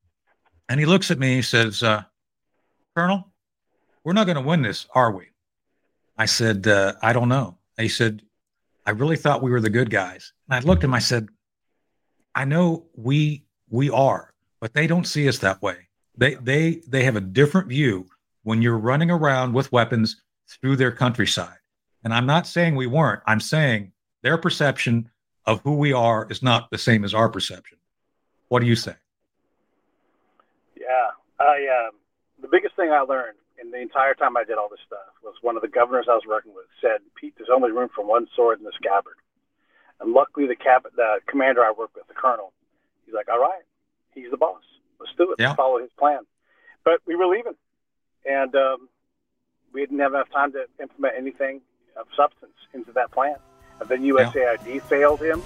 and 0.68 0.78
he 0.78 0.86
looks 0.86 1.10
at 1.10 1.18
me. 1.18 1.34
He 1.36 1.42
says, 1.42 1.82
uh, 1.82 2.02
"Colonel, 2.96 3.32
we're 4.04 4.12
not 4.12 4.26
going 4.26 4.36
to 4.36 4.42
win 4.42 4.62
this, 4.62 4.86
are 4.94 5.12
we?" 5.12 5.26
I 6.16 6.26
said, 6.26 6.66
uh, 6.66 6.94
"I 7.02 7.12
don't 7.12 7.28
know." 7.28 7.56
he 7.76 7.88
said, 7.88 8.22
"I 8.86 8.90
really 8.90 9.16
thought 9.16 9.42
we 9.42 9.50
were 9.50 9.60
the 9.60 9.70
good 9.70 9.90
guys." 9.90 10.32
And 10.48 10.54
I 10.54 10.66
looked 10.66 10.84
at 10.84 10.88
him. 10.88 10.94
I 10.94 11.00
said, 11.00 11.28
"I 12.34 12.44
know 12.44 12.86
we 12.94 13.44
we 13.68 13.90
are, 13.90 14.32
but 14.60 14.74
they 14.74 14.86
don't 14.86 15.06
see 15.06 15.28
us 15.28 15.38
that 15.38 15.60
way. 15.62 15.88
They 16.16 16.34
they 16.34 16.82
they 16.86 17.04
have 17.04 17.16
a 17.16 17.20
different 17.20 17.68
view." 17.68 18.06
When 18.42 18.62
you're 18.62 18.78
running 18.78 19.10
around 19.10 19.52
with 19.52 19.70
weapons 19.70 20.22
through 20.60 20.76
their 20.76 20.92
countryside. 20.92 21.58
And 22.04 22.14
I'm 22.14 22.26
not 22.26 22.46
saying 22.46 22.76
we 22.76 22.86
weren't, 22.86 23.22
I'm 23.26 23.40
saying 23.40 23.92
their 24.22 24.38
perception 24.38 25.10
of 25.46 25.60
who 25.62 25.74
we 25.76 25.92
are 25.92 26.26
is 26.30 26.42
not 26.42 26.70
the 26.70 26.78
same 26.78 27.04
as 27.04 27.14
our 27.14 27.28
perception. 27.28 27.78
What 28.48 28.60
do 28.60 28.66
you 28.66 28.76
say? 28.76 28.94
Yeah, 30.76 31.10
I 31.38 31.86
um, 31.86 31.96
the 32.40 32.48
biggest 32.48 32.76
thing 32.76 32.90
I 32.90 33.00
learned 33.00 33.36
in 33.60 33.70
the 33.70 33.80
entire 33.80 34.14
time 34.14 34.36
I 34.36 34.44
did 34.44 34.58
all 34.58 34.68
this 34.68 34.80
stuff 34.86 35.14
was 35.22 35.34
one 35.42 35.56
of 35.56 35.62
the 35.62 35.68
governors 35.68 36.06
I 36.08 36.14
was 36.14 36.24
working 36.26 36.54
with 36.54 36.66
said, 36.80 37.00
"Pete, 37.14 37.34
there's 37.36 37.50
only 37.52 37.70
room 37.70 37.90
for 37.94 38.04
one 38.04 38.26
sword 38.34 38.58
in 38.58 38.64
the 38.64 38.72
scabbard." 38.74 39.16
And 40.00 40.12
luckily, 40.12 40.46
the 40.46 40.56
cap, 40.56 40.86
the 40.96 41.20
commander 41.26 41.62
I 41.62 41.70
work 41.70 41.90
with, 41.94 42.06
the 42.08 42.14
colonel, 42.14 42.52
he's 43.04 43.14
like, 43.14 43.28
"All 43.28 43.38
right, 43.40 43.62
he's 44.14 44.30
the 44.30 44.36
boss. 44.36 44.62
Let's 44.98 45.12
do 45.16 45.32
it. 45.32 45.36
Yeah. 45.38 45.48
Let's 45.48 45.56
follow 45.56 45.78
his 45.78 45.90
plan." 45.98 46.20
But 46.84 47.00
we 47.06 47.14
were 47.14 47.26
leaving, 47.26 47.56
and 48.24 48.54
um, 48.56 48.88
we 49.72 49.80
didn't 49.80 49.98
have 49.98 50.14
enough 50.14 50.30
time 50.30 50.52
to 50.52 50.66
implement 50.80 51.14
anything 51.16 51.60
of 51.96 52.06
substance 52.16 52.52
into 52.74 52.92
that 52.92 53.10
plan. 53.12 53.36
And 53.80 53.88
then 53.88 54.02
USAID 54.02 54.74
yeah. 54.74 54.80
failed 54.82 55.20
him, 55.20 55.42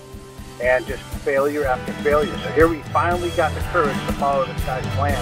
and 0.60 0.86
just 0.86 1.02
failure 1.02 1.64
after 1.64 1.92
failure. 1.94 2.36
So 2.38 2.48
here 2.50 2.68
we 2.68 2.82
finally 2.84 3.30
got 3.30 3.54
the 3.54 3.60
courage 3.70 3.96
to 4.06 4.12
follow 4.14 4.44
this 4.46 4.64
guy's 4.64 4.86
plan. 4.94 5.16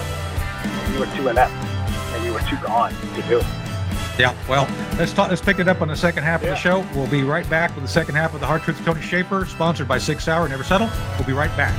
And 0.65 0.93
you 0.93 0.99
were 0.99 1.15
too 1.15 1.27
inept, 1.27 1.53
and 1.53 2.25
you 2.25 2.33
were 2.33 2.41
too 2.41 2.57
gone 2.57 2.91
to 2.91 3.21
do 3.23 3.39
it. 3.39 3.45
Yeah, 4.19 4.35
well, 4.47 4.67
let's 4.99 5.11
talk. 5.11 5.29
Let's 5.29 5.41
pick 5.41 5.57
it 5.57 5.67
up 5.67 5.81
on 5.81 5.87
the 5.87 5.95
second 5.95 6.23
half 6.23 6.43
yeah. 6.43 6.49
of 6.49 6.55
the 6.55 6.61
show. 6.61 6.85
We'll 6.93 7.09
be 7.09 7.23
right 7.23 7.49
back 7.49 7.73
with 7.73 7.83
the 7.83 7.89
second 7.89 8.13
half 8.13 8.35
of 8.35 8.41
the 8.41 8.45
Hard 8.45 8.61
Truth 8.61 8.79
of 8.79 8.85
Tony 8.85 9.01
Shaffer, 9.01 9.45
sponsored 9.45 9.87
by 9.87 9.97
SIG 9.97 10.21
Sauer 10.21 10.47
Never 10.47 10.63
settle. 10.63 10.89
We'll 11.17 11.25
be 11.25 11.33
right 11.33 11.55
back. 11.57 11.73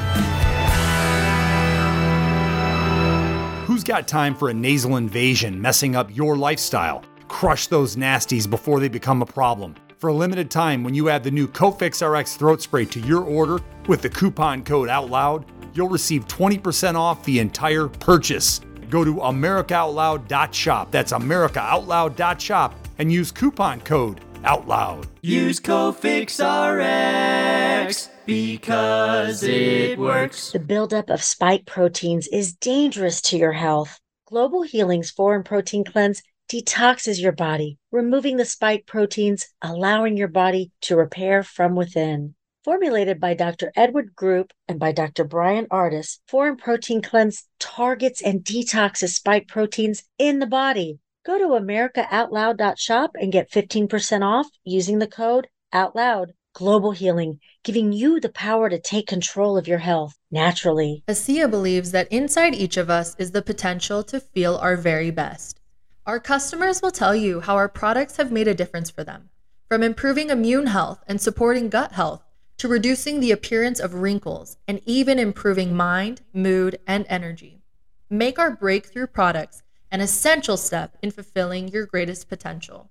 Who's 3.67 3.85
got 3.85 4.09
time 4.09 4.35
for 4.35 4.51
a 4.51 4.55
nasal 4.55 4.97
invasion 4.97 5.61
messing 5.61 5.95
up 5.95 6.15
your 6.15 6.37
lifestyle? 6.37 7.05
Crush 7.35 7.67
those 7.67 7.97
nasties 7.97 8.49
before 8.49 8.79
they 8.79 8.87
become 8.87 9.21
a 9.21 9.27
problem. 9.27 9.75
For 9.99 10.07
a 10.07 10.15
limited 10.15 10.53
time, 10.53 10.85
when 10.85 10.95
you 10.95 11.09
add 11.09 11.25
the 11.25 11.33
new 11.33 11.49
Cofix 11.49 12.01
RX 12.01 12.37
throat 12.37 12.63
spray 12.63 12.85
to 12.85 13.01
your 13.01 13.25
order 13.25 13.59
with 13.89 14.03
the 14.03 14.09
coupon 14.09 14.63
code 14.63 14.89
OUTLOUD, 14.89 15.45
you'll 15.75 15.89
receive 15.89 16.29
20% 16.29 16.95
off 16.95 17.25
the 17.25 17.41
entire 17.41 17.89
purchase. 17.89 18.61
Go 18.89 19.03
to 19.03 19.17
AmericaOutloud.shop. 19.17 20.93
That's 20.93 21.13
AmericaOutloud.shop 21.13 22.75
and 22.99 23.13
use 23.13 23.33
coupon 23.33 23.81
code 23.81 24.21
OUTLOUD. 24.45 25.09
Use 25.23 25.59
Cofix 25.59 26.39
RX 26.39 28.11
because 28.27 29.43
it 29.43 29.99
works. 29.99 30.53
The 30.53 30.61
buildup 30.61 31.11
of 31.11 31.21
spike 31.21 31.67
proteins 31.67 32.29
is 32.29 32.53
dangerous 32.53 33.21
to 33.23 33.37
your 33.37 33.53
health. 33.53 33.99
Global 34.27 34.63
Healing's 34.63 35.11
Foreign 35.11 35.43
Protein 35.43 35.83
Cleanse 35.85 36.23
detoxes 36.49 37.21
your 37.21 37.33
body, 37.33 37.79
removing 37.91 38.37
the 38.37 38.45
spike 38.45 38.87
proteins, 38.87 39.47
allowing 39.63 40.17
your 40.17 40.29
body 40.29 40.71
to 40.83 40.97
repair 40.97 41.43
from 41.43 41.75
within. 41.75 42.35
Formulated 42.65 43.21
by 43.21 43.35
Dr. 43.35 43.73
Edward 43.77 44.15
Group 44.15 44.53
and 44.69 44.81
by 44.81 44.93
Dr. 44.93 45.25
Bryan 45.25 45.67
Ardis, 45.71 46.19
Foreign 46.29 46.57
Protein 46.57 47.03
Cleanse 47.03 47.47
targets 47.59 48.23
and 48.23 48.41
detoxes 48.41 49.11
spike 49.11 49.49
proteins 49.49 50.05
in 50.19 50.39
the 50.39 50.47
body. 50.47 50.99
Go 51.27 51.39
to 51.39 51.61
AmericaOutloud.shop 51.61 53.13
and 53.21 53.33
get 53.33 53.51
15% 53.51 54.23
off 54.23 54.49
using 54.65 54.99
the 54.99 55.07
code 55.07 55.49
OUTLOUD. 55.73 56.33
Global 56.55 56.93
Healing, 56.93 57.41
giving 57.65 57.93
you 57.93 58.21
the 58.21 58.29
power 58.29 58.71
to 58.71 58.79
take 58.79 59.09
control 59.09 59.59
of 59.59 59.67
your 59.67 59.79
health 59.79 60.15
naturally. 60.31 61.03
ASEA 61.09 61.51
believes 61.51 61.91
that 61.91 62.07
inside 62.13 62.55
each 62.55 62.77
of 62.77 62.89
us 62.89 63.17
is 63.19 63.33
the 63.33 63.43
potential 63.43 64.05
to 64.05 64.21
feel 64.21 64.57
our 64.59 64.77
very 64.77 65.11
best. 65.11 65.61
Our 66.07 66.21
customers 66.21 66.83
will 66.83 66.91
tell 66.91 67.17
you 67.17 67.41
how 67.41 67.57
our 67.57 67.69
products 67.69 68.19
have 68.19 68.31
made 68.31 68.47
a 68.47 68.55
difference 68.55 68.91
for 68.91 69.05
them. 69.05 69.31
from 69.69 69.83
improving 69.83 70.31
immune 70.31 70.67
health 70.67 71.03
and 71.09 71.21
supporting 71.21 71.69
gut 71.69 71.93
health 71.93 72.23
to 72.59 72.69
reducing 72.69 73.19
the 73.19 73.33
appearance 73.33 73.81
of 73.81 73.95
wrinkles 73.95 74.57
and 74.69 74.81
even 74.85 75.19
improving 75.19 75.75
mind, 75.75 76.21
mood, 76.33 76.79
and 76.87 77.05
energy. 77.09 77.63
Make 78.09 78.39
our 78.39 78.55
breakthrough 78.55 79.07
products 79.07 79.63
an 79.91 80.01
essential 80.01 80.57
step 80.57 80.97
in 81.03 81.11
fulfilling 81.11 81.69
your 81.69 81.87
greatest 81.87 82.29
potential. 82.29 82.91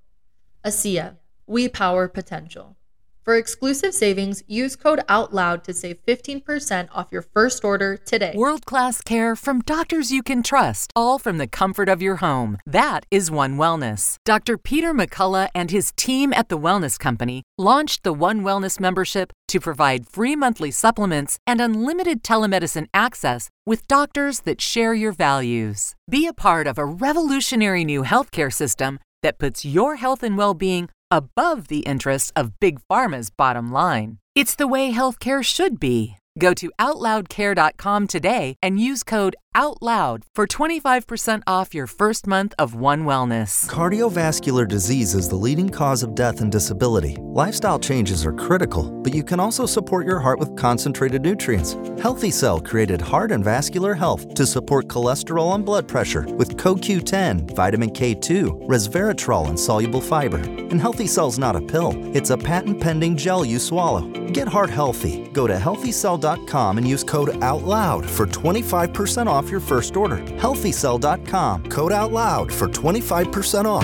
ASEA, 0.65 1.17
we 1.45 1.69
power 1.69 2.07
potential. 2.07 2.75
For 3.23 3.37
exclusive 3.37 3.93
savings, 3.93 4.43
use 4.47 4.75
code 4.75 4.99
OUTLOUD 5.07 5.63
to 5.63 5.73
save 5.73 6.05
15% 6.05 6.89
off 6.91 7.07
your 7.09 7.21
first 7.21 7.63
order 7.63 7.95
today. 7.95 8.33
World 8.35 8.65
class 8.65 8.99
care 8.99 9.37
from 9.37 9.61
doctors 9.61 10.11
you 10.11 10.21
can 10.21 10.43
trust, 10.43 10.91
all 10.93 11.17
from 11.19 11.37
the 11.37 11.47
comfort 11.47 11.87
of 11.87 12.01
your 12.01 12.17
home. 12.17 12.57
That 12.65 13.05
is 13.09 13.31
One 13.31 13.55
Wellness. 13.55 14.17
Dr. 14.25 14.57
Peter 14.57 14.93
McCullough 14.93 15.47
and 15.55 15.71
his 15.71 15.93
team 15.95 16.33
at 16.33 16.49
the 16.49 16.57
Wellness 16.57 16.99
Company 16.99 17.43
launched 17.57 18.03
the 18.03 18.11
One 18.11 18.41
Wellness 18.41 18.77
membership 18.77 19.31
to 19.47 19.59
provide 19.61 20.05
free 20.05 20.35
monthly 20.35 20.71
supplements 20.71 21.37
and 21.47 21.61
unlimited 21.61 22.23
telemedicine 22.23 22.87
access 22.93 23.49
with 23.65 23.87
doctors 23.87 24.41
that 24.41 24.59
share 24.59 24.93
your 24.93 25.13
values. 25.13 25.95
Be 26.09 26.27
a 26.27 26.33
part 26.33 26.67
of 26.67 26.77
a 26.77 26.85
revolutionary 26.85 27.85
new 27.85 28.03
healthcare 28.03 28.51
system 28.51 28.99
that 29.21 29.39
puts 29.39 29.63
your 29.63 29.95
health 29.95 30.23
and 30.23 30.37
well 30.37 30.53
being 30.53 30.89
above 31.13 31.67
the 31.67 31.81
interests 31.81 32.31
of 32.35 32.59
Big 32.59 32.79
Pharma's 32.89 33.29
bottom 33.29 33.71
line. 33.71 34.17
It's 34.33 34.55
the 34.55 34.67
way 34.67 34.91
healthcare 34.91 35.43
should 35.43 35.79
be. 35.79 36.15
Go 36.39 36.53
to 36.55 36.71
OutLoudCare.com 36.79 38.07
today 38.07 38.55
and 38.61 38.79
use 38.79 39.03
code 39.03 39.35
OUTLOUD 39.55 40.23
for 40.33 40.47
25% 40.47 41.43
off 41.45 41.75
your 41.75 41.85
first 41.85 42.25
month 42.25 42.55
of 42.57 42.73
One 42.73 43.05
Wellness. 43.05 43.69
Cardiovascular 43.69 44.67
disease 44.67 45.13
is 45.13 45.29
the 45.29 45.35
leading 45.35 45.69
cause 45.69 46.01
of 46.01 46.15
death 46.15 46.41
and 46.41 46.51
disability. 46.51 47.17
Lifestyle 47.21 47.77
changes 47.77 48.25
are 48.25 48.33
critical, 48.33 48.89
but 49.03 49.13
you 49.13 49.23
can 49.23 49.39
also 49.39 49.67
support 49.67 50.07
your 50.07 50.19
heart 50.19 50.39
with 50.39 50.55
concentrated 50.55 51.21
nutrients. 51.21 51.73
Healthy 52.01 52.31
Cell 52.31 52.59
created 52.59 52.99
Heart 52.99 53.31
and 53.31 53.43
Vascular 53.43 53.93
Health 53.93 54.33
to 54.33 54.47
support 54.47 54.87
cholesterol 54.87 55.53
and 55.53 55.63
blood 55.63 55.87
pressure 55.87 56.25
with 56.35 56.57
CoQ10, 56.57 57.55
vitamin 57.55 57.91
K2, 57.91 58.67
resveratrol, 58.67 59.49
and 59.49 59.59
soluble 59.59 60.01
fiber. 60.01 60.37
And 60.37 60.81
Healthy 60.81 61.07
Cell's 61.07 61.37
not 61.37 61.55
a 61.55 61.61
pill, 61.61 61.93
it's 62.15 62.31
a 62.31 62.37
patent 62.37 62.81
pending 62.81 63.17
gel 63.17 63.45
you 63.45 63.59
swallow. 63.59 64.09
Get 64.33 64.47
heart 64.47 64.71
healthy. 64.71 65.27
Go 65.31 65.45
to 65.45 65.53
healthycell.com 65.53 66.77
and 66.79 66.87
use 66.87 67.03
code 67.03 67.29
OUTLOUD 67.43 68.05
for 68.05 68.25
25% 68.25 69.27
off 69.27 69.42
your 69.49 69.59
first 69.59 69.97
order. 69.97 70.17
Healthycell.com, 70.17 71.65
code 71.67 71.91
OUTLOUD 71.91 72.51
for 72.51 72.67
25% 72.67 73.65
off. 73.65 73.83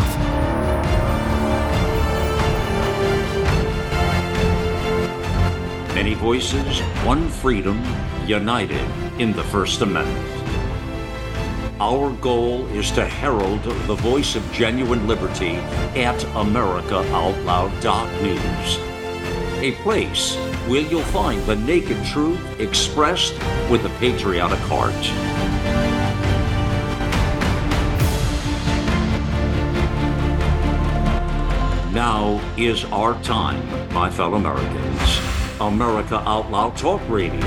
Many 5.96 6.14
voices, 6.14 6.82
one 7.04 7.28
freedom, 7.30 7.84
united 8.26 8.88
in 9.20 9.34
the 9.34 9.44
First 9.44 9.82
Amendment. 9.82 10.40
Our 11.82 12.12
goal 12.16 12.66
is 12.68 12.92
to 12.92 13.06
herald 13.06 13.64
the 13.64 13.96
voice 13.96 14.36
of 14.36 14.52
genuine 14.52 15.08
liberty 15.08 15.56
at 15.96 16.20
AmericaOutloud.news, 16.36 18.99
a 19.60 19.74
place 19.84 20.36
where 20.68 20.82
you'll 20.82 21.02
find 21.02 21.42
the 21.44 21.56
naked 21.56 22.04
truth 22.06 22.60
expressed 22.60 23.34
with 23.70 23.86
a 23.86 23.90
patriotic 24.00 24.60
heart. 24.60 24.94
Now 31.94 32.40
is 32.56 32.86
our 32.86 33.22
time, 33.24 33.94
my 33.94 34.10
fellow 34.10 34.38
Americans. 34.38 35.20
America 35.60 36.18
Out 36.26 36.50
Loud 36.50 36.78
Talk 36.78 37.02
Radio. 37.10 37.46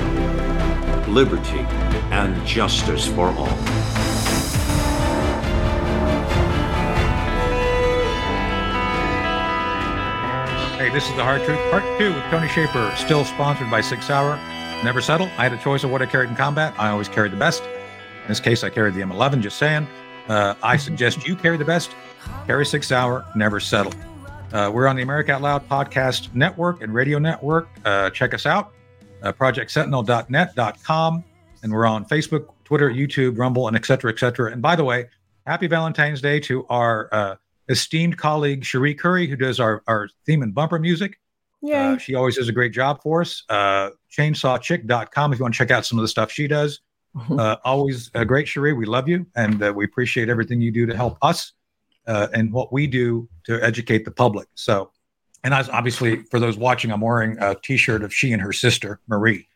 Liberty 1.08 1.60
and 2.10 2.46
justice 2.46 3.06
for 3.06 3.28
all. 3.28 4.01
Hey, 10.82 10.90
this 10.90 11.08
is 11.08 11.14
the 11.14 11.22
Hard 11.22 11.44
Truth 11.44 11.60
Part 11.70 11.84
2 11.96 12.12
with 12.12 12.24
Tony 12.24 12.48
Shaffer, 12.48 12.92
still 12.96 13.24
sponsored 13.24 13.70
by 13.70 13.80
SIG 13.80 14.02
Sauer. 14.02 14.34
Never 14.82 15.00
settle. 15.00 15.26
I 15.38 15.44
had 15.44 15.52
a 15.52 15.56
choice 15.56 15.84
of 15.84 15.92
what 15.92 16.02
I 16.02 16.06
carried 16.06 16.28
in 16.28 16.34
combat. 16.34 16.74
I 16.76 16.88
always 16.88 17.08
carried 17.08 17.30
the 17.30 17.36
best. 17.36 17.62
In 17.62 18.26
this 18.26 18.40
case, 18.40 18.64
I 18.64 18.68
carried 18.68 18.94
the 18.94 19.00
M11, 19.00 19.42
just 19.42 19.58
saying. 19.58 19.86
Uh, 20.26 20.56
I 20.60 20.76
suggest 20.76 21.24
you 21.24 21.36
carry 21.36 21.56
the 21.56 21.64
best. 21.64 21.94
Carry 22.48 22.66
SIG 22.66 22.82
Sauer, 22.82 23.24
never 23.36 23.60
settle. 23.60 23.92
Uh, 24.52 24.72
we're 24.74 24.88
on 24.88 24.96
the 24.96 25.02
America 25.02 25.30
Out 25.30 25.42
Loud 25.42 25.68
podcast 25.68 26.34
network 26.34 26.82
and 26.82 26.92
radio 26.92 27.20
network. 27.20 27.68
Uh, 27.84 28.10
check 28.10 28.34
us 28.34 28.44
out, 28.44 28.72
uh, 29.22 29.32
projectsentinel.net.com. 29.32 31.24
And 31.62 31.72
we're 31.72 31.86
on 31.86 32.04
Facebook, 32.06 32.48
Twitter, 32.64 32.90
YouTube, 32.90 33.38
Rumble, 33.38 33.68
and 33.68 33.76
et 33.76 33.86
cetera, 33.86 34.10
et 34.10 34.18
cetera. 34.18 34.50
And 34.50 34.60
by 34.60 34.74
the 34.74 34.82
way, 34.82 35.10
happy 35.46 35.68
Valentine's 35.68 36.20
Day 36.20 36.40
to 36.40 36.66
our 36.66 37.08
uh, 37.12 37.36
esteemed 37.68 38.18
colleague, 38.18 38.64
Cherie 38.64 38.94
Currie, 38.94 39.26
who 39.26 39.36
does 39.36 39.60
our, 39.60 39.82
our 39.86 40.08
theme 40.26 40.42
and 40.42 40.54
bumper 40.54 40.78
music. 40.78 41.18
Yeah. 41.62 41.92
Uh, 41.92 41.98
she 41.98 42.14
always 42.14 42.36
does 42.36 42.48
a 42.48 42.52
great 42.52 42.72
job 42.72 43.02
for 43.02 43.20
us. 43.20 43.44
Uh, 43.48 43.90
chainsawchick.com 44.10 45.32
if 45.32 45.38
you 45.38 45.44
want 45.44 45.54
to 45.54 45.58
check 45.58 45.70
out 45.70 45.86
some 45.86 45.98
of 45.98 46.02
the 46.02 46.08
stuff 46.08 46.30
she 46.30 46.48
does. 46.48 46.80
Uh, 47.38 47.56
always 47.64 48.10
a 48.14 48.24
great 48.24 48.48
Cherie. 48.48 48.72
We 48.72 48.86
love 48.86 49.06
you 49.06 49.26
and 49.36 49.62
uh, 49.62 49.72
we 49.74 49.84
appreciate 49.84 50.28
everything 50.28 50.60
you 50.60 50.72
do 50.72 50.86
to 50.86 50.96
help 50.96 51.18
us 51.22 51.52
uh, 52.06 52.28
and 52.32 52.52
what 52.52 52.72
we 52.72 52.86
do 52.86 53.28
to 53.44 53.62
educate 53.62 54.04
the 54.04 54.10
public. 54.10 54.48
So, 54.54 54.90
and 55.44 55.52
as 55.52 55.68
obviously 55.68 56.22
for 56.30 56.40
those 56.40 56.56
watching, 56.56 56.90
I'm 56.90 57.00
wearing 57.00 57.36
a 57.38 57.54
T-shirt 57.54 58.02
of 58.02 58.14
she 58.14 58.32
and 58.32 58.40
her 58.40 58.52
sister 58.52 59.00
Marie. 59.08 59.48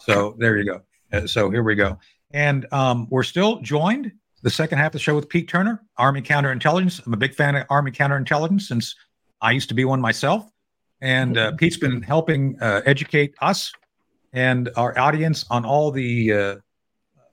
So 0.00 0.34
there 0.38 0.56
you 0.56 0.64
go. 0.64 0.82
Uh, 1.12 1.26
so 1.26 1.50
here 1.50 1.62
we 1.62 1.74
go. 1.74 1.98
And 2.32 2.66
um, 2.72 3.06
we're 3.08 3.22
still 3.22 3.60
joined 3.60 4.12
the 4.46 4.50
second 4.50 4.78
half 4.78 4.90
of 4.90 4.92
the 4.92 4.98
show 5.00 5.16
with 5.16 5.28
Pete 5.28 5.48
Turner, 5.48 5.82
Army 5.96 6.22
Counterintelligence. 6.22 7.04
I'm 7.04 7.12
a 7.12 7.16
big 7.16 7.34
fan 7.34 7.56
of 7.56 7.66
Army 7.68 7.90
Counterintelligence 7.90 8.62
since 8.62 8.94
I 9.40 9.50
used 9.50 9.68
to 9.70 9.74
be 9.74 9.84
one 9.84 10.00
myself. 10.00 10.48
And 11.00 11.36
uh, 11.36 11.50
Pete's 11.56 11.76
been 11.76 12.00
helping 12.00 12.56
uh, 12.62 12.80
educate 12.86 13.34
us 13.40 13.72
and 14.32 14.70
our 14.76 14.96
audience 14.96 15.44
on 15.50 15.64
all 15.64 15.90
the 15.90 16.32
uh, 16.32 16.56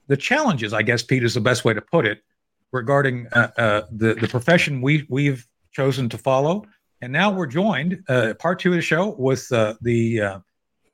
the 0.08 0.18
challenges. 0.18 0.74
I 0.74 0.82
guess 0.82 1.04
Pete 1.04 1.24
is 1.24 1.36
the 1.36 1.40
best 1.40 1.64
way 1.64 1.76
to 1.76 1.82
put 1.82 2.08
it 2.08 2.24
regarding 2.72 3.28
uh, 3.28 3.52
uh, 3.60 3.82
the 3.92 4.16
the 4.16 4.28
profession 4.28 4.82
we 4.82 5.06
we've 5.08 5.48
chosen 5.72 6.10
to 6.10 6.18
follow. 6.18 6.66
And 7.00 7.14
now 7.14 7.32
we're 7.32 7.46
joined, 7.46 8.04
uh, 8.10 8.34
part 8.40 8.58
two 8.58 8.70
of 8.70 8.76
the 8.76 8.82
show, 8.82 9.10
with 9.20 9.52
uh, 9.52 9.76
the 9.82 10.20
uh, 10.20 10.40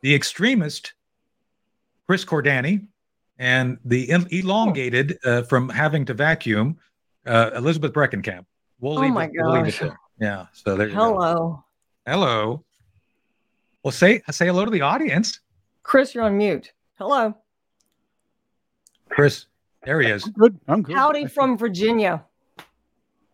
the 0.01 0.13
extremist 0.13 0.95
Chris 2.07 2.25
Cordani 2.25 2.87
and 3.39 3.77
the 3.85 4.09
elongated 4.31 5.17
uh, 5.25 5.41
from 5.43 5.69
having 5.69 6.05
to 6.05 6.13
vacuum 6.13 6.77
uh, 7.25 7.51
Elizabeth 7.55 7.93
Breckenkamp. 7.93 8.45
We'll 8.79 8.97
Oh 8.97 9.01
leave 9.01 9.13
my 9.13 9.25
it, 9.25 9.31
we'll 9.33 9.51
leave 9.53 9.61
it 9.67 9.71
gosh. 9.71 9.79
there. 9.79 9.99
Yeah. 10.19 10.45
So 10.53 10.75
there 10.75 10.87
you 10.89 10.95
go. 10.95 11.13
Hello. 11.13 11.63
Hello. 12.05 12.63
Well, 13.83 13.91
say 13.91 14.21
say 14.29 14.45
hello 14.47 14.65
to 14.65 14.71
the 14.71 14.81
audience, 14.81 15.39
Chris, 15.83 16.13
you're 16.13 16.25
on 16.25 16.37
mute. 16.37 16.71
Hello. 16.97 17.33
Chris. 19.09 19.45
There 19.83 20.01
he 20.01 20.09
is. 20.09 20.25
Good. 20.25 20.59
I'm 20.67 20.81
good. 20.83 20.95
Howdy 20.95 21.27
from 21.27 21.57
Virginia. 21.57 22.25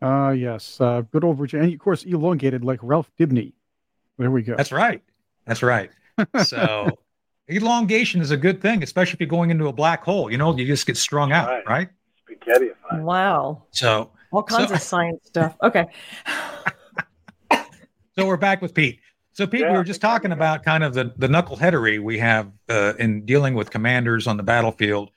Uh, 0.01 0.29
yes. 0.37 0.79
Uh, 0.79 1.01
good 1.11 1.23
old 1.23 1.37
Virginia. 1.37 1.63
And 1.65 1.73
of 1.73 1.79
course, 1.79 2.03
elongated 2.03 2.63
like 2.63 2.79
Ralph 2.83 3.09
Dibny. 3.19 3.53
There 4.19 4.29
we 4.29 4.43
go. 4.43 4.55
That's 4.55 4.71
right. 4.71 5.01
That's 5.45 5.63
right. 5.63 5.89
So 6.45 6.87
elongation 7.49 8.21
is 8.21 8.31
a 8.31 8.37
good 8.37 8.61
thing, 8.61 8.83
especially 8.83 9.13
if 9.13 9.19
you're 9.19 9.27
going 9.29 9.51
into 9.51 9.67
a 9.67 9.73
black 9.73 10.03
hole. 10.03 10.31
You 10.31 10.37
know, 10.37 10.55
you 10.57 10.65
just 10.65 10.85
get 10.85 10.97
strung 10.97 11.31
out, 11.31 11.47
Right. 11.49 11.67
right? 11.67 11.89
Spaghetti. 12.23 12.69
Wow. 12.93 13.63
So 13.71 14.11
All 14.31 14.43
kinds 14.43 14.69
So- 14.69 14.75
of 14.75 14.81
science 14.81 15.25
stuff. 15.27 15.55
Okay. 15.63 15.85
So 18.17 18.25
we're 18.25 18.37
back 18.37 18.61
with 18.61 18.73
Pete. 18.73 18.99
So 19.33 19.45
Pete, 19.45 19.65
we 19.67 19.73
were 19.73 19.83
just 19.83 19.99
talking 19.99 20.31
about 20.31 20.63
kind 20.63 20.83
of 20.83 20.93
the 20.93 21.13
the 21.17 21.27
knuckleheadery 21.27 22.01
we 22.01 22.17
have 22.19 22.49
uh, 22.69 22.93
in 22.97 23.25
dealing 23.25 23.53
with 23.55 23.69
commanders 23.69 24.25
on 24.27 24.37
the 24.37 24.43
battlefield, 24.43 25.11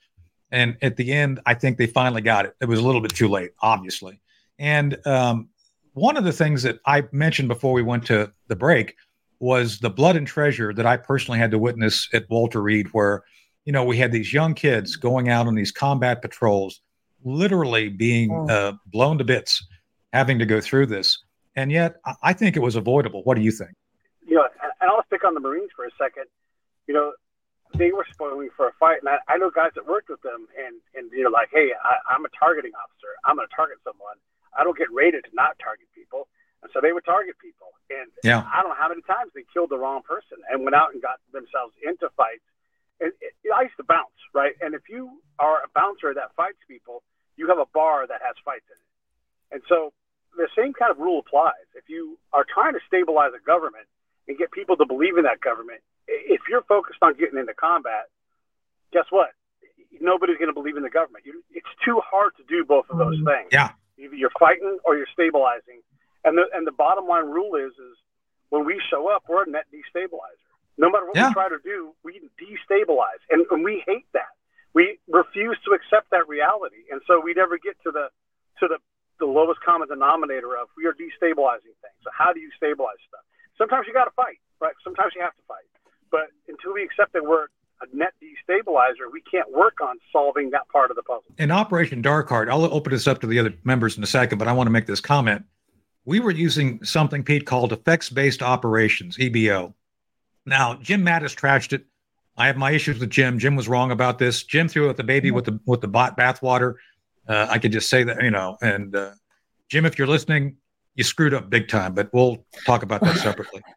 and 0.51 0.76
at 0.83 0.97
the 0.97 1.12
end, 1.12 1.39
I 1.47 1.55
think 1.55 1.79
they 1.79 1.87
finally 1.87 2.22
got 2.22 2.45
it. 2.45 2.57
It 2.61 2.64
was 2.66 2.81
a 2.81 2.83
little 2.83 3.01
bit 3.01 3.14
too 3.14 3.29
late, 3.29 3.53
obviously. 3.61 4.20
And 4.59 4.99
um, 5.07 5.49
one 5.93 6.16
of 6.16 6.24
the 6.24 6.33
things 6.33 6.64
that 6.64 6.81
I 6.87 7.05
mentioned 7.12 7.47
before 7.47 7.72
we 7.72 7.83
went 7.83 8.05
to 8.07 8.33
the 8.49 8.57
break 8.57 8.97
was 9.41 9.78
the 9.78 9.91
blood 9.91 10.16
and 10.16 10.26
treasure 10.26 10.72
that 10.74 10.86
I 10.86 10.97
personally 10.97 11.39
had 11.39 11.51
to 11.53 11.59
witness 11.59 12.09
at 12.12 12.28
Walter 12.28 12.61
Reed, 12.62 12.89
where 12.93 13.22
you 13.64 13.72
know 13.72 13.84
we 13.84 13.97
had 13.97 14.12
these 14.12 14.32
young 14.32 14.55
kids 14.55 14.97
going 14.97 15.28
out 15.28 15.47
on 15.47 15.55
these 15.55 15.70
combat 15.72 16.22
patrols, 16.22 16.80
literally 17.24 17.89
being 17.89 18.30
Oh. 18.32 18.49
uh, 18.49 18.72
blown 18.86 19.18
to 19.18 19.24
bits, 19.24 19.66
having 20.12 20.39
to 20.39 20.47
go 20.47 20.61
through 20.61 20.86
this. 20.86 21.18
And 21.57 21.70
yet, 21.72 21.97
I- 22.05 22.14
I 22.22 22.32
think 22.32 22.57
it 22.57 22.61
was 22.61 22.76
avoidable. 22.76 23.22
What 23.24 23.36
do 23.36 23.43
you 23.43 23.51
think? 23.53 23.72
you 24.26 24.34
know, 24.36 24.45
and 24.62 24.72
and 24.80 24.91
I'll 24.91 25.05
stick 25.07 25.24
on 25.24 25.32
the 25.34 25.41
Marines 25.41 25.70
for 25.74 25.84
a 25.86 25.91
second. 25.99 26.24
You 26.86 26.95
know, 26.95 27.12
they 27.74 27.93
were 27.93 28.07
spoiling 28.12 28.51
for 28.57 28.68
a 28.68 28.72
fight, 28.78 28.99
and 29.01 29.09
I, 29.09 29.18
I 29.26 29.36
know 29.39 29.51
guys 29.51 29.70
that 29.74 29.86
worked 29.86 30.09
with 30.11 30.20
them, 30.22 30.47
and 30.59 30.74
and 30.95 31.11
you 31.12 31.22
know, 31.24 31.30
like, 31.30 31.49
hey, 31.53 31.72
I, 31.82 31.97
I'm 32.14 32.24
a 32.24 32.28
targeting 32.39 32.72
officer. 32.74 33.09
I'm 33.24 33.36
going 33.36 33.49
to 33.49 33.55
target 33.57 33.78
someone. 33.84 34.16
I 34.59 34.64
don't 34.64 34.76
get 34.76 34.89
rated 34.93 35.24
to 35.24 35.30
not 35.34 35.59
target 35.62 35.86
people. 35.95 36.28
And 36.63 36.71
so 36.75 36.81
they 36.81 36.93
would 36.93 37.05
target 37.05 37.39
people. 37.39 37.71
And 37.91 38.11
yeah. 38.25 38.43
I 38.53 38.61
don't 38.63 38.75
know 38.75 38.81
how 38.81 38.89
many 38.89 39.03
times 39.03 39.31
they 39.35 39.45
killed 39.53 39.71
the 39.71 39.79
wrong 39.79 40.03
person 40.03 40.39
and 40.51 40.65
went 40.65 40.75
out 40.75 40.93
and 40.93 41.01
got 41.01 41.23
themselves 41.33 41.75
into 41.83 42.11
fights. 42.17 42.45
And 43.01 43.13
it, 43.23 43.35
it, 43.45 43.51
I 43.55 43.63
used 43.63 43.79
to 43.79 43.87
bounce, 43.87 44.19
right? 44.35 44.55
And 44.61 44.75
if 44.75 44.89
you 44.91 45.23
are 45.39 45.63
a 45.63 45.71
bouncer 45.75 46.13
that 46.13 46.35
fights 46.35 46.59
people, 46.67 47.03
you 47.37 47.47
have 47.49 47.59
a 47.59 47.71
bar 47.73 48.07
that 48.07 48.21
has 48.27 48.35
fights 48.45 48.67
in 48.67 48.77
it. 48.77 48.89
And 49.55 49.63
so 49.69 49.95
the 50.37 50.49
same 50.57 50.75
kind 50.75 50.91
of 50.91 50.99
rule 50.99 51.21
applies. 51.21 51.67
If 51.75 51.89
you 51.89 52.19
are 52.33 52.45
trying 52.45 52.75
to 52.75 52.81
stabilize 52.87 53.33
a 53.33 53.43
government 53.45 53.87
and 54.27 54.37
get 54.37 54.51
people 54.51 54.77
to 54.77 54.85
believe 54.85 55.17
in 55.17 55.25
that 55.25 55.41
government, 55.41 55.81
if 56.07 56.43
you're 56.51 56.63
focused 56.63 56.99
on 57.03 57.15
getting 57.15 57.39
into 57.39 57.55
combat, 57.55 58.11
guess 58.93 59.07
what? 59.11 59.31
Nobody's 60.01 60.37
going 60.37 60.51
to 60.51 60.55
believe 60.55 60.77
in 60.77 60.83
the 60.83 60.91
government. 60.91 61.25
You, 61.25 61.43
it's 61.53 61.69
too 61.85 62.01
hard 62.05 62.33
to 62.37 62.45
do 62.49 62.65
both 62.65 62.87
of 62.91 62.99
those 62.99 63.19
mm, 63.19 63.25
things. 63.25 63.49
Yeah. 63.53 63.71
Either 63.99 64.15
you're 64.15 64.35
fighting 64.39 64.79
or 64.85 64.97
you're 64.97 65.11
stabilizing. 65.13 65.83
And 66.29 66.37
the 66.37 66.45
and 66.53 66.66
the 66.66 66.76
bottom 66.76 67.07
line 67.09 67.24
rule 67.33 67.57
is 67.57 67.72
is 67.72 67.97
when 68.51 68.66
we 68.68 68.76
show 68.91 69.09
up, 69.09 69.24
we're 69.29 69.45
a 69.45 69.49
net 69.49 69.64
destabilizer. 69.72 70.45
No 70.76 70.91
matter 70.91 71.07
what 71.07 71.16
Yeah. 71.16 71.29
we 71.29 71.35
try 71.41 71.49
to 71.49 71.59
do, 71.64 71.95
we 72.05 72.20
destabilize, 72.37 73.22
and, 73.31 73.47
and 73.51 73.64
we 73.64 73.83
hate 73.87 74.07
that. 74.12 74.33
We 74.74 74.99
refuse 75.09 75.59
to 75.64 75.72
accept 75.72 76.11
that 76.11 76.29
reality, 76.29 76.85
and 76.93 77.01
so 77.07 77.18
we 77.18 77.33
never 77.33 77.57
get 77.57 77.81
to 77.85 77.91
the 77.91 78.09
to 78.61 78.68
the 78.68 78.76
the 79.18 79.26
lowest 79.26 79.61
common 79.64 79.89
denominator 79.89 80.53
of 80.55 80.68
we 80.76 80.85
are 80.85 80.93
destabilizing 80.93 81.74
things. 81.81 81.99
So 82.05 82.11
how 82.12 82.33
do 82.35 82.41
you 82.41 82.51
stabilize 82.57 83.01
stuff? 83.09 83.24
Sometimes 83.57 83.87
you 83.89 83.95
got 83.95 84.05
to 84.05 84.12
fight, 84.12 84.39
right? 84.61 84.74
Sometimes 84.85 85.12
you 85.16 85.22
have 85.22 85.35
to 85.35 85.43
fight, 85.49 85.66
but 86.12 86.29
until 86.47 86.74
we 86.74 86.83
accept 86.85 87.14
that 87.14 87.24
we're 87.24 87.47
a 87.81 87.87
net 87.97 88.12
destabilizer, 88.22 89.11
we 89.11 89.22
can't 89.22 89.51
work 89.51 89.81
on 89.81 89.97
solving 90.12 90.51
that 90.51 90.68
part 90.68 90.91
of 90.91 90.97
the 90.97 91.03
puzzle. 91.03 91.33
In 91.39 91.51
Operation 91.51 92.03
Dark 92.03 92.29
Heart, 92.29 92.49
I'll 92.51 92.62
open 92.64 92.93
this 92.93 93.07
up 93.09 93.20
to 93.22 93.26
the 93.26 93.39
other 93.39 93.55
members 93.64 93.97
in 93.97 94.03
a 94.05 94.07
second, 94.07 94.39
but 94.39 94.47
I 94.47 94.53
want 94.53 94.66
to 94.66 94.72
make 94.72 94.87
this 94.87 95.01
comment. 95.01 95.45
We 96.09 96.21
were 96.21 96.31
using 96.31 96.83
something, 96.83 97.23
Pete, 97.23 97.45
called 97.45 97.71
effects 97.71 98.09
based 98.09 98.43
operations, 98.43 99.19
EBO. 99.19 99.75
Now, 100.47 100.77
Jim 100.77 101.05
Mattis 101.05 101.37
trashed 101.37 101.75
it. 101.75 101.85
I 102.35 102.47
have 102.47 102.57
my 102.57 102.71
issues 102.71 102.99
with 102.99 103.11
Jim. 103.11 103.39
Jim 103.39 103.57
was 103.57 103.69
wrong 103.69 103.91
about 103.91 104.19
this. 104.19 104.43
Jim 104.43 104.69
threw 104.69 104.89
out 104.89 104.97
the 104.97 105.05
baby 105.05 105.31
with 105.31 105.45
the 105.45 105.61
with 105.67 105.83
the 105.83 105.87
bot 105.87 106.17
bathwater. 106.17 106.77
Uh, 107.29 107.49
I 107.51 107.59
could 107.59 107.73
just 107.73 107.91
say 107.91 108.05
that, 108.05 108.23
you 108.23 108.31
know. 108.31 108.57
And 108.63 108.97
uh, 108.97 109.11
Jim, 109.69 109.85
if 109.85 109.99
you're 109.99 110.07
listening, 110.07 110.57
you 110.95 111.05
screwed 111.05 111.35
up 111.35 111.51
big 111.51 111.69
time. 111.69 111.93
But 111.93 112.09
we'll 112.15 112.43
talk 112.65 112.83
about 112.83 113.03
that 113.03 113.17
separately. 113.19 113.61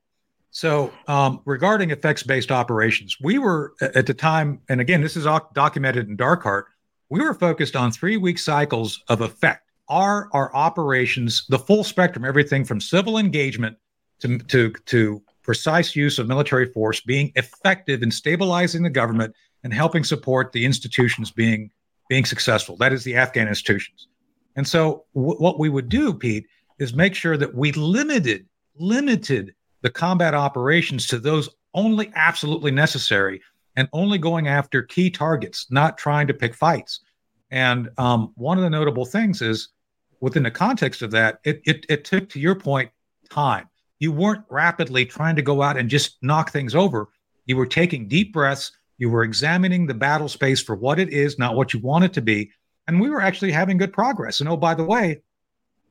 So, 0.54 0.92
um, 1.08 1.40
regarding 1.46 1.92
effects 1.92 2.24
based 2.24 2.52
operations, 2.52 3.16
we 3.22 3.40
were 3.40 3.72
at 3.80 4.06
the 4.06 4.14
time, 4.14 4.60
and 4.68 4.82
again, 4.82 5.00
this 5.00 5.16
is 5.16 5.24
doc- 5.24 5.54
documented 5.54 6.10
in 6.10 6.18
Dark 6.18 6.44
Heart, 6.44 6.66
we 7.08 7.22
were 7.22 7.34
focused 7.34 7.78
on 7.78 7.90
three 7.90 8.18
week 8.18 8.38
cycles 8.38 9.02
of 9.08 9.22
effect. 9.22 9.71
Are 9.92 10.30
our 10.32 10.56
operations 10.56 11.46
the 11.50 11.60
full 11.60 11.84
spectrum, 11.84 12.24
everything 12.24 12.64
from 12.64 12.80
civil 12.80 13.18
engagement 13.18 13.76
to, 14.22 14.38
to, 14.38 14.72
to 14.86 15.22
precise 15.44 15.98
use 15.98 16.18
of 16.18 16.30
military 16.30 16.72
force 16.72 17.02
being 17.02 17.34
effective 17.36 18.02
in 18.02 18.10
stabilizing 18.10 18.84
the 18.84 18.90
government 18.90 19.36
and 19.66 19.74
helping 19.74 20.06
support 20.06 20.54
the 20.54 20.64
institutions 20.64 21.30
being 21.30 21.70
being 22.08 22.24
successful? 22.24 22.78
That 22.78 22.94
is 22.94 23.04
the 23.04 23.16
Afghan 23.18 23.50
institutions. 23.50 24.08
And 24.56 24.66
so, 24.66 25.04
w- 25.14 25.38
what 25.40 25.60
we 25.60 25.68
would 25.68 25.90
do, 25.90 26.14
Pete, 26.14 26.46
is 26.80 26.94
make 26.94 27.14
sure 27.14 27.36
that 27.36 27.54
we 27.54 27.74
limited 27.74 28.48
limited 28.78 29.54
the 29.82 29.90
combat 29.90 30.34
operations 30.34 31.06
to 31.08 31.20
those 31.20 31.50
only 31.74 32.14
absolutely 32.16 32.72
necessary 32.72 33.42
and 33.76 33.90
only 33.92 34.18
going 34.18 34.48
after 34.48 34.84
key 34.84 35.10
targets, 35.10 35.68
not 35.70 35.98
trying 35.98 36.28
to 36.28 36.34
pick 36.34 36.56
fights. 36.56 37.02
And 37.52 37.90
um, 37.98 38.32
one 38.36 38.58
of 38.58 38.64
the 38.64 38.70
notable 38.70 39.06
things 39.06 39.42
is 39.42 39.68
within 40.22 40.44
the 40.44 40.52
context 40.52 41.02
of 41.02 41.12
that, 41.12 41.40
it, 41.44 41.62
it, 41.66 41.86
it 41.90 42.06
took, 42.06 42.30
to 42.30 42.40
your 42.40 42.56
point, 42.56 42.92
time. 43.30 43.68
You 44.00 44.12
weren't 44.12 44.46
rapidly 44.50 45.06
trying 45.06 45.36
to 45.36 45.42
go 45.42 45.62
out 45.62 45.78
and 45.78 45.90
just 45.90 46.18
knock 46.22 46.52
things 46.52 46.74
over. 46.76 47.10
You 47.46 47.58
were 47.58 47.66
taking 47.66 48.08
deep 48.08 48.32
breaths. 48.32 48.72
You 48.98 49.10
were 49.10 49.24
examining 49.24 49.88
the 49.88 49.94
battle 49.94 50.30
space 50.30 50.62
for 50.62 50.76
what 50.76 51.00
it 51.00 51.10
is, 51.10 51.38
not 51.38 51.56
what 51.56 51.74
you 51.74 51.80
want 51.80 52.06
it 52.06 52.14
to 52.14 52.22
be. 52.22 52.52
And 52.88 53.02
we 53.02 53.10
were 53.10 53.22
actually 53.22 53.52
having 53.52 53.78
good 53.78 53.94
progress. 53.94 54.40
And 54.40 54.50
oh, 54.50 54.58
by 54.58 54.74
the 54.74 54.84
way, 54.84 55.22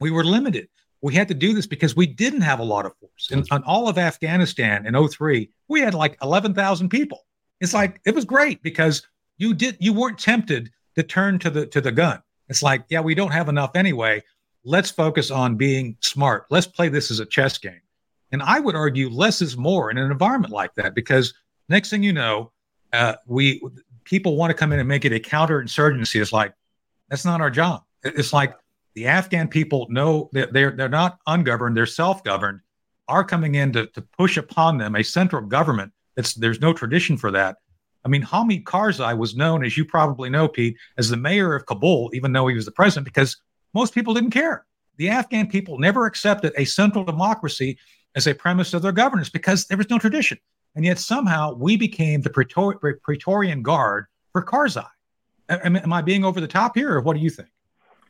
we 0.01 0.11
were 0.11 0.25
limited. 0.25 0.69
We 1.03 1.15
had 1.15 1.29
to 1.29 1.35
do 1.35 1.55
this 1.55 1.67
because 1.67 1.97
we 1.97 2.07
didn't 2.07 2.43
have 2.43 2.61
a 2.61 2.65
lot 2.65 2.87
of 2.87 2.97
force. 2.99 3.31
In, 3.31 3.45
on 3.51 3.63
all 3.65 3.89
of 3.89 3.99
Afghanistan 3.99 4.87
in 4.87 5.09
03, 5.09 5.51
we 5.69 5.81
had 5.81 5.95
like 5.95 6.17
11,000 6.23 6.89
people. 6.89 7.27
It's 7.61 7.75
like 7.75 8.01
it 8.05 8.15
was 8.15 8.25
great 8.25 8.63
because 8.63 9.07
you 9.39 9.55
did 9.55 9.77
you 9.81 9.93
weren't 9.93 10.19
tempted 10.19 10.71
to 10.97 11.03
turn 11.03 11.39
to 11.41 11.51
the 11.51 11.67
to 11.67 11.81
the 11.81 11.93
gun. 11.93 12.23
It's 12.51 12.63
like, 12.63 12.85
yeah, 12.91 13.01
we 13.01 13.15
don't 13.15 13.31
have 13.31 13.49
enough 13.49 13.71
anyway. 13.77 14.23
Let's 14.65 14.91
focus 14.91 15.31
on 15.31 15.57
being 15.57 15.97
smart. 16.01 16.47
Let's 16.51 16.67
play 16.67 16.89
this 16.89 17.11
as 17.11 17.21
a 17.21 17.25
chess 17.25 17.57
game. 17.57 17.81
And 18.33 18.43
I 18.43 18.61
would 18.61 18.75
argue 18.75 19.09
less 19.09 19.41
is 19.41 19.57
more 19.57 19.91
in 19.91 19.97
an 19.97 20.11
environment 20.11 20.53
like 20.53 20.75
that 20.75 20.95
because 20.95 21.33
next 21.69 21.91
thing 21.91 22.03
you 22.03 22.13
know, 22.13 22.53
uh, 22.93 23.15
we 23.27 23.63
people 24.05 24.37
want 24.37 24.51
to 24.51 24.55
come 24.55 24.73
in 24.73 24.81
and 24.81 24.89
make 24.89 25.05
it 25.05 25.13
a 25.13 25.21
counterinsurgency. 25.21 26.21
It's 26.21 26.33
like 26.33 26.53
that's 27.09 27.25
not 27.25 27.41
our 27.41 27.51
job. 27.51 27.85
It's 28.03 28.33
like 28.33 28.55
the 28.95 29.07
Afghan 29.07 29.49
people 29.49 29.87
know 29.89 30.29
that 30.33 30.53
they're 30.53 30.73
they're 30.73 30.89
not 30.89 31.19
ungoverned; 31.27 31.77
they're 31.77 31.87
self-governed. 31.87 32.61
Are 33.09 33.25
coming 33.25 33.57
in 33.57 33.73
to, 33.73 33.87
to 33.87 34.03
push 34.03 34.37
upon 34.37 34.79
them 34.79 34.95
a 34.95 35.03
central 35.03 35.43
government. 35.43 35.93
That's 36.15 36.35
there's 36.35 36.61
no 36.61 36.73
tradition 36.73 37.17
for 37.17 37.31
that. 37.33 37.57
I 38.05 38.09
mean, 38.09 38.23
Hamid 38.23 38.65
Karzai 38.65 39.17
was 39.17 39.37
known, 39.37 39.65
as 39.65 39.77
you 39.77 39.85
probably 39.85 40.31
know, 40.31 40.49
Pete, 40.49 40.77
as 40.97 41.11
the 41.11 41.17
mayor 41.17 41.55
of 41.55 41.67
Kabul, 41.67 42.11
even 42.15 42.33
though 42.33 42.47
he 42.47 42.55
was 42.55 42.65
the 42.65 42.73
president, 42.73 43.05
because 43.05 43.37
most 43.75 43.95
people 43.95 44.15
didn't 44.15 44.31
care. 44.31 44.65
The 44.97 45.09
Afghan 45.09 45.49
people 45.49 45.79
never 45.79 46.07
accepted 46.07 46.53
a 46.57 46.65
central 46.65 47.05
democracy 47.05 47.79
as 48.17 48.27
a 48.27 48.35
premise 48.35 48.75
of 48.75 48.83
their 48.83 48.93
governance 48.93 49.29
because 49.29 49.67
there 49.67 49.79
was 49.79 49.91
no 49.91 49.99
tradition. 49.99 50.39
And 50.75 50.85
yet 50.85 50.99
somehow 50.99 51.55
we 51.55 51.77
became 51.77 52.23
the 52.23 52.31
Praetor- 52.31 53.01
Praetorian 53.03 53.63
Guard 53.63 54.07
for 54.33 54.45
Karzai. 54.45 54.89
Am, 55.49 55.77
am 55.77 55.93
I 55.93 56.01
being 56.01 56.25
over 56.25 56.41
the 56.41 56.47
top 56.49 56.77
here, 56.77 56.95
or 56.95 57.01
what 57.01 57.15
do 57.15 57.21
you 57.21 57.31
think? 57.31 57.49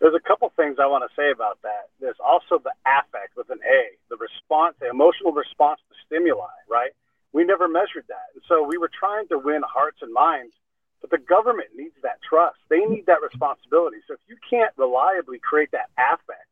There's 0.00 0.14
a 0.14 0.20
couple 0.20 0.50
things 0.56 0.76
I 0.80 0.86
want 0.86 1.04
to 1.08 1.14
say 1.14 1.30
about 1.30 1.58
that. 1.62 1.88
There's 2.00 2.20
also 2.24 2.58
the 2.58 2.72
affect 2.86 3.36
with 3.36 3.50
an 3.50 3.60
A, 3.64 3.96
the 4.08 4.16
response, 4.16 4.76
the 4.80 4.88
emotional 4.88 5.32
response 5.32 5.80
to 5.88 5.94
stimuli, 6.06 6.48
right? 6.68 6.90
We 7.32 7.44
never 7.44 7.68
measured 7.68 8.06
that. 8.08 8.34
And 8.34 8.42
so 8.48 8.62
we 8.66 8.78
were 8.78 8.90
trying 8.90 9.28
to 9.28 9.38
win 9.38 9.62
hearts 9.62 9.98
and 10.02 10.12
minds, 10.12 10.54
but 11.00 11.10
the 11.10 11.18
government 11.18 11.68
needs 11.76 11.94
that 12.02 12.18
trust. 12.28 12.58
They 12.68 12.84
need 12.84 13.06
that 13.06 13.22
responsibility. 13.22 13.98
So 14.06 14.14
if 14.14 14.20
you 14.28 14.36
can't 14.48 14.72
reliably 14.76 15.38
create 15.38 15.70
that 15.72 15.90
affect, 15.96 16.48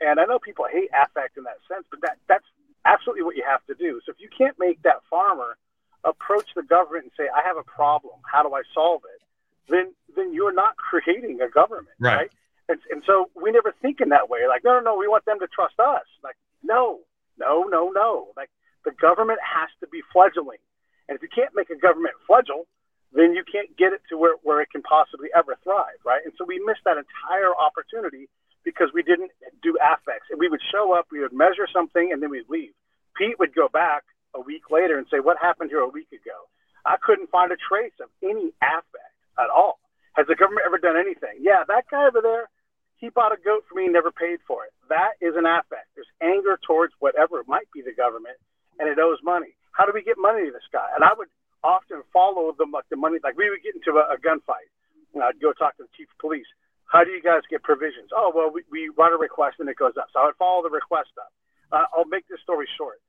and 0.00 0.20
I 0.20 0.24
know 0.24 0.38
people 0.38 0.66
hate 0.70 0.90
affect 0.94 1.36
in 1.36 1.44
that 1.44 1.58
sense, 1.66 1.84
but 1.90 2.00
that, 2.02 2.18
that's 2.28 2.46
absolutely 2.84 3.24
what 3.24 3.36
you 3.36 3.44
have 3.46 3.64
to 3.66 3.74
do. 3.74 4.00
So 4.06 4.12
if 4.12 4.20
you 4.20 4.28
can't 4.30 4.56
make 4.58 4.80
that 4.82 5.02
farmer 5.10 5.56
approach 6.04 6.46
the 6.54 6.62
government 6.62 7.04
and 7.04 7.12
say, 7.16 7.28
I 7.34 7.42
have 7.46 7.56
a 7.56 7.64
problem, 7.64 8.14
how 8.30 8.42
do 8.44 8.54
I 8.54 8.62
solve 8.72 9.02
it? 9.04 9.20
Then, 9.68 9.92
then 10.14 10.32
you're 10.32 10.54
not 10.54 10.76
creating 10.76 11.40
a 11.40 11.48
government, 11.48 11.96
Right. 11.98 12.16
right? 12.16 12.30
And, 12.68 12.78
and 12.90 13.02
so 13.04 13.30
we 13.34 13.50
never 13.50 13.74
think 13.82 14.00
in 14.00 14.10
that 14.10 14.30
way. 14.30 14.46
Like, 14.46 14.62
no, 14.62 14.74
no, 14.74 14.80
no, 14.80 14.96
we 14.96 15.08
want 15.08 15.24
them 15.24 15.40
to 15.40 15.48
trust 15.48 15.80
us. 15.80 16.06
Like, 16.22 16.36
no, 16.62 17.00
no, 17.38 17.64
no, 17.64 17.90
no. 17.90 18.28
Like, 18.36 18.50
the 18.84 18.92
government 18.92 19.40
has 19.42 19.68
to 19.80 19.86
be 19.88 20.02
fledgling. 20.12 20.62
And 21.08 21.16
if 21.16 21.22
you 21.22 21.28
can't 21.28 21.54
make 21.54 21.70
a 21.70 21.76
government 21.76 22.14
fledgle, 22.28 22.68
then 23.12 23.32
you 23.32 23.42
can't 23.44 23.72
get 23.76 23.92
it 23.92 24.02
to 24.10 24.18
where, 24.18 24.36
where 24.42 24.60
it 24.60 24.70
can 24.70 24.82
possibly 24.82 25.28
ever 25.34 25.56
thrive, 25.64 25.96
right? 26.04 26.20
And 26.24 26.32
so 26.36 26.44
we 26.44 26.60
missed 26.60 26.84
that 26.84 27.00
entire 27.00 27.56
opportunity 27.56 28.28
because 28.64 28.92
we 28.92 29.02
didn't 29.02 29.32
do 29.62 29.78
affects. 29.80 30.28
And 30.30 30.38
we 30.38 30.48
would 30.48 30.60
show 30.70 30.92
up, 30.92 31.08
we 31.10 31.20
would 31.20 31.32
measure 31.32 31.66
something, 31.72 32.12
and 32.12 32.22
then 32.22 32.28
we'd 32.30 32.48
leave. 32.48 32.76
Pete 33.16 33.38
would 33.38 33.54
go 33.54 33.68
back 33.68 34.04
a 34.34 34.40
week 34.40 34.70
later 34.70 34.98
and 34.98 35.06
say, 35.10 35.20
What 35.20 35.38
happened 35.40 35.70
here 35.70 35.80
a 35.80 35.88
week 35.88 36.12
ago? 36.12 36.36
I 36.84 36.96
couldn't 37.00 37.30
find 37.30 37.50
a 37.50 37.56
trace 37.56 37.96
of 38.00 38.08
any 38.22 38.52
affect 38.60 39.16
at 39.38 39.48
all. 39.48 39.80
Has 40.12 40.26
the 40.26 40.36
government 40.36 40.66
ever 40.66 40.78
done 40.78 40.96
anything? 40.96 41.40
Yeah, 41.40 41.64
that 41.66 41.84
guy 41.90 42.06
over 42.06 42.20
there, 42.20 42.50
he 42.96 43.08
bought 43.08 43.32
a 43.32 43.40
goat 43.40 43.64
for 43.68 43.74
me 43.76 43.84
and 43.84 43.92
never 43.92 44.10
paid 44.10 44.38
for 44.46 44.64
it. 44.64 44.72
That 44.88 45.14
is 45.20 45.34
an 45.36 45.46
affect. 45.46 45.86
There's 45.94 46.10
anger 46.20 46.58
towards 46.66 46.92
whatever 46.98 47.40
it 47.40 47.46
might 47.48 47.70
be 47.72 47.82
the 47.82 47.94
government, 47.94 48.36
and 48.78 48.88
it 48.88 48.98
owes 48.98 49.18
money. 49.22 49.54
How 49.72 49.86
do 49.86 49.92
we 49.94 50.02
get 50.02 50.18
money 50.18 50.46
to 50.46 50.52
this 50.52 50.66
guy? 50.72 50.86
And 50.94 51.04
I 51.04 51.14
would 51.14 51.28
often 51.62 52.02
follow 52.12 52.54
them 52.56 52.70
like 52.70 52.86
the 52.90 52.96
money, 52.96 53.18
like 53.22 53.36
we 53.36 53.50
would 53.50 53.62
get 53.62 53.74
into 53.74 53.98
a, 53.98 54.14
a 54.14 54.18
gunfight. 54.18 54.70
And 55.14 55.22
I'd 55.22 55.40
go 55.40 55.52
talk 55.52 55.76
to 55.78 55.84
the 55.86 55.92
chief 55.96 56.10
of 56.10 56.18
police. 56.18 56.46
How 56.86 57.04
do 57.04 57.10
you 57.10 57.20
guys 57.20 57.44
get 57.50 57.62
provisions? 57.62 58.10
Oh, 58.14 58.32
well, 58.34 58.50
we, 58.50 58.64
we 58.72 58.90
write 58.96 59.12
a 59.12 59.20
request 59.20 59.60
and 59.60 59.68
it 59.68 59.76
goes 59.76 59.96
up. 60.00 60.08
So 60.12 60.20
I 60.20 60.32
would 60.32 60.40
follow 60.40 60.62
the 60.62 60.72
request 60.72 61.12
up. 61.20 61.32
Uh, 61.68 61.84
I'll 61.92 62.08
make 62.08 62.24
this 62.28 62.40
story 62.40 62.66
short. 62.78 63.00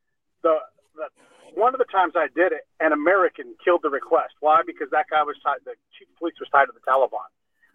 The, 0.44 0.60
the 0.96 1.08
one 1.56 1.74
of 1.74 1.80
the 1.80 1.90
times 1.90 2.14
I 2.14 2.28
did 2.30 2.52
it, 2.52 2.68
an 2.80 2.94
American 2.94 3.56
killed 3.64 3.82
the 3.82 3.90
request. 3.90 4.38
Why? 4.40 4.62
Because 4.66 4.90
that 4.92 5.10
guy 5.10 5.24
was 5.24 5.40
tied. 5.42 5.64
The 5.66 5.74
chief 5.98 6.10
of 6.12 6.18
police 6.20 6.38
was 6.40 6.50
tied 6.52 6.68
to 6.68 6.76
the 6.76 6.84
Taliban. 6.86 7.26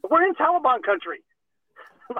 We're 0.05 0.23
in 0.23 0.35
Taliban 0.37 0.85
country. 0.85 1.25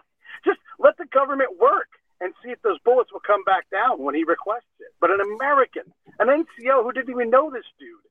Just 0.49 0.59
let 0.81 0.97
the 0.97 1.07
government 1.13 1.61
work 1.61 1.93
and 2.21 2.33
see 2.43 2.51
if 2.51 2.63
those 2.63 2.79
bullets 2.85 3.13
will 3.13 3.25
come 3.25 3.45
back 3.45 3.69
down 3.71 4.03
when 4.03 4.15
he 4.15 4.25
requests 4.25 4.71
it. 4.81 4.93
But 5.01 5.11
an 5.11 5.21
American, 5.21 5.85
an 6.19 6.29
NCO 6.29 6.83
who 6.83 6.93
didn't 6.93 7.11
even 7.11 7.31
know 7.31 7.51
this 7.51 7.67
dude, 7.79 8.05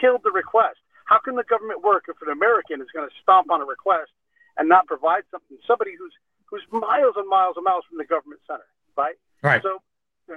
killed 0.00 0.22
the 0.24 0.32
request. 0.32 0.78
How 1.04 1.18
can 1.18 1.36
the 1.36 1.44
government 1.44 1.82
work 1.82 2.04
if 2.08 2.16
an 2.22 2.30
American 2.30 2.80
is 2.80 2.88
going 2.94 3.08
to 3.08 3.14
stomp 3.22 3.50
on 3.50 3.60
a 3.60 3.64
request 3.66 4.10
and 4.56 4.68
not 4.68 4.86
provide 4.86 5.24
something? 5.30 5.58
Somebody 5.66 5.92
who's 5.98 6.14
who's 6.46 6.62
miles 6.70 7.14
and 7.16 7.28
miles 7.28 7.54
and 7.56 7.64
miles 7.64 7.84
from 7.88 7.98
the 7.98 8.04
government 8.04 8.40
center, 8.46 8.66
right? 8.96 9.14
Right. 9.42 9.62
So 9.62 9.78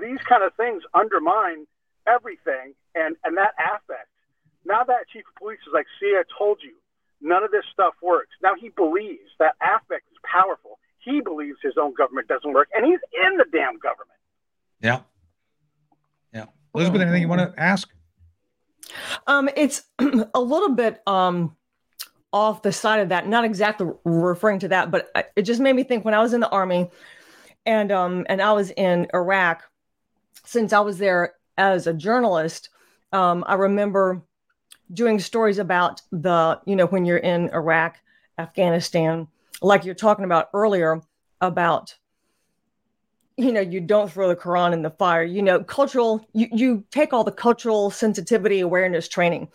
these 0.02 0.22
kind 0.30 0.44
of 0.44 0.54
things 0.56 0.84
undermine 0.94 1.66
everything 2.08 2.74
and, 2.96 3.16
and 3.24 3.38
that 3.38 3.54
affect. 3.58 4.10
Now 4.66 4.84
that 4.84 5.10
chief 5.12 5.26
of 5.28 5.36
police 5.36 5.60
is 5.68 5.74
like, 5.74 5.88
see, 6.00 6.16
I 6.16 6.24
told 6.38 6.60
you, 6.62 6.74
none 7.22 7.44
of 7.44 7.52
this 7.52 7.66
stuff 7.72 7.94
works. 8.02 8.32
Now 8.42 8.54
he 8.56 8.70
believes 8.70 9.32
that 9.40 9.56
affect 9.62 10.06
is 10.12 10.20
powerful. 10.24 10.80
He 11.04 11.22
believes 11.22 11.58
his 11.62 11.74
own 11.80 11.94
government 11.94 12.28
doesn't 12.28 12.54
work, 12.54 12.70
and 12.74 12.86
he's 12.86 13.00
in 13.26 13.38
the 13.38 13.46
damn 13.52 13.78
government. 13.80 14.20
Yeah. 14.82 15.02
Yeah. 16.34 16.46
Elizabeth, 16.74 17.02
anything 17.02 17.22
you 17.22 17.28
want 17.28 17.42
to 17.42 17.62
ask? 17.62 17.90
Um, 19.28 19.50
it's 19.56 19.84
a 20.34 20.42
little 20.42 20.76
bit 20.76 21.02
um 21.08 21.56
off 22.34 22.64
the 22.64 22.72
side 22.72 23.00
of 23.00 23.10
that. 23.10 23.28
Not 23.28 23.46
exactly 23.46 23.88
referring 24.04 24.60
to 24.60 24.68
that, 24.70 24.92
but 24.92 25.12
it 25.36 25.44
just 25.44 25.62
made 25.62 25.76
me 25.76 25.84
think 25.84 26.04
when 26.04 26.16
I 26.16 26.22
was 26.22 26.34
in 26.34 26.42
the 26.42 26.50
army, 26.50 26.90
and 27.66 27.92
um, 27.92 28.26
and 28.28 28.42
I 28.42 28.52
was 28.54 28.72
in 28.72 29.08
Iraq. 29.14 29.64
Since 30.46 30.74
I 30.74 30.82
was 30.82 30.98
there 30.98 31.36
as 31.58 31.88
a 31.88 31.94
journalist, 31.94 32.70
um, 33.14 33.46
I 33.48 33.54
remember 33.54 34.22
doing 34.94 35.20
stories 35.20 35.60
about 35.60 36.02
the 36.12 36.60
you 36.66 36.76
know 36.76 36.88
when 36.88 37.06
you're 37.06 37.18
in 37.18 37.50
Iraq, 37.50 37.98
Afghanistan, 38.38 39.28
like 39.64 39.86
you're 39.86 39.96
talking 39.96 40.26
about 40.26 40.50
earlier 40.54 41.02
about 41.42 41.96
you 43.38 43.52
know 43.52 43.62
you 43.62 43.80
don't 43.80 44.12
throw 44.12 44.28
the 44.28 44.36
quran 44.36 44.74
in 44.74 44.84
the 44.84 44.92
fire. 44.92 45.24
You 45.24 45.42
know 45.42 45.64
cultural 45.64 46.28
you, 46.34 46.48
you 46.52 46.84
take 46.92 47.14
all 47.14 47.24
the 47.24 47.32
cultural 47.32 47.90
sensitivity 47.90 48.60
awareness 48.60 49.08
training. 49.08 49.48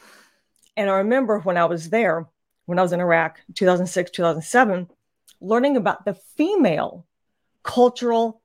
And 0.77 0.91
i 0.91 0.95
remember 0.95 1.39
when 1.41 1.57
i 1.57 1.65
was 1.65 1.91
there 1.91 2.27
when 2.67 2.79
i 2.79 2.83
was 2.83 2.93
in 2.93 3.01
iraq 3.01 3.41
2006 3.55 4.11
2007 4.11 4.89
learning 5.41 5.77
about 5.77 6.05
the 6.05 6.15
female 6.15 7.07
cultural 7.63 8.41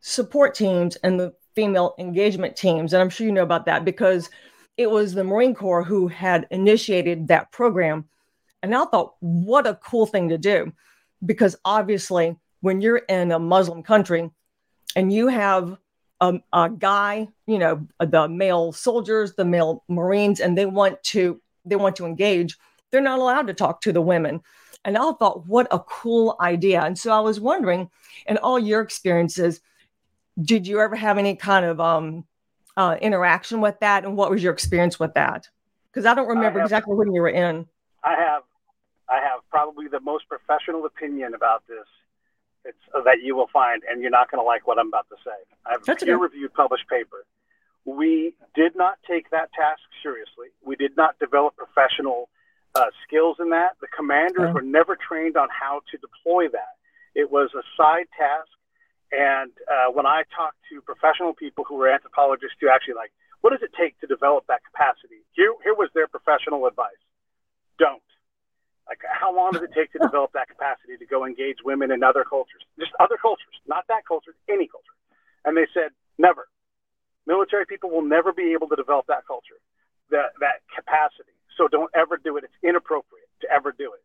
support 0.00 0.54
teams 0.54 0.96
and 0.96 1.18
the 1.18 1.32
female 1.54 1.94
engagement 1.98 2.56
teams. 2.56 2.92
And 2.92 3.00
i'm 3.00 3.10
sure 3.10 3.26
you 3.26 3.32
know 3.32 3.42
about 3.42 3.66
that 3.66 3.84
because 3.84 4.28
it 4.76 4.90
was 4.90 5.14
the 5.14 5.24
marine 5.24 5.54
corps 5.54 5.84
who 5.84 6.08
had 6.08 6.46
initiated 6.50 7.28
that 7.28 7.50
program. 7.52 8.04
And 8.62 8.74
i 8.74 8.84
thought 8.86 9.14
what 9.20 9.66
a 9.66 9.76
cool 9.76 10.06
thing 10.06 10.28
to 10.30 10.38
do 10.38 10.72
because 11.24 11.56
obviously 11.64 12.36
when 12.60 12.80
you're 12.80 12.98
in 12.98 13.32
a 13.32 13.38
muslim 13.38 13.82
country 13.82 14.30
and 14.94 15.12
you 15.12 15.28
have 15.28 15.78
a, 16.20 16.40
a 16.52 16.70
guy, 16.70 17.28
you 17.46 17.58
know, 17.58 17.86
the 18.00 18.28
male 18.28 18.72
soldiers, 18.72 19.34
the 19.34 19.44
male 19.44 19.84
Marines, 19.88 20.40
and 20.40 20.56
they 20.56 20.66
want 20.66 21.02
to 21.04 21.40
they 21.64 21.76
want 21.76 21.96
to 21.96 22.06
engage, 22.06 22.56
they're 22.90 23.00
not 23.00 23.18
allowed 23.18 23.48
to 23.48 23.54
talk 23.54 23.80
to 23.82 23.92
the 23.92 24.00
women. 24.00 24.40
And 24.84 24.96
I 24.96 25.12
thought, 25.12 25.46
what 25.46 25.66
a 25.72 25.80
cool 25.80 26.36
idea. 26.40 26.80
And 26.82 26.96
so 26.96 27.10
I 27.10 27.18
was 27.18 27.40
wondering, 27.40 27.90
in 28.26 28.36
all 28.38 28.58
your 28.58 28.80
experiences, 28.80 29.60
did 30.40 30.66
you 30.66 30.80
ever 30.80 30.94
have 30.94 31.18
any 31.18 31.34
kind 31.34 31.64
of 31.64 31.80
um, 31.80 32.24
uh, 32.76 32.96
interaction 33.00 33.60
with 33.60 33.80
that? 33.80 34.04
And 34.04 34.16
what 34.16 34.30
was 34.30 34.44
your 34.44 34.52
experience 34.52 35.00
with 35.00 35.14
that? 35.14 35.48
Because 35.90 36.06
I 36.06 36.14
don't 36.14 36.28
remember 36.28 36.60
have- 36.60 36.66
exactly 36.66 36.94
when 36.94 37.12
you 37.12 37.20
were 37.20 37.28
in. 37.28 37.66
I 38.04 38.14
have 38.14 38.42
probably 39.50 39.88
the 39.88 40.00
most 40.00 40.28
professional 40.28 40.84
opinion 40.86 41.34
about 41.34 41.62
this. 41.68 41.86
It's 42.64 42.78
uh, 42.94 43.02
that 43.02 43.22
you 43.22 43.36
will 43.36 43.48
find, 43.52 43.82
and 43.88 44.02
you're 44.02 44.10
not 44.10 44.30
going 44.30 44.42
to 44.42 44.46
like 44.46 44.66
what 44.66 44.78
I'm 44.78 44.88
about 44.88 45.08
to 45.10 45.16
say. 45.24 45.38
I 45.64 45.72
have 45.72 45.84
That's 45.84 46.02
a 46.02 46.06
peer-reviewed 46.06 46.52
published 46.54 46.88
paper. 46.88 47.24
We 47.84 48.34
did 48.54 48.74
not 48.74 48.98
take 49.08 49.30
that 49.30 49.52
task 49.52 49.80
seriously. 50.02 50.48
We 50.64 50.74
did 50.74 50.96
not 50.96 51.18
develop 51.20 51.54
professional 51.56 52.28
uh, 52.74 52.90
skills 53.06 53.36
in 53.38 53.50
that. 53.50 53.76
The 53.80 53.86
commanders 53.86 54.52
were 54.52 54.62
never 54.62 54.96
trained 54.96 55.36
on 55.36 55.48
how 55.48 55.82
to 55.90 55.96
deploy 55.98 56.48
that. 56.48 56.74
It 57.14 57.30
was 57.30 57.50
a 57.54 57.62
side 57.76 58.06
task. 58.18 58.50
And 59.12 59.52
uh, 59.70 59.92
when 59.92 60.04
I 60.04 60.24
talked 60.36 60.58
to 60.70 60.82
professional 60.82 61.32
people 61.32 61.64
who 61.64 61.76
were 61.76 61.88
anthropologists 61.88 62.56
who 62.60 62.68
actually 62.68 62.94
like, 62.94 63.12
what 63.40 63.50
does 63.50 63.62
it 63.62 63.70
take 63.78 63.98
to 64.00 64.06
develop 64.08 64.44
that 64.48 64.62
capacity? 64.64 65.22
Here, 65.32 65.54
here 65.62 65.74
was 65.74 65.88
their 65.94 66.08
professional 66.08 66.66
advice. 66.66 66.98
Don't. 67.78 68.02
Like, 68.88 69.02
how 69.02 69.34
long 69.34 69.52
does 69.52 69.62
it 69.62 69.74
take 69.74 69.90
to 69.92 69.98
develop 69.98 70.32
that 70.32 70.48
capacity 70.48 70.96
to 70.96 71.06
go 71.06 71.26
engage 71.26 71.58
women 71.64 71.90
in 71.90 72.02
other 72.02 72.22
cultures? 72.22 72.62
Just 72.78 72.92
other 73.00 73.18
cultures, 73.20 73.54
not 73.66 73.84
that 73.88 74.06
culture, 74.06 74.34
any 74.48 74.68
culture. 74.70 74.94
And 75.44 75.56
they 75.56 75.66
said, 75.74 75.90
never. 76.18 76.46
Military 77.26 77.66
people 77.66 77.90
will 77.90 78.06
never 78.06 78.32
be 78.32 78.52
able 78.54 78.68
to 78.70 78.76
develop 78.76 79.06
that 79.10 79.26
culture, 79.26 79.58
that, 80.10 80.38
that 80.38 80.62
capacity. 80.70 81.34
So 81.58 81.66
don't 81.66 81.90
ever 81.94 82.16
do 82.16 82.36
it. 82.36 82.44
It's 82.44 82.54
inappropriate 82.62 83.26
to 83.42 83.50
ever 83.50 83.74
do 83.74 83.90
it. 83.90 84.02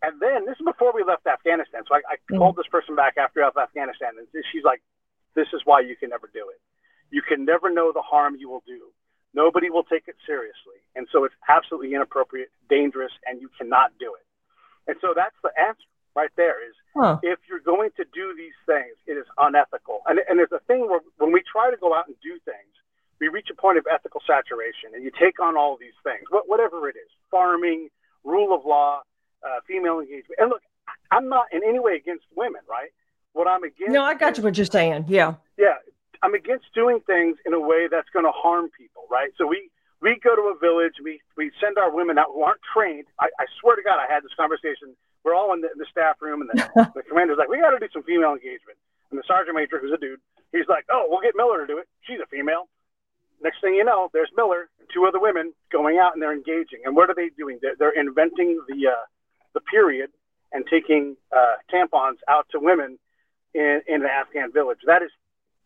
And 0.00 0.20
then 0.22 0.46
this 0.46 0.56
is 0.56 0.64
before 0.64 0.94
we 0.94 1.02
left 1.04 1.26
Afghanistan. 1.26 1.82
So 1.88 1.94
I, 1.94 2.00
I 2.08 2.16
Mm. 2.30 2.38
called 2.38 2.56
this 2.56 2.68
person 2.70 2.94
back 2.94 3.16
after 3.18 3.42
I 3.42 3.46
left 3.46 3.58
Afghanistan, 3.58 4.14
and 4.16 4.26
she's 4.52 4.62
like, 4.62 4.80
"This 5.34 5.48
is 5.52 5.62
why 5.64 5.80
you 5.80 5.96
can 5.96 6.10
never 6.10 6.28
do 6.32 6.48
it. 6.50 6.60
You 7.10 7.20
can 7.22 7.44
never 7.44 7.68
know 7.68 7.90
the 7.92 8.02
harm 8.02 8.36
you 8.36 8.48
will 8.48 8.62
do. 8.66 8.92
Nobody 9.34 9.70
will 9.70 9.84
take 9.84 10.08
it 10.08 10.16
seriously, 10.26 10.80
and 10.96 11.06
so 11.12 11.24
it's 11.24 11.34
absolutely 11.48 11.94
inappropriate, 11.94 12.50
dangerous, 12.68 13.12
and 13.26 13.40
you 13.40 13.48
cannot 13.58 13.92
do 13.98 14.14
it." 14.14 14.26
And 14.90 14.96
so 15.00 15.12
that's 15.14 15.36
the 15.42 15.50
answer 15.60 15.84
right 16.16 16.30
there. 16.36 16.64
Is 16.66 16.74
Huh. 16.96 17.18
if 17.22 17.38
you're 17.48 17.60
going 17.60 17.90
to 17.96 18.04
do 18.12 18.34
these 18.36 18.56
things, 18.66 18.96
it 19.06 19.12
is 19.12 19.26
unethical. 19.36 20.00
And, 20.06 20.18
and 20.28 20.38
there's 20.38 20.50
a 20.52 20.58
thing 20.60 20.88
where 20.88 21.00
when 21.18 21.30
we 21.32 21.42
try 21.42 21.70
to 21.70 21.76
go 21.76 21.94
out 21.94 22.08
and 22.08 22.16
do 22.22 22.38
things, 22.44 22.72
we 23.20 23.28
reach 23.28 23.48
a 23.50 23.54
point 23.54 23.78
of 23.78 23.86
ethical 23.92 24.20
saturation, 24.26 24.94
and 24.94 25.04
you 25.04 25.10
take 25.20 25.38
on 25.40 25.56
all 25.56 25.74
of 25.74 25.80
these 25.80 25.94
things, 26.02 26.22
whatever 26.30 26.88
it 26.88 26.96
is, 26.96 27.10
farming, 27.30 27.88
rule 28.24 28.54
of 28.54 28.64
law, 28.64 29.02
uh, 29.46 29.60
female 29.66 30.00
engagement. 30.00 30.36
And 30.38 30.48
look, 30.50 30.62
I'm 31.10 31.28
not 31.28 31.46
in 31.52 31.62
any 31.62 31.78
way 31.78 31.94
against 31.94 32.24
women, 32.34 32.62
right? 32.68 32.90
What 33.34 33.46
I'm 33.46 33.62
against. 33.62 33.92
No, 33.92 34.02
I 34.02 34.14
got 34.14 34.36
you 34.38 34.42
what 34.42 34.56
you're 34.56 34.66
saying. 34.66 35.04
Yeah. 35.08 35.34
Yeah, 35.56 35.74
I'm 36.22 36.34
against 36.34 36.66
doing 36.74 37.00
things 37.06 37.38
in 37.46 37.54
a 37.54 37.60
way 37.60 37.86
that's 37.90 38.08
going 38.10 38.24
to 38.24 38.34
harm 38.34 38.70
people, 38.76 39.04
right? 39.10 39.30
So 39.38 39.46
we 39.46 39.70
we 40.00 40.18
go 40.22 40.36
to 40.36 40.54
a 40.54 40.56
village, 40.58 40.94
we 41.02 41.20
we 41.36 41.50
send 41.60 41.78
our 41.78 41.90
women 41.90 42.18
out 42.18 42.28
who 42.32 42.42
aren't 42.42 42.60
trained. 42.74 43.06
I, 43.18 43.28
I 43.38 43.46
swear 43.60 43.76
to 43.76 43.82
God, 43.82 43.98
I 43.98 44.12
had 44.12 44.22
this 44.22 44.34
conversation. 44.36 44.94
We're 45.24 45.34
all 45.34 45.52
in 45.52 45.60
the, 45.60 45.70
in 45.70 45.78
the 45.78 45.86
staff 45.90 46.16
room, 46.20 46.42
and 46.42 46.50
the, 46.50 46.90
the 46.94 47.02
commander's 47.02 47.38
like, 47.38 47.48
"We 47.48 47.58
got 47.58 47.70
to 47.70 47.78
do 47.78 47.88
some 47.92 48.02
female 48.02 48.32
engagement." 48.32 48.78
And 49.10 49.18
the 49.18 49.24
sergeant 49.26 49.56
major, 49.56 49.78
who's 49.80 49.92
a 49.92 49.98
dude, 49.98 50.20
he's 50.52 50.68
like, 50.68 50.84
"Oh, 50.90 51.06
we'll 51.08 51.22
get 51.22 51.34
Miller 51.36 51.60
to 51.62 51.66
do 51.66 51.78
it. 51.78 51.88
She's 52.06 52.20
a 52.22 52.26
female." 52.26 52.68
Next 53.40 53.60
thing 53.60 53.74
you 53.74 53.84
know, 53.84 54.10
there's 54.12 54.30
Miller, 54.36 54.68
and 54.78 54.88
two 54.92 55.06
other 55.06 55.20
women 55.20 55.54
going 55.70 55.98
out 55.98 56.12
and 56.14 56.22
they're 56.22 56.34
engaging. 56.34 56.82
And 56.84 56.96
what 56.96 57.08
are 57.08 57.14
they 57.14 57.30
doing? 57.38 57.58
They're, 57.62 57.76
they're 57.78 57.94
inventing 57.94 58.60
the 58.66 58.88
uh, 58.88 59.04
the 59.54 59.60
period 59.60 60.10
and 60.52 60.64
taking 60.70 61.16
uh, 61.34 61.54
tampons 61.72 62.18
out 62.28 62.46
to 62.50 62.58
women 62.58 62.98
in, 63.54 63.82
in 63.86 64.00
the 64.02 64.08
Afghan 64.08 64.52
village. 64.52 64.78
That 64.86 65.02
is 65.02 65.10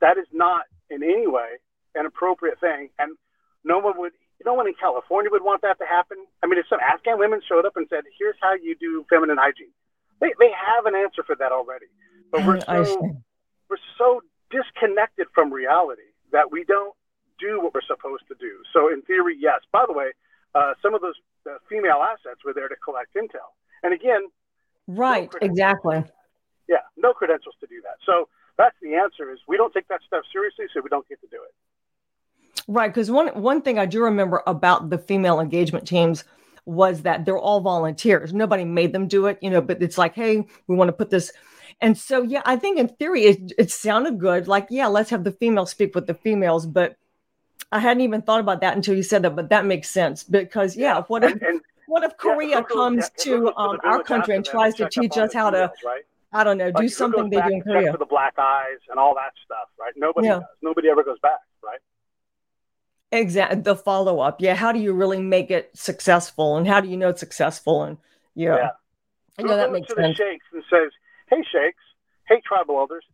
that 0.03 0.19
is 0.19 0.27
not 0.33 0.67
in 0.91 1.03
any 1.03 1.27
way 1.27 1.57
an 1.95 2.05
appropriate 2.07 2.61
thing, 2.61 2.91
and 2.99 3.17
no 3.65 3.79
one 3.79 3.99
would. 3.99 4.13
No 4.45 4.55
one 4.55 4.67
in 4.67 4.75
California 4.75 5.31
would 5.31 5.45
want 5.45 5.63
that 5.63 5.79
to 5.79 5.87
happen. 5.87 6.19
I 6.43 6.49
mean, 6.49 6.59
if 6.59 6.67
some 6.69 6.81
Afghan 6.81 7.17
women 7.17 7.41
showed 7.49 7.65
up 7.65 7.77
and 7.77 7.87
said, 7.89 8.03
"Here's 8.19 8.35
how 8.43 8.55
you 8.55 8.75
do 8.75 9.07
feminine 9.09 9.39
hygiene," 9.39 9.73
they 10.21 10.35
they 10.39 10.51
have 10.51 10.85
an 10.87 10.95
answer 10.95 11.23
for 11.23 11.37
that 11.37 11.53
already. 11.53 11.87
But 12.31 12.45
we're 12.45 12.61
so 12.67 13.23
we're 13.71 13.87
so 13.97 14.21
disconnected 14.51 15.29
from 15.33 15.53
reality 15.53 16.11
that 16.33 16.51
we 16.51 16.65
don't 16.65 16.95
do 17.39 17.61
what 17.61 17.73
we're 17.73 17.87
supposed 17.87 18.27
to 18.29 18.35
do. 18.41 18.63
So 18.73 18.93
in 18.93 19.03
theory, 19.03 19.37
yes. 19.39 19.61
By 19.71 19.85
the 19.87 19.93
way, 19.93 20.11
uh, 20.55 20.75
some 20.83 20.95
of 20.95 21.01
those 21.01 21.15
uh, 21.49 21.59
female 21.69 22.03
assets 22.03 22.45
were 22.45 22.53
there 22.53 22.69
to 22.69 22.77
collect 22.77 23.15
intel, 23.15 23.55
and 23.85 23.95
again, 23.95 24.27
Right. 24.89 25.33
Exactly. 25.41 26.03
yeah, 26.69 26.83
no 26.97 27.13
credentials 27.13 27.55
to 27.61 27.67
do 27.67 27.81
that. 27.83 27.97
So 28.05 28.29
that's 28.59 28.77
the 28.83 28.95
answer: 28.95 29.33
is 29.33 29.39
we 29.47 29.57
don't 29.57 29.73
take 29.73 29.89
that 29.89 30.01
stuff 30.07 30.25
seriously, 30.33 30.67
so 30.73 30.81
we 30.83 30.89
don't 30.89 31.09
get 31.09 31.21
to 31.21 31.27
do 31.29 31.37
it. 31.43 31.55
Right, 32.69 32.89
because 32.89 33.11
one 33.11 33.29
one 33.29 33.63
thing 33.63 33.79
I 33.79 33.87
do 33.87 34.03
remember 34.03 34.43
about 34.47 34.91
the 34.91 34.99
female 34.99 35.41
engagement 35.41 35.87
teams 35.87 36.25
was 36.65 37.03
that 37.03 37.25
they're 37.25 37.39
all 37.39 37.61
volunteers. 37.61 38.33
Nobody 38.33 38.65
made 38.65 38.93
them 38.93 39.09
do 39.09 39.27
it, 39.27 39.39
you 39.43 39.51
know. 39.51 39.61
But 39.61 39.83
it's 39.83 39.99
like, 39.99 40.15
hey, 40.15 40.47
we 40.69 40.77
want 40.77 40.89
to 40.89 40.93
put 40.93 41.11
this, 41.11 41.33
and 41.81 41.99
so 41.99 42.23
yeah, 42.23 42.43
I 42.45 42.57
think 42.57 42.79
in 42.79 42.89
theory 42.89 43.25
it 43.25 43.53
it 43.59 43.71
sounded 43.71 44.19
good. 44.19 44.47
Like, 44.47 44.69
yeah, 44.71 44.87
let's 44.87 45.11
have 45.11 45.25
the 45.25 45.33
females 45.33 45.71
speak 45.71 45.95
with 45.95 46.07
the 46.07 46.15
females. 46.15 46.67
But 46.67 46.97
I 47.73 47.81
hadn't 47.81 48.03
even 48.03 48.23
thought 48.23 48.41
about 48.41 48.61
that 48.61 48.77
until 48.77 48.95
you 48.95 49.03
said 49.03 49.23
that. 49.23 49.35
But 49.35 49.49
that 49.49 49.67
makes 49.67 49.91
sense 49.91 50.23
because 50.23 50.77
yeah, 50.77 51.03
what 51.09 51.25
if 51.25 51.33
And 51.43 51.61
what 51.87 52.05
if 52.05 52.17
Korea 52.17 52.63
goes- 52.63 52.71
comes 52.73 53.11
yeah, 53.19 53.25
to 53.25 53.57
um, 53.57 53.81
our 53.83 54.03
country 54.05 54.37
and 54.37 54.45
tries 54.45 54.75
to 54.77 54.89
teach 54.89 55.19
us 55.19 55.33
how 55.35 55.51
to 55.51 55.73
right? 55.85 56.03
I 56.33 56.45
don't 56.45 56.57
know 56.59 56.71
do 56.73 56.89
something 56.89 57.29
they 57.31 57.41
do 57.43 57.49
in 57.49 57.63
Korea? 57.63 57.93
for 57.93 57.99
the 57.99 58.07
black 58.07 58.35
eyes 58.39 58.79
and 58.89 58.99
all 58.99 59.15
that 59.15 59.33
stuff, 59.45 59.69
right? 59.79 59.93
Nobody 59.97 60.29
Yeah. 60.29 60.35
does. 60.41 60.45
Nobody 60.63 60.89
ever 60.89 61.05
goes 61.05 61.19
back, 61.21 61.41
right? 61.63 61.81
Exactly. 63.11 63.61
The 63.61 63.77
follow 63.77 64.21
up. 64.21 64.41
Yeah. 64.41 64.55
How 64.55 64.73
do 64.73 64.79
you 64.79 64.95
really 64.95 65.21
make 65.21 65.51
it 65.51 65.71
successful? 65.77 66.57
And 66.57 66.67
how 66.67 66.81
do 66.81 66.89
you 66.89 66.97
know 66.97 67.11
it's 67.11 67.21
successful? 67.21 67.83
And 67.83 67.99
yeah. 68.35 68.57
Yeah. 68.57 68.71
I 69.39 69.43
Who 69.43 69.49
know 69.49 69.57
that 69.57 69.73
makes 69.73 69.89
to 69.89 69.95
the 69.95 70.03
sense. 70.03 70.17
sheikhs 70.17 70.45
and 70.53 70.65
says, 70.71 70.93
"Hey 71.29 71.43
sheikhs, 71.53 71.83
hey 72.29 72.41
tribal 72.47 72.79
elders, 72.79 73.05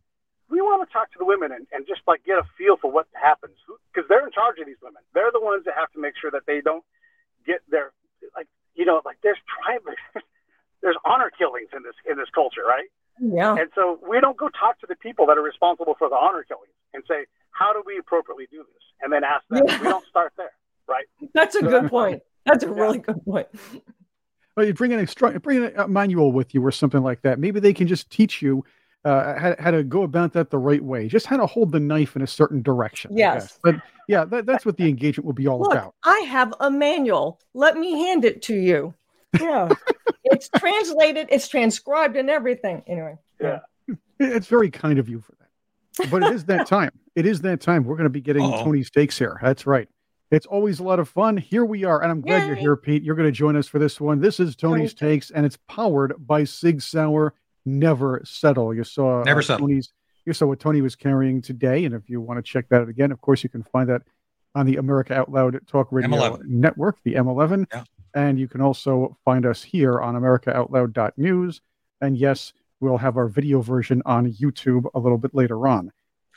we 0.49 0.61
want 0.61 0.87
to 0.87 0.91
talk 0.93 1.11
to 1.11 1.17
the 1.19 1.25
women 1.25 1.51
and, 1.51 1.67
and 1.73 1.85
just 1.87 2.01
like 2.07 2.23
get 2.25 2.37
a 2.37 2.43
feel 2.57 2.77
for 2.77 2.89
what 2.91 3.07
happens 3.13 3.55
because 3.93 4.07
they're 4.07 4.25
in 4.25 4.31
charge 4.31 4.59
of 4.59 4.65
these 4.65 4.79
women. 4.81 5.01
They're 5.13 5.31
the 5.31 5.39
ones 5.41 5.65
that 5.65 5.75
have 5.75 5.91
to 5.91 5.99
make 5.99 6.13
sure 6.19 6.31
that 6.31 6.45
they 6.47 6.61
don't 6.61 6.83
get 7.45 7.59
their 7.69 7.91
like 8.35 8.47
you 8.75 8.85
know 8.85 9.01
like 9.05 9.17
there's 9.23 9.37
tribe 9.47 9.83
there's 10.81 10.97
honor 11.05 11.31
killings 11.37 11.69
in 11.75 11.83
this 11.83 11.95
in 12.09 12.17
this 12.17 12.29
culture, 12.33 12.63
right? 12.67 12.87
Yeah. 13.19 13.55
And 13.55 13.69
so 13.75 13.99
we 14.07 14.19
don't 14.19 14.37
go 14.37 14.49
talk 14.49 14.79
to 14.79 14.87
the 14.87 14.95
people 14.95 15.25
that 15.27 15.37
are 15.37 15.41
responsible 15.41 15.95
for 15.97 16.09
the 16.09 16.15
honor 16.15 16.43
killings 16.43 16.73
and 16.93 17.03
say, 17.07 17.25
how 17.51 17.73
do 17.73 17.83
we 17.85 17.97
appropriately 17.97 18.47
do 18.49 18.57
this? 18.59 18.83
And 19.01 19.11
then 19.11 19.23
ask 19.23 19.47
them. 19.49 19.63
Yeah. 19.65 19.77
We 19.79 19.83
don't 19.85 20.05
start 20.07 20.33
there, 20.37 20.51
right? 20.87 21.05
That's 21.33 21.55
a 21.55 21.61
good 21.61 21.89
point. 21.89 22.21
That's 22.45 22.63
a 22.63 22.69
really 22.69 22.99
good 22.99 23.23
point. 23.25 23.47
Well, 24.55 24.65
you 24.65 24.73
bring 24.73 24.91
an 24.93 24.99
extra, 24.99 25.39
bring 25.39 25.65
a 25.75 25.87
manual 25.87 26.31
with 26.31 26.53
you 26.53 26.65
or 26.65 26.71
something 26.71 27.01
like 27.01 27.21
that. 27.21 27.39
Maybe 27.39 27.59
they 27.59 27.73
can 27.73 27.87
just 27.87 28.09
teach 28.09 28.41
you 28.41 28.63
uh, 29.05 29.39
how, 29.39 29.55
how 29.59 29.71
to 29.71 29.83
go 29.83 30.03
about 30.03 30.33
that 30.33 30.49
the 30.49 30.57
right 30.57 30.83
way. 30.83 31.07
Just 31.07 31.25
how 31.25 31.37
to 31.37 31.45
hold 31.45 31.71
the 31.71 31.79
knife 31.79 32.15
in 32.15 32.21
a 32.21 32.27
certain 32.27 32.61
direction. 32.61 33.15
Yes. 33.15 33.57
But 33.63 33.75
yeah, 34.09 34.25
that, 34.25 34.45
that's 34.45 34.65
what 34.65 34.75
the 34.75 34.89
engagement 34.89 35.25
will 35.25 35.33
be 35.33 35.47
all 35.47 35.59
Look, 35.59 35.71
about. 35.71 35.95
I 36.03 36.19
have 36.27 36.53
a 36.59 36.69
manual. 36.69 37.39
Let 37.53 37.77
me 37.77 38.03
hand 38.03 38.25
it 38.25 38.41
to 38.43 38.55
you. 38.55 38.93
Yeah. 39.39 39.69
it's 40.23 40.49
translated, 40.49 41.27
it's 41.29 41.47
transcribed 41.47 42.15
and 42.15 42.29
everything. 42.29 42.83
Anyway. 42.87 43.17
Yeah. 43.39 43.59
It's 44.19 44.47
very 44.47 44.69
kind 44.69 44.99
of 44.99 45.09
you 45.09 45.21
for 45.21 45.33
that. 45.39 46.09
But 46.09 46.23
it 46.23 46.33
is 46.33 46.45
that 46.45 46.67
time. 46.67 46.91
It 47.15 47.25
is 47.25 47.41
that 47.41 47.61
time. 47.61 47.83
We're 47.83 47.95
going 47.95 48.05
to 48.05 48.09
be 48.09 48.21
getting 48.21 48.43
Uh-oh. 48.43 48.63
Tony's 48.63 48.89
takes 48.89 49.17
here. 49.17 49.39
That's 49.41 49.65
right. 49.65 49.87
It's 50.31 50.45
always 50.45 50.79
a 50.79 50.83
lot 50.83 50.99
of 50.99 51.09
fun. 51.09 51.37
Here 51.37 51.65
we 51.65 51.83
are. 51.83 52.01
And 52.01 52.11
I'm 52.11 52.21
glad 52.21 52.47
you're 52.47 52.55
here, 52.55 52.75
Pete. 52.75 53.03
You're 53.03 53.15
going 53.15 53.27
to 53.27 53.31
join 53.31 53.55
us 53.55 53.67
for 53.67 53.79
this 53.79 53.99
one. 53.99 54.21
This 54.21 54.39
is 54.39 54.55
Tony's 54.55 54.93
Tony's 54.93 54.93
Takes, 54.93 55.31
and 55.31 55.45
it's 55.45 55.57
powered 55.67 56.13
by 56.19 56.43
Sig 56.43 56.81
Sauer. 56.81 57.33
Never 57.65 58.21
settle. 58.25 58.73
You 58.73 58.83
saw 58.83 59.23
Never 59.23 59.41
settle. 59.41 59.67
Tony's. 59.67 59.91
You 60.25 60.33
saw 60.33 60.45
what 60.45 60.59
Tony 60.59 60.81
was 60.81 60.95
carrying 60.95 61.41
today. 61.41 61.85
And 61.85 61.95
if 61.95 62.09
you 62.09 62.21
want 62.21 62.37
to 62.37 62.43
check 62.43 62.69
that 62.69 62.81
out 62.81 62.89
again, 62.89 63.11
of 63.11 63.19
course, 63.21 63.43
you 63.43 63.49
can 63.49 63.63
find 63.63 63.89
that 63.89 64.03
on 64.53 64.65
the 64.67 64.75
America 64.75 65.15
Out 65.15 65.31
Loud 65.31 65.59
Talk 65.65 65.87
Radio 65.91 66.11
M11. 66.11 66.45
Network, 66.45 66.97
the 67.03 67.15
M11. 67.15 67.65
Yeah. 67.73 67.83
And 68.13 68.39
you 68.39 68.47
can 68.47 68.61
also 68.61 69.17
find 69.23 69.45
us 69.45 69.63
here 69.63 70.01
on 70.01 70.15
AmericaOutloud.news. 70.15 71.61
And 72.01 72.17
yes, 72.17 72.53
we'll 72.79 72.97
have 72.97 73.17
our 73.17 73.27
video 73.27 73.61
version 73.61 74.01
on 74.05 74.31
YouTube 74.31 74.85
a 74.93 74.99
little 74.99 75.17
bit 75.17 75.35
later 75.35 75.67
on. 75.67 75.91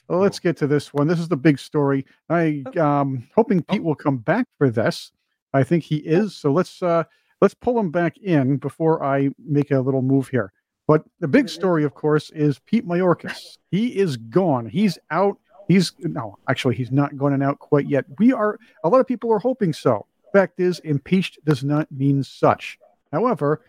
Well, 0.09 0.21
let's 0.21 0.41
get 0.41 0.57
to 0.59 0.67
this 0.67 0.93
one. 0.93 1.07
This 1.07 1.21
is 1.21 1.29
the 1.29 1.37
big 1.37 1.59
story. 1.59 2.05
I 2.29 2.65
um 2.79 3.29
hoping 3.35 3.63
Pete 3.63 3.83
will 3.83 3.95
come 3.95 4.19
back 4.19 4.47
for 4.59 4.69
this. 4.69 5.13
I 5.55 5.63
think 5.63 5.85
he 5.85 5.97
is. 5.97 6.35
So 6.35 6.53
let's 6.53 6.83
uh 6.83 7.05
let's 7.41 7.55
pull 7.55 7.79
him 7.79 7.91
back 7.91 8.19
in 8.19 8.57
before 8.57 9.05
I 9.05 9.31
make 9.39 9.71
a 9.71 9.81
little 9.81 10.03
move 10.03 10.29
here. 10.29 10.53
But 10.89 11.05
the 11.21 11.29
big 11.29 11.49
story, 11.49 11.85
of 11.85 11.95
course, 11.95 12.31
is 12.31 12.59
Pete 12.59 12.87
Mayorkas. 12.87 13.59
He 13.71 13.97
is 13.97 14.17
gone. 14.17 14.67
He's 14.67 14.99
out. 15.11 15.39
He's 15.69 15.93
no, 16.01 16.37
actually, 16.49 16.75
he's 16.75 16.91
not 16.91 17.17
going 17.17 17.41
out 17.41 17.61
quite 17.61 17.89
yet. 17.89 18.05
We 18.19 18.33
are 18.33 18.59
a 18.85 18.89
lot 18.89 19.01
of 19.01 19.07
people 19.07 19.33
are 19.33 19.39
hoping 19.39 19.73
so. 19.73 20.07
Fact 20.33 20.61
is, 20.61 20.79
impeached 20.81 21.39
does 21.45 21.63
not 21.63 21.91
mean 21.93 22.23
such. 22.23 22.79
However, 23.13 23.61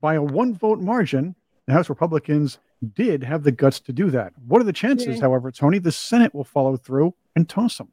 by 0.00 0.14
a 0.14 0.22
one 0.22 0.54
vote 0.54 0.80
margin, 0.80 1.34
the 1.66 1.72
House 1.72 1.88
Republicans 1.88 2.58
did 2.94 3.22
have 3.22 3.42
the 3.42 3.52
guts 3.52 3.78
to 3.80 3.92
do 3.92 4.10
that. 4.10 4.32
What 4.46 4.60
are 4.60 4.64
the 4.64 4.72
chances, 4.72 5.16
Yeah. 5.16 5.22
however, 5.22 5.50
Tony, 5.50 5.78
the 5.78 5.92
Senate 5.92 6.34
will 6.34 6.44
follow 6.44 6.76
through 6.76 7.14
and 7.36 7.46
toss 7.48 7.78
him? 7.78 7.88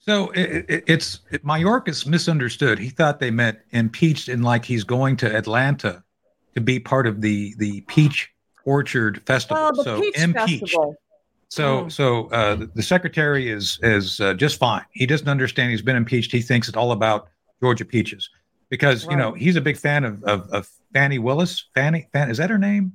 So 0.00 0.30
it, 0.32 0.66
it, 0.68 0.84
it's 0.88 1.20
it, 1.30 1.44
Mayorkas 1.44 2.06
misunderstood. 2.08 2.80
He 2.80 2.88
thought 2.88 3.20
they 3.20 3.30
meant 3.30 3.58
impeached 3.70 4.28
in 4.28 4.42
like 4.42 4.64
he's 4.64 4.82
going 4.82 5.16
to 5.18 5.36
Atlanta 5.36 6.02
to 6.56 6.60
be 6.60 6.80
part 6.80 7.06
of 7.06 7.20
the 7.20 7.54
the 7.58 7.82
peach 7.82 8.32
orchard 8.64 9.22
festival. 9.26 9.62
Oh, 9.62 9.72
the 9.76 9.84
so 9.84 10.00
Peach 10.00 10.18
impeached. 10.18 10.60
Festival. 10.62 10.96
So 11.52 11.84
Mm. 11.84 11.92
so 11.92 12.28
uh, 12.28 12.54
the, 12.54 12.66
the 12.74 12.82
secretary 12.82 13.50
is 13.50 13.78
is 13.82 14.20
uh, 14.20 14.32
just 14.34 14.58
fine. 14.58 14.84
He 14.92 15.04
doesn't 15.06 15.28
understand. 15.28 15.70
He's 15.70 15.82
been 15.82 15.96
impeached. 15.96 16.32
He 16.32 16.40
thinks 16.40 16.66
it's 16.68 16.76
all 16.78 16.92
about 16.92 17.28
Georgia 17.62 17.84
peaches 17.84 18.30
because 18.70 19.04
you 19.10 19.16
know 19.16 19.32
he's 19.34 19.56
a 19.56 19.60
big 19.60 19.76
fan 19.76 20.04
of 20.04 20.24
of, 20.24 20.48
of 20.50 20.66
Fani 20.94 21.18
Willis. 21.18 21.66
Fannie 21.74 22.08
Fan 22.12 22.30
is 22.30 22.38
that 22.38 22.48
her 22.48 22.56
name? 22.58 22.92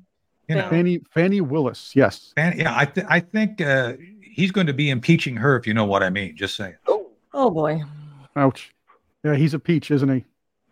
You 0.50 0.56
know, 0.56 0.70
Fannie 0.70 1.02
Fani 1.14 1.42
Willis, 1.42 1.96
yes. 1.96 2.32
Fannie, 2.36 2.62
yeah. 2.64 2.74
I 2.76 2.86
th- 2.86 3.06
I 3.08 3.20
think 3.20 3.62
uh, 3.62 3.94
he's 4.22 4.52
going 4.52 4.68
to 4.68 4.74
be 4.74 4.90
impeaching 4.90 5.36
her 5.36 5.56
if 5.60 5.68
you 5.68 5.74
know 5.76 5.86
what 5.86 6.02
I 6.02 6.10
mean. 6.10 6.36
Just 6.36 6.56
saying. 6.56 6.78
Oh 6.88 7.12
oh 7.36 7.52
boy. 7.52 7.84
Ouch. 8.36 8.74
Yeah, 9.24 9.36
he's 9.36 9.54
a 9.54 9.60
peach, 9.60 9.92
isn't 9.92 10.10
he? 10.10 10.26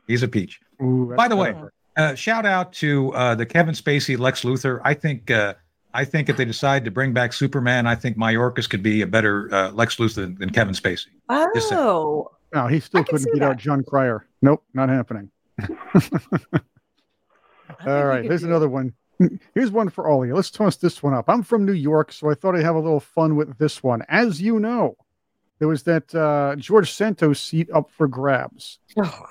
He's 0.07 0.23
a 0.23 0.27
peach. 0.27 0.59
Ooh, 0.81 1.13
By 1.15 1.27
the 1.27 1.35
way, 1.35 1.53
uh, 1.97 2.15
shout 2.15 2.45
out 2.47 2.73
to 2.73 3.13
uh, 3.13 3.35
the 3.35 3.45
Kevin 3.45 3.75
Spacey 3.75 4.17
Lex 4.17 4.41
Luthor. 4.43 4.79
I 4.83 4.93
think 4.95 5.29
uh, 5.29 5.53
I 5.95 6.03
think 6.03 6.27
if 6.27 6.35
they 6.35 6.43
decide 6.43 6.83
to 6.85 6.91
bring 6.91 7.13
back 7.13 7.31
Superman, 7.31 7.87
I 7.87 7.95
think 7.95 8.17
Mayorkas 8.17 8.69
could 8.69 8.83
be 8.83 9.01
a 9.01 9.07
better 9.07 9.53
uh, 9.53 9.71
Lex 9.71 9.95
Luthor 9.95 10.15
than, 10.15 10.35
than 10.35 10.49
Kevin 10.49 10.73
Spacey. 10.73 11.07
Oh. 11.29 12.29
no, 12.53 12.67
he 12.67 12.81
still 12.81 12.99
I 12.99 13.03
couldn't 13.03 13.19
see 13.19 13.31
beat 13.33 13.41
out 13.41 13.57
that. 13.57 13.57
Jon 13.57 13.81
Cryer. 13.81 14.27
Nope, 14.41 14.61
not 14.73 14.89
happening. 14.89 15.31
All 17.87 18.05
right, 18.05 18.25
here's 18.25 18.43
another 18.43 18.67
one. 18.67 18.93
Here's 19.53 19.71
one 19.71 19.89
for 19.89 20.09
all 20.09 20.21
of 20.21 20.27
you. 20.27 20.35
Let's 20.35 20.51
toss 20.51 20.75
this 20.75 21.01
one 21.01 21.13
up. 21.13 21.29
I'm 21.29 21.41
from 21.41 21.65
New 21.65 21.71
York, 21.71 22.11
so 22.11 22.29
I 22.29 22.33
thought 22.33 22.53
I'd 22.53 22.63
have 22.63 22.75
a 22.75 22.79
little 22.79 22.99
fun 22.99 23.37
with 23.37 23.57
this 23.57 23.81
one. 23.81 24.03
As 24.09 24.41
you 24.41 24.59
know, 24.59 24.97
there 25.59 25.69
was 25.69 25.83
that 25.83 26.13
uh, 26.13 26.57
George 26.57 26.91
Santos 26.91 27.39
seat 27.39 27.69
up 27.73 27.89
for 27.89 28.09
grabs. 28.09 28.79
Oh, 28.97 29.25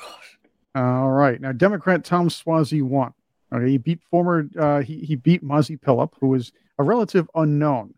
All 0.74 1.10
right. 1.10 1.38
Now, 1.38 1.52
Democrat 1.52 2.02
Tom 2.02 2.30
Suozzi 2.30 2.82
won. 2.82 3.12
Okay, 3.52 3.70
he 3.70 3.78
beat 3.78 4.00
former 4.10 4.48
uh, 4.58 4.80
he 4.80 4.98
he 5.00 5.16
beat 5.16 5.44
Mazi 5.44 5.78
Pilip, 5.78 6.12
who 6.20 6.28
was 6.28 6.52
a 6.78 6.82
relative 6.82 7.28
unknown. 7.34 7.94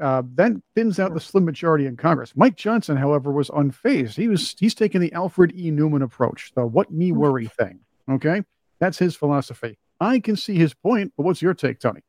Uh, 0.00 0.22
then 0.34 0.62
thins 0.74 0.98
out 0.98 1.14
the 1.14 1.20
slim 1.20 1.44
majority 1.44 1.86
in 1.86 1.96
Congress. 1.96 2.32
Mike 2.34 2.56
Johnson, 2.56 2.96
however, 2.96 3.30
was 3.30 3.48
unfazed. 3.50 4.16
He 4.16 4.28
was 4.28 4.56
he's 4.58 4.74
taking 4.74 5.00
the 5.00 5.12
Alfred 5.12 5.52
E. 5.54 5.70
Neuman 5.70 6.02
approach, 6.02 6.52
the 6.54 6.66
"what 6.66 6.90
me 6.90 7.12
worry" 7.12 7.46
thing. 7.46 7.80
Okay, 8.10 8.42
that's 8.78 8.98
his 8.98 9.14
philosophy. 9.14 9.78
I 10.00 10.18
can 10.18 10.36
see 10.36 10.56
his 10.56 10.74
point, 10.74 11.12
but 11.16 11.22
what's 11.22 11.40
your 11.40 11.54
take, 11.54 11.78
Tony? 11.78 12.00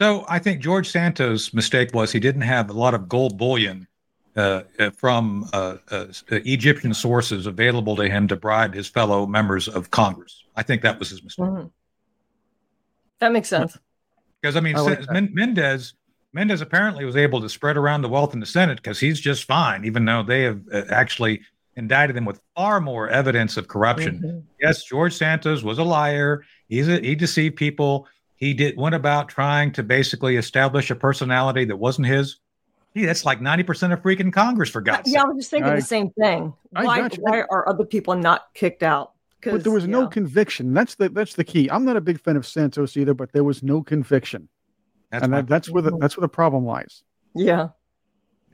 So 0.00 0.24
I 0.28 0.38
think 0.38 0.60
George 0.60 0.88
Santos' 0.88 1.54
mistake 1.54 1.94
was 1.94 2.10
he 2.10 2.20
didn't 2.20 2.42
have 2.42 2.70
a 2.70 2.72
lot 2.72 2.94
of 2.94 3.08
gold 3.08 3.38
bullion 3.38 3.86
uh, 4.36 4.62
uh, 4.78 4.90
from 4.90 5.48
uh, 5.52 5.76
uh, 5.90 6.06
Egyptian 6.30 6.92
sources 6.94 7.46
available 7.46 7.94
to 7.96 8.08
him 8.08 8.26
to 8.28 8.36
bribe 8.36 8.74
his 8.74 8.88
fellow 8.88 9.26
members 9.26 9.68
of 9.68 9.90
Congress. 9.90 10.42
I 10.56 10.62
think 10.64 10.82
that 10.82 10.98
was 10.98 11.10
his 11.10 11.22
mistake. 11.22 11.46
Mhm. 11.46 11.70
That 13.24 13.32
makes 13.32 13.48
sense. 13.48 13.78
Because 14.42 14.54
I 14.54 14.60
mean, 14.60 14.76
I 14.76 14.80
like 14.80 15.02
Sen- 15.02 15.12
Men- 15.14 15.30
Mendez 15.32 15.94
Mendez 16.34 16.60
apparently 16.60 17.06
was 17.06 17.16
able 17.16 17.40
to 17.40 17.48
spread 17.48 17.78
around 17.78 18.02
the 18.02 18.08
wealth 18.10 18.34
in 18.34 18.40
the 18.40 18.44
Senate 18.44 18.76
because 18.76 19.00
he's 19.00 19.18
just 19.18 19.44
fine, 19.44 19.86
even 19.86 20.04
though 20.04 20.22
they 20.22 20.42
have 20.42 20.60
uh, 20.70 20.82
actually 20.90 21.40
indicted 21.76 22.16
him 22.18 22.26
with 22.26 22.38
far 22.54 22.82
more 22.82 23.08
evidence 23.08 23.56
of 23.56 23.66
corruption. 23.66 24.20
Mhm. 24.22 24.42
Yes, 24.60 24.84
George 24.84 25.14
Santos 25.14 25.62
was 25.62 25.78
a 25.78 25.82
liar. 25.84 26.44
He's 26.68 26.86
a, 26.86 27.00
he 27.00 27.14
deceived 27.14 27.56
people. 27.56 28.06
He 28.36 28.52
did 28.52 28.76
went 28.76 28.94
about 28.94 29.30
trying 29.30 29.72
to 29.72 29.82
basically 29.82 30.36
establish 30.36 30.90
a 30.90 30.94
personality 30.94 31.64
that 31.64 31.76
wasn't 31.76 32.08
his. 32.08 32.36
Gee, 32.94 33.06
that's 33.06 33.24
like 33.24 33.40
ninety 33.40 33.62
percent 33.64 33.94
of 33.94 34.02
freaking 34.02 34.30
Congress 34.30 34.68
for 34.68 34.82
God's 34.82 35.10
Yeah, 35.10 35.20
I 35.20 35.22
sake. 35.22 35.28
was 35.28 35.36
just 35.38 35.50
thinking 35.50 35.72
I- 35.72 35.76
the 35.76 35.80
same 35.82 36.10
thing. 36.10 36.52
Why, 36.72 37.08
why 37.20 37.40
are 37.50 37.66
other 37.66 37.86
people 37.86 38.16
not 38.16 38.52
kicked 38.52 38.82
out? 38.82 39.12
But 39.52 39.62
there 39.62 39.72
was 39.72 39.86
no 39.86 40.02
yeah. 40.02 40.08
conviction. 40.08 40.74
That's 40.74 40.94
the 40.94 41.08
that's 41.08 41.34
the 41.34 41.44
key. 41.44 41.70
I'm 41.70 41.84
not 41.84 41.96
a 41.96 42.00
big 42.00 42.20
fan 42.20 42.36
of 42.36 42.46
Santos 42.46 42.96
either, 42.96 43.14
but 43.14 43.32
there 43.32 43.44
was 43.44 43.62
no 43.62 43.82
conviction, 43.82 44.48
That's 45.10 45.24
and 45.24 45.32
that, 45.32 45.46
that's 45.48 45.70
where 45.70 45.82
the 45.82 45.96
that's 45.98 46.16
where 46.16 46.22
the 46.22 46.28
problem 46.28 46.64
lies. 46.64 47.02
Yeah. 47.34 47.68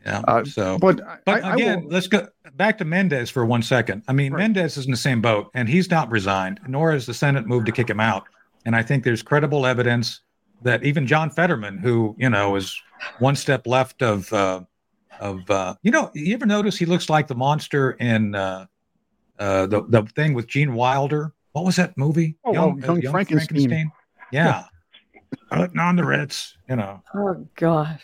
yeah. 0.05 0.23
uh, 0.27 0.45
so, 0.45 0.79
But 0.79 1.01
but 1.25 1.45
I, 1.45 1.51
I 1.51 1.55
again, 1.55 1.85
will, 1.85 1.93
let's 1.93 2.07
go 2.07 2.29
back 2.55 2.79
to 2.79 2.85
Mendez 2.85 3.31
for 3.31 3.45
one 3.45 3.63
second. 3.63 4.03
I 4.09 4.13
mean, 4.13 4.33
Right. 4.33 4.41
Mendez 4.41 4.77
is 4.77 4.87
in 4.87 4.91
the 4.91 4.97
same 4.97 5.21
boat, 5.21 5.51
and 5.55 5.69
he's 5.69 5.91
not 5.91 6.11
resigned, 6.11 6.61
nor 6.67 6.93
has 6.93 7.07
the 7.07 7.15
Senate 7.15 7.47
moved 7.47 7.67
to 7.67 7.73
kick 7.73 7.89
him 7.89 8.01
out. 8.01 8.25
And 8.65 8.77
I 8.77 8.83
think 8.83 9.05
there's 9.05 9.23
credible 9.23 9.67
evidence 9.67 10.21
that 10.63 10.85
even 10.85 11.07
John 11.07 11.31
Fetterman, 11.31 11.79
who 11.79 12.15
you 12.19 12.31
know 12.31 12.57
is 12.57 12.81
one 13.19 13.37
step 13.37 13.67
left 13.67 14.03
of 14.03 14.33
uh, 14.33 14.63
of 15.21 15.49
uh, 15.51 15.75
you 15.83 15.91
know, 15.91 16.11
you 16.15 16.35
ever 16.35 16.47
notice 16.47 16.77
he 16.77 16.87
looks 16.87 17.09
like 17.09 17.29
the 17.29 17.35
monster 17.35 17.93
in 17.93 18.35
uh, 18.35 18.67
uh, 19.41 19.67
the 19.67 19.83
the 19.89 20.03
thing 20.15 20.35
with 20.35 20.47
Gene 20.47 20.75
Wilder? 20.75 21.33
What 21.53 21.65
was 21.65 21.77
that 21.77 21.97
movie? 21.99 22.37
Oh, 22.45 22.53
oh, 22.87 22.95
Young 22.97 23.11
Frankenstein. 23.13 23.91
Yeah, 24.31 24.65
putting 25.51 25.79
on 25.81 25.97
the 25.97 26.05
Ritz. 26.05 26.57
You 26.69 26.77
know, 26.77 27.03
Oh 27.15 27.47
gosh. 27.57 28.03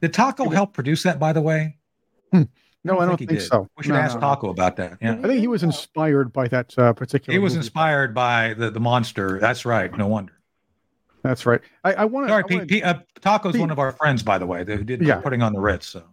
did 0.00 0.12
Taco 0.14 0.48
help 0.48 0.72
produce 0.72 1.02
that? 1.02 1.18
By 1.18 1.32
the 1.32 1.40
way, 1.42 1.76
no, 2.84 2.98
I 2.98 3.04
don't 3.06 3.18
he 3.20 3.26
think 3.26 3.40
did. 3.40 3.46
so. 3.48 3.68
We 3.76 3.82
should 3.84 3.92
No, 3.92 3.98
ask 3.98 4.14
no, 4.14 4.20
no. 4.20 4.26
Taco 4.28 4.50
about 4.50 4.76
that. 4.76 4.98
Yeah. 5.02 5.12
I 5.18 5.22
think 5.22 5.40
he 5.40 5.48
was 5.48 5.62
inspired 5.62 6.32
by 6.32 6.46
that 6.48 6.72
uh, 6.78 6.92
particular. 6.92 7.32
He 7.32 7.38
was 7.38 7.52
movie. 7.54 7.66
inspired 7.66 8.14
by 8.14 8.54
the, 8.54 8.70
the 8.70 8.80
monster. 8.80 9.38
That's 9.40 9.64
right. 9.66 9.94
No 9.98 10.06
wonder. 10.06 10.32
That's 11.22 11.44
right. 11.44 11.60
I, 11.84 11.92
I 11.92 12.04
want 12.06 12.28
Sorry, 12.28 12.42
to. 12.44 12.48
Pete, 12.48 12.68
Pete, 12.68 12.84
uh, 12.84 13.00
Taco's 13.20 13.52
Pete. 13.52 13.60
one 13.60 13.70
of 13.70 13.78
our 13.78 13.92
friends, 13.92 14.22
by 14.22 14.38
the 14.38 14.46
way, 14.46 14.64
who 14.64 14.82
did 14.82 15.02
Yeah. 15.02 15.16
putting 15.20 15.42
on 15.42 15.52
the 15.52 15.60
Ritz. 15.60 15.86
So 15.88 16.04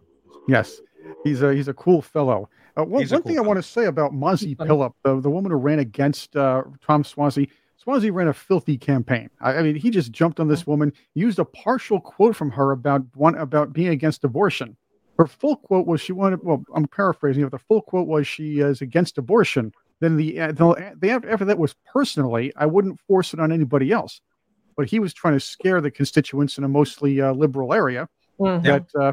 Yes, 0.48 0.80
he's 1.24 1.40
a 1.42 1.54
he's 1.54 1.68
a 1.68 1.74
cool 1.74 2.02
fellow. 2.02 2.50
Uh, 2.78 2.84
one 2.84 3.02
one 3.02 3.08
cool 3.08 3.20
thing 3.22 3.38
I 3.38 3.42
want 3.42 3.58
to 3.58 3.62
say 3.62 3.86
about 3.86 4.12
Mazi. 4.12 4.54
Pilip, 4.56 4.92
the, 5.02 5.20
the 5.20 5.30
woman 5.30 5.50
who 5.50 5.58
ran 5.58 5.80
against 5.80 6.36
uh, 6.36 6.62
Tom 6.86 7.02
Suozzi, 7.02 7.48
Suozzi 7.84 8.12
ran 8.12 8.28
a 8.28 8.32
filthy 8.32 8.78
campaign. 8.78 9.28
I, 9.40 9.56
I 9.56 9.62
mean, 9.62 9.74
he 9.76 9.90
just 9.90 10.12
jumped 10.12 10.38
on 10.40 10.48
this 10.48 10.66
woman, 10.66 10.92
used 11.14 11.38
a 11.38 11.44
partial 11.44 12.00
quote 12.00 12.36
from 12.36 12.50
her 12.52 12.72
about 12.72 13.02
one 13.14 13.34
about 13.36 13.72
being 13.72 13.88
against 13.88 14.22
abortion. 14.24 14.76
Her 15.18 15.26
full 15.26 15.56
quote 15.56 15.86
was 15.86 16.00
she 16.00 16.12
wanted. 16.12 16.40
Well, 16.44 16.62
I'm 16.74 16.86
paraphrasing. 16.86 17.42
But 17.42 17.52
the 17.52 17.58
full 17.58 17.82
quote 17.82 18.06
was 18.06 18.26
she 18.28 18.60
is 18.60 18.80
against 18.82 19.18
abortion. 19.18 19.72
Then 20.00 20.16
the 20.16 20.38
uh, 20.40 20.52
the, 20.52 20.94
the 21.00 21.10
after, 21.10 21.30
after 21.30 21.44
that 21.46 21.58
was 21.58 21.74
personally, 21.92 22.52
I 22.56 22.66
wouldn't 22.66 23.00
force 23.00 23.34
it 23.34 23.40
on 23.40 23.50
anybody 23.50 23.90
else. 23.90 24.20
but 24.76 24.88
he 24.88 25.00
was 25.00 25.12
trying 25.12 25.34
to 25.34 25.40
scare 25.40 25.80
the 25.80 25.90
constituents 25.90 26.56
in 26.58 26.62
a 26.64 26.68
mostly 26.68 27.20
uh, 27.20 27.32
liberal 27.32 27.74
area. 27.74 28.08
Mhm. 28.40 28.62
That 28.62 28.86
uh, 28.94 29.12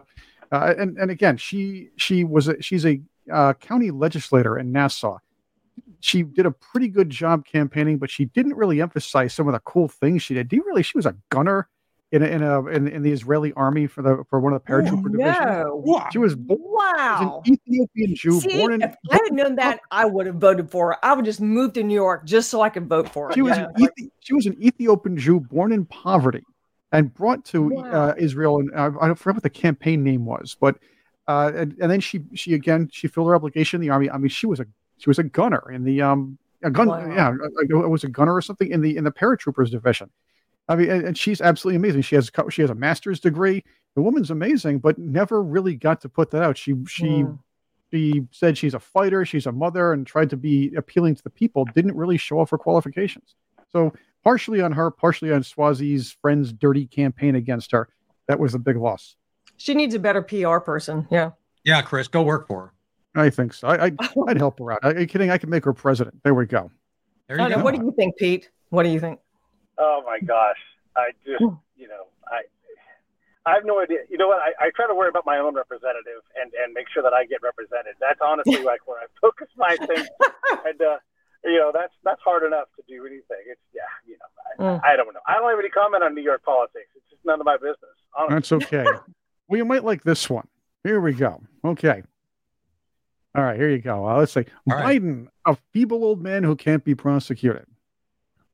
uh, 0.51 0.73
and 0.77 0.97
and 0.99 1.09
again, 1.09 1.37
she 1.37 1.89
she 1.97 2.23
was 2.23 2.47
a, 2.47 2.61
she's 2.61 2.85
a 2.85 3.01
uh, 3.31 3.53
county 3.53 3.91
legislator 3.91 4.57
in 4.57 4.71
Nassau. 4.71 5.17
She 5.99 6.23
did 6.23 6.45
a 6.45 6.51
pretty 6.51 6.87
good 6.87 7.09
job 7.09 7.45
campaigning, 7.45 7.97
but 7.97 8.09
she 8.09 8.25
didn't 8.25 8.55
really 8.55 8.81
emphasize 8.81 9.33
some 9.33 9.47
of 9.47 9.53
the 9.53 9.59
cool 9.61 9.87
things 9.87 10.21
she 10.23 10.33
did. 10.33 10.47
Do 10.47 10.55
you 10.55 10.63
really? 10.65 10.83
She 10.83 10.97
was 10.97 11.05
a 11.05 11.15
gunner 11.29 11.67
in 12.11 12.21
a, 12.21 12.25
in 12.27 12.43
a 12.43 12.65
in, 12.67 12.87
in 12.87 13.01
the 13.01 13.11
Israeli 13.11 13.51
army 13.53 13.87
for 13.87 14.01
the 14.01 14.23
for 14.29 14.39
one 14.39 14.53
of 14.53 14.61
the 14.63 14.71
paratrooper 14.71 15.11
divisions. 15.11 15.37
no. 15.39 16.07
She 16.11 16.17
was 16.19 16.35
born 16.35 16.59
Wow. 16.61 17.41
as 17.45 17.47
an 17.47 17.53
Ethiopian 17.67 18.15
Jew, 18.15 18.39
See, 18.39 18.57
born 18.59 18.73
in. 18.73 18.81
if 18.83 18.95
I 19.11 19.19
had 19.23 19.33
known 19.33 19.55
that, 19.55 19.79
I 19.91 20.05
would 20.05 20.25
have 20.27 20.35
voted 20.35 20.69
for 20.69 20.89
her. 20.91 20.97
I 21.05 21.13
would 21.13 21.25
just 21.25 21.41
move 21.41 21.73
to 21.73 21.83
New 21.83 21.93
York 21.95 22.25
just 22.25 22.49
so 22.49 22.61
I 22.61 22.69
could 22.69 22.87
vote 22.87 23.09
for 23.09 23.27
her. 23.29 23.33
She 23.33 23.41
was 23.41 23.57
Yeah. 23.57 23.67
an 23.75 23.87
Ethi- 23.87 24.09
she 24.19 24.33
was 24.33 24.45
an 24.45 24.55
Ethiopian 24.61 25.17
Jew 25.17 25.39
born 25.39 25.71
in 25.71 25.85
poverty 25.85 26.43
and 26.91 27.13
brought 27.13 27.43
to 27.45 27.69
Wow. 27.69 27.83
uh, 27.91 28.13
Israel. 28.17 28.59
And 28.59 28.71
uh, 28.75 28.91
I 29.01 29.13
forgot 29.15 29.37
what 29.37 29.43
the 29.43 29.49
campaign 29.49 30.03
name 30.03 30.25
was, 30.25 30.55
but 30.59 30.77
uh, 31.27 31.51
and, 31.55 31.75
and 31.81 31.89
then 31.91 31.99
she 31.99 32.21
she 32.33 32.53
again 32.53 32.89
she 32.91 33.07
filled 33.07 33.27
her 33.27 33.35
obligation 33.35 33.77
in 33.81 33.87
the 33.87 33.91
army. 33.91 34.09
I 34.09 34.17
mean, 34.17 34.29
she 34.29 34.45
was 34.45 34.59
a 34.59 34.65
she 34.97 35.09
was 35.09 35.19
a 35.19 35.23
gunner 35.23 35.71
in 35.71 35.83
the 35.83 36.01
um 36.01 36.37
a 36.63 36.71
gun 36.71 36.87
Wow. 36.87 37.05
yeah 37.13 37.35
it 37.69 37.89
was 37.89 38.03
a 38.03 38.07
gunner 38.07 38.33
or 38.33 38.41
something 38.41 38.69
in 38.71 38.81
the 38.81 38.95
in 38.97 39.03
the 39.03 39.11
paratroopers 39.11 39.69
division. 39.71 40.09
I 40.67 40.75
mean, 40.75 40.89
and, 40.89 41.05
and 41.07 41.17
she's 41.17 41.41
absolutely 41.41 41.75
amazing. 41.77 42.01
She 42.01 42.15
has 42.15 42.31
she 42.49 42.61
has 42.61 42.71
a 42.71 42.75
master's 42.75 43.19
degree. 43.19 43.63
The 43.95 44.01
woman's 44.01 44.31
amazing, 44.31 44.79
but 44.79 44.97
never 44.97 45.41
really 45.43 45.75
got 45.75 46.01
to 46.01 46.09
put 46.09 46.31
that 46.31 46.41
out. 46.43 46.57
She 46.57 46.75
she 46.87 47.21
Hmm. 47.21 47.33
she 47.91 48.23
said 48.31 48.57
she's 48.57 48.73
a 48.73 48.79
fighter, 48.79 49.25
she's 49.25 49.45
a 49.45 49.51
mother, 49.51 49.93
and 49.93 50.05
tried 50.07 50.29
to 50.31 50.37
be 50.37 50.73
appealing 50.75 51.15
to 51.15 51.23
the 51.23 51.29
people. 51.29 51.65
Didn't 51.65 51.95
really 51.95 52.17
show 52.17 52.39
off 52.39 52.49
her 52.49 52.57
qualifications. 52.57 53.35
So 53.71 53.93
partially 54.23 54.61
on 54.61 54.71
her, 54.71 54.89
partially 54.91 55.31
on 55.31 55.41
Suozzi's 55.43 56.11
friend's 56.21 56.51
dirty 56.51 56.87
campaign 56.87 57.35
against 57.35 57.71
her. 57.71 57.89
That 58.27 58.39
was 58.39 58.55
a 58.55 58.59
big 58.59 58.77
loss. 58.77 59.15
She 59.57 59.73
needs 59.73 59.93
a 59.95 59.99
better 59.99 60.21
PR 60.21 60.57
person. 60.59 61.07
Yeah. 61.11 61.31
Yeah, 61.63 61.81
Chris, 61.81 62.07
go 62.07 62.21
work 62.21 62.47
for 62.47 62.71
her. 63.15 63.21
I 63.21 63.29
think 63.29 63.53
so. 63.53 63.67
I, 63.67 63.85
I'd, 63.85 63.97
I'd 64.27 64.37
help 64.37 64.59
her 64.59 64.71
out. 64.73 64.79
Are 64.83 64.99
you 64.99 65.07
kidding? 65.07 65.31
I 65.31 65.37
could 65.37 65.49
make 65.49 65.65
her 65.65 65.73
president. 65.73 66.21
There 66.23 66.33
we 66.33 66.45
go. 66.45 66.69
There 67.27 67.37
you 67.37 67.43
don't 67.43 67.49
know. 67.51 67.57
go. 67.57 67.63
What 67.63 67.75
do 67.75 67.81
you 67.81 67.93
think, 67.97 68.17
Pete? 68.17 68.49
What 68.69 68.83
do 68.83 68.89
you 68.89 68.99
think? 68.99 69.19
Oh 69.77 70.03
my 70.05 70.19
gosh, 70.19 70.57
I 70.95 71.11
just 71.25 71.41
you 71.75 71.87
know 71.87 72.07
I 72.27 72.41
I 73.49 73.53
have 73.55 73.65
no 73.65 73.79
idea. 73.81 73.99
You 74.09 74.17
know 74.17 74.27
what? 74.27 74.39
I, 74.39 74.51
I 74.67 74.69
try 74.75 74.87
to 74.87 74.93
worry 74.95 75.09
about 75.09 75.25
my 75.25 75.37
own 75.37 75.55
representative 75.55 76.21
and 76.39 76.51
and 76.63 76.73
make 76.73 76.87
sure 76.93 77.01
that 77.03 77.13
I 77.13 77.25
get 77.25 77.41
represented. 77.41 77.95
That's 77.99 78.19
honestly 78.21 78.63
like 78.63 78.87
where 78.87 78.99
I 78.99 79.05
focus 79.21 79.47
my 79.57 79.75
thing. 79.87 80.05
And 80.65 80.79
uh, 80.81 80.97
you 81.43 81.57
know 81.57 81.71
that's 81.73 81.93
that's 82.03 82.21
hard 82.23 82.43
enough 82.43 82.67
to 82.77 82.83
do 82.87 83.05
anything. 83.05 83.41
It's 83.47 83.61
yeah, 83.73 83.81
you 84.05 84.13
know 84.13 84.25
Mm. 84.59 84.81
I, 84.85 84.93
I 84.93 84.95
don't 84.95 85.13
know. 85.13 85.19
I 85.27 85.33
don't 85.33 85.49
have 85.49 85.59
any 85.59 85.67
comment 85.69 86.01
on 86.03 86.15
New 86.15 86.21
York 86.21 86.41
politics. 86.43 86.87
It's 86.95 87.09
just 87.09 87.25
none 87.25 87.41
of 87.41 87.45
my 87.45 87.57
business. 87.57 87.91
Honestly. 88.17 88.35
That's 88.35 88.51
okay. 88.53 88.85
Well, 89.47 89.57
you 89.57 89.65
might 89.65 89.83
like 89.83 90.03
this 90.03 90.29
one. 90.29 90.47
Here 90.83 90.99
we 90.99 91.13
go. 91.13 91.41
Okay. 91.63 92.03
All 93.35 93.43
right, 93.43 93.59
here 93.59 93.69
you 93.69 93.79
go. 93.79 94.07
Uh, 94.07 94.17
let's 94.19 94.31
say 94.31 94.45
All 94.69 94.77
right. 94.77 95.01
Biden, 95.01 95.27
a 95.45 95.57
feeble 95.73 96.03
old 96.03 96.21
man 96.21 96.43
who 96.43 96.55
can't 96.55 96.83
be 96.83 96.95
prosecuted. 96.95 97.65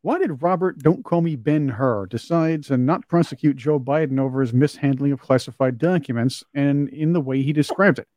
Why 0.01 0.17
did 0.17 0.41
Robert 0.41 0.79
Don't 0.79 1.05
Call 1.05 1.21
Me 1.21 1.35
Ben 1.35 1.69
Hur 1.69 2.07
decides 2.07 2.67
to 2.67 2.77
not 2.77 3.07
prosecute 3.07 3.57
Joe 3.57 3.79
Biden 3.79 4.19
over 4.19 4.41
his 4.41 4.53
mishandling 4.53 5.11
of 5.11 5.21
classified 5.21 5.77
documents 5.77 6.43
and 6.55 6.89
in 6.89 7.13
the 7.13 7.21
way 7.21 7.43
he 7.43 7.53
described 7.53 7.99
it? 7.99 8.07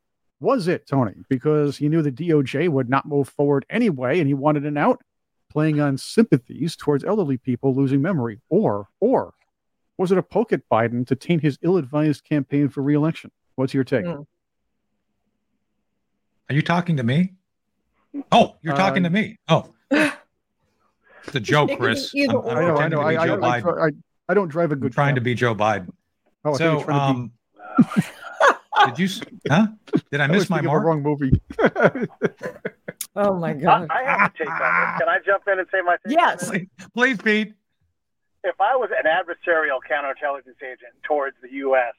Was 0.40 0.66
it, 0.66 0.86
Tony, 0.86 1.12
because 1.28 1.76
he 1.76 1.90
knew 1.90 2.00
the 2.00 2.10
DOJ 2.10 2.70
would 2.70 2.88
not 2.88 3.06
move 3.06 3.28
forward 3.28 3.66
anyway 3.68 4.18
and 4.18 4.26
he 4.26 4.34
wanted 4.34 4.64
an 4.64 4.78
out, 4.78 5.02
playing 5.50 5.80
on 5.80 5.98
sympathies 5.98 6.74
towards 6.74 7.04
elderly 7.04 7.36
people 7.36 7.74
losing 7.74 8.00
memory? 8.00 8.40
Or, 8.48 8.88
or 9.00 9.34
was 9.98 10.10
it 10.12 10.18
a 10.18 10.22
poke 10.22 10.52
at 10.52 10.68
Biden 10.68 11.06
to 11.06 11.14
taint 11.16 11.42
his 11.42 11.58
ill-advised 11.62 12.24
campaign 12.24 12.68
for 12.68 12.82
re-election? 12.82 13.30
What's 13.56 13.72
your 13.74 13.84
take? 13.84 14.04
Hmm. 14.04 14.22
Are 16.50 16.54
you 16.54 16.62
talking 16.62 16.96
to 16.98 17.02
me? 17.02 17.34
Oh, 18.30 18.56
you're 18.62 18.74
talking 18.76 19.04
Uh, 19.04 19.08
to 19.08 19.12
me. 19.14 19.38
Oh. 19.48 19.72
It's 21.26 21.34
a 21.36 21.40
joke, 21.40 21.70
It 21.70 21.78
could 21.78 21.80
be 21.80 21.84
Chris. 21.86 22.12
I'm, 22.14 22.36
I'm. 22.36 22.46
I 22.46 22.60
know, 22.60 22.76
I 22.76 22.88
know. 22.88 23.00
I, 23.00 23.22
I, 23.22 23.26
Joe 23.26 23.40
I, 23.42 23.60
Biden. 23.62 23.82
I, 24.28 24.30
I 24.30 24.34
don't 24.34 24.48
drive 24.48 24.72
a 24.72 24.74
I'm 24.74 24.80
good. 24.80 24.92
trying 24.92 25.14
to 25.14 25.22
be 25.22 25.34
Joe 25.34 25.54
Biden. 25.54 25.88
Oh, 26.44 26.52
I 26.52 26.58
thought 26.58 26.64
you 26.64 26.70
were 26.74 26.80
So, 26.80 26.84
trying 26.84 27.30
to 27.30 27.82
be- 27.94 28.02
um, 28.02 28.86
did 28.94 28.98
you, 28.98 29.08
huh? 29.50 29.66
Did 30.10 30.20
I 30.20 30.24
I 30.24 30.26
was 30.28 30.40
miss 30.42 30.50
my 30.50 30.56
thinking 30.58 30.58
of 30.58 30.64
a 30.64 30.66
mark? 30.66 30.84
wrong 30.84 31.02
movie. 31.02 31.40
Oh 33.16 33.38
my 33.38 33.52
God. 33.54 33.86
I 33.90 34.02
have 34.02 34.32
a 34.34 34.36
take 34.38 34.50
on 34.50 34.58
this. 34.58 34.98
Can 34.98 35.08
I 35.08 35.18
jump 35.24 35.44
in 35.50 35.58
and 35.60 35.68
say 35.72 35.80
my 35.82 35.96
take? 36.06 36.18
on 36.18 36.24
Yes. 36.28 36.50
this? 36.50 36.62
Please, 36.94 37.16
Pete. 37.18 37.54
If 38.44 38.60
I 38.60 38.76
was 38.76 38.90
an 38.92 39.08
adversarial 39.08 39.80
counterintelligence 39.82 40.60
agent 40.62 40.94
towards 41.02 41.36
the 41.42 41.50
U.S., 41.68 41.94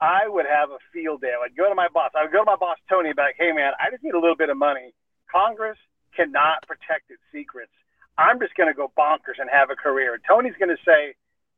I 0.00 0.28
would 0.28 0.46
have 0.46 0.70
a 0.70 0.78
field 0.92 1.20
day. 1.22 1.32
I'd 1.32 1.56
go 1.56 1.68
to 1.68 1.74
my 1.74 1.88
boss. 1.88 2.10
I 2.16 2.22
would 2.22 2.32
go 2.32 2.40
to 2.40 2.44
my 2.44 2.56
boss, 2.56 2.76
Tony, 2.88 3.08
and 3.10 3.16
be 3.16 3.22
like, 3.22 3.36
hey, 3.38 3.52
man, 3.52 3.72
I 3.80 3.90
just 3.90 4.02
need 4.02 4.14
a 4.14 4.20
little 4.20 4.36
bit 4.36 4.50
of 4.50 4.56
money. 4.56 4.92
Congress 5.30 5.78
cannot 6.14 6.66
protect 6.66 7.10
its 7.10 7.22
secrets. 7.32 7.72
I'm 8.18 8.38
just 8.38 8.54
going 8.54 8.68
to 8.68 8.74
go 8.74 8.92
bonkers 8.98 9.40
and 9.40 9.48
have 9.48 9.70
a 9.70 9.76
career. 9.76 10.14
And 10.14 10.22
Tony's 10.28 10.54
going 10.58 10.74
to 10.74 10.82
say, 10.84 11.14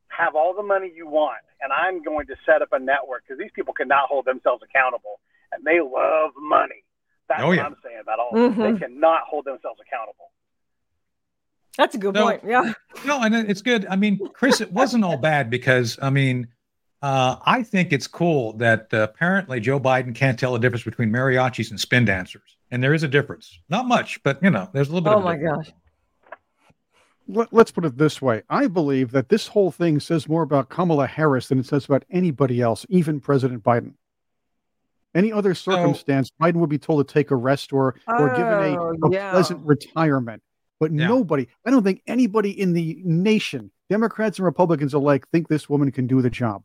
have 0.09 0.37
all 0.37 0.55
the 0.55 0.63
money 0.63 0.93
you 0.95 1.09
want, 1.09 1.43
and 1.61 1.73
I'm 1.73 2.03
going 2.03 2.27
to 2.29 2.37
set 2.47 2.63
up 2.63 2.69
a 2.73 2.79
network 2.79 3.25
because 3.27 3.39
these 3.41 3.51
people 3.55 3.75
cannot 3.75 4.07
hold 4.07 4.27
themselves 4.27 4.63
accountable, 4.63 5.19
and 5.51 5.65
they 5.65 5.81
love 5.81 6.31
money. 6.39 6.85
That's 7.29 7.43
Oh, 7.43 7.49
what. 7.49 7.59
I'm 7.59 7.75
saying 7.83 7.99
about 8.01 8.21
all 8.21 8.33
Mhm. 8.33 8.55
this. 8.55 8.79
They 8.79 8.79
cannot 8.87 9.23
hold 9.23 9.47
themselves 9.47 9.81
accountable. 9.81 10.31
That's 11.77 11.95
a 11.95 11.99
good 11.99 12.15
No. 12.15 12.25
point. 12.25 12.43
Yeah. 12.47 12.73
No, 13.05 13.23
and 13.23 13.35
it's 13.35 13.63
good. 13.63 13.87
I 13.91 13.97
mean, 13.97 14.19
Chris, 14.33 14.61
it 14.61 14.73
wasn't 14.73 15.05
all 15.05 15.17
bad 15.17 15.51
because 15.51 15.99
I 16.01 16.11
mean, 16.11 16.49
uh, 17.03 17.37
I 17.45 17.63
think 17.63 17.93
it's 17.93 18.07
cool 18.07 18.53
that 18.59 18.93
uh, 18.95 18.99
apparently 19.03 19.61
Joe 19.61 19.81
Biden 19.81 20.15
can't 20.15 20.39
tell 20.39 20.53
the 20.53 20.59
difference 20.59 20.85
between 20.85 21.11
mariachis 21.11 21.71
and 21.71 21.79
spin 21.81 22.05
dancers, 22.05 22.57
and 22.71 22.83
there 22.83 22.95
is 22.95 23.03
a 23.03 23.09
difference. 23.09 23.59
Not 23.69 23.87
much, 23.89 24.23
but 24.23 24.43
you 24.43 24.51
know, 24.51 24.69
there's 24.73 24.89
a 24.89 24.93
little 24.95 25.05
bit. 25.05 25.13
Oh 25.15 25.19
of 25.19 25.23
a 25.23 25.25
my 25.25 25.37
difference. 25.37 25.69
gosh. 25.69 25.75
Let, 27.27 27.53
let's 27.53 27.71
put 27.71 27.85
it 27.87 27.97
this 27.97 28.21
way. 28.21 28.43
I 28.51 28.67
believe 28.67 29.11
that 29.13 29.31
this 29.31 29.49
whole 29.49 29.71
thing 29.71 29.99
says 29.99 30.29
more 30.29 30.43
about 30.43 30.69
Kamala 30.69 31.07
Harris 31.07 31.49
than 31.49 31.59
it 31.59 31.67
says 31.67 31.87
about 31.87 32.05
anybody 32.11 32.61
else, 32.61 32.85
even 32.91 33.19
President 33.19 33.63
Biden. 33.63 33.95
Any 35.15 35.33
other 35.33 35.55
circumstance, 35.55 36.31
Biden 36.41 36.57
would 36.57 36.69
be 36.71 36.79
told 36.79 37.07
to 37.07 37.13
take 37.13 37.31
a 37.31 37.37
rest 37.37 37.73
or 37.73 37.95
or 38.09 38.29
given 38.31 38.53
a, 38.53 38.79
Oh, 38.79 38.95
a 39.05 39.11
yeah. 39.13 39.31
pleasant 39.31 39.65
retirement. 39.65 40.43
But 40.85 40.93
Yeah. 40.93 41.07
nobody, 41.07 41.47
I 41.65 41.71
don't 41.71 41.83
think 41.83 42.03
anybody 42.07 42.61
in 42.61 42.75
the 42.75 43.01
nation, 43.05 43.71
Democrats 43.89 44.39
and 44.39 44.45
Republicans 44.45 44.93
alike, 44.93 45.27
think 45.31 45.49
this 45.49 45.67
woman 45.67 45.91
can 45.91 46.07
do 46.07 46.21
the 46.21 46.29
job. 46.29 46.63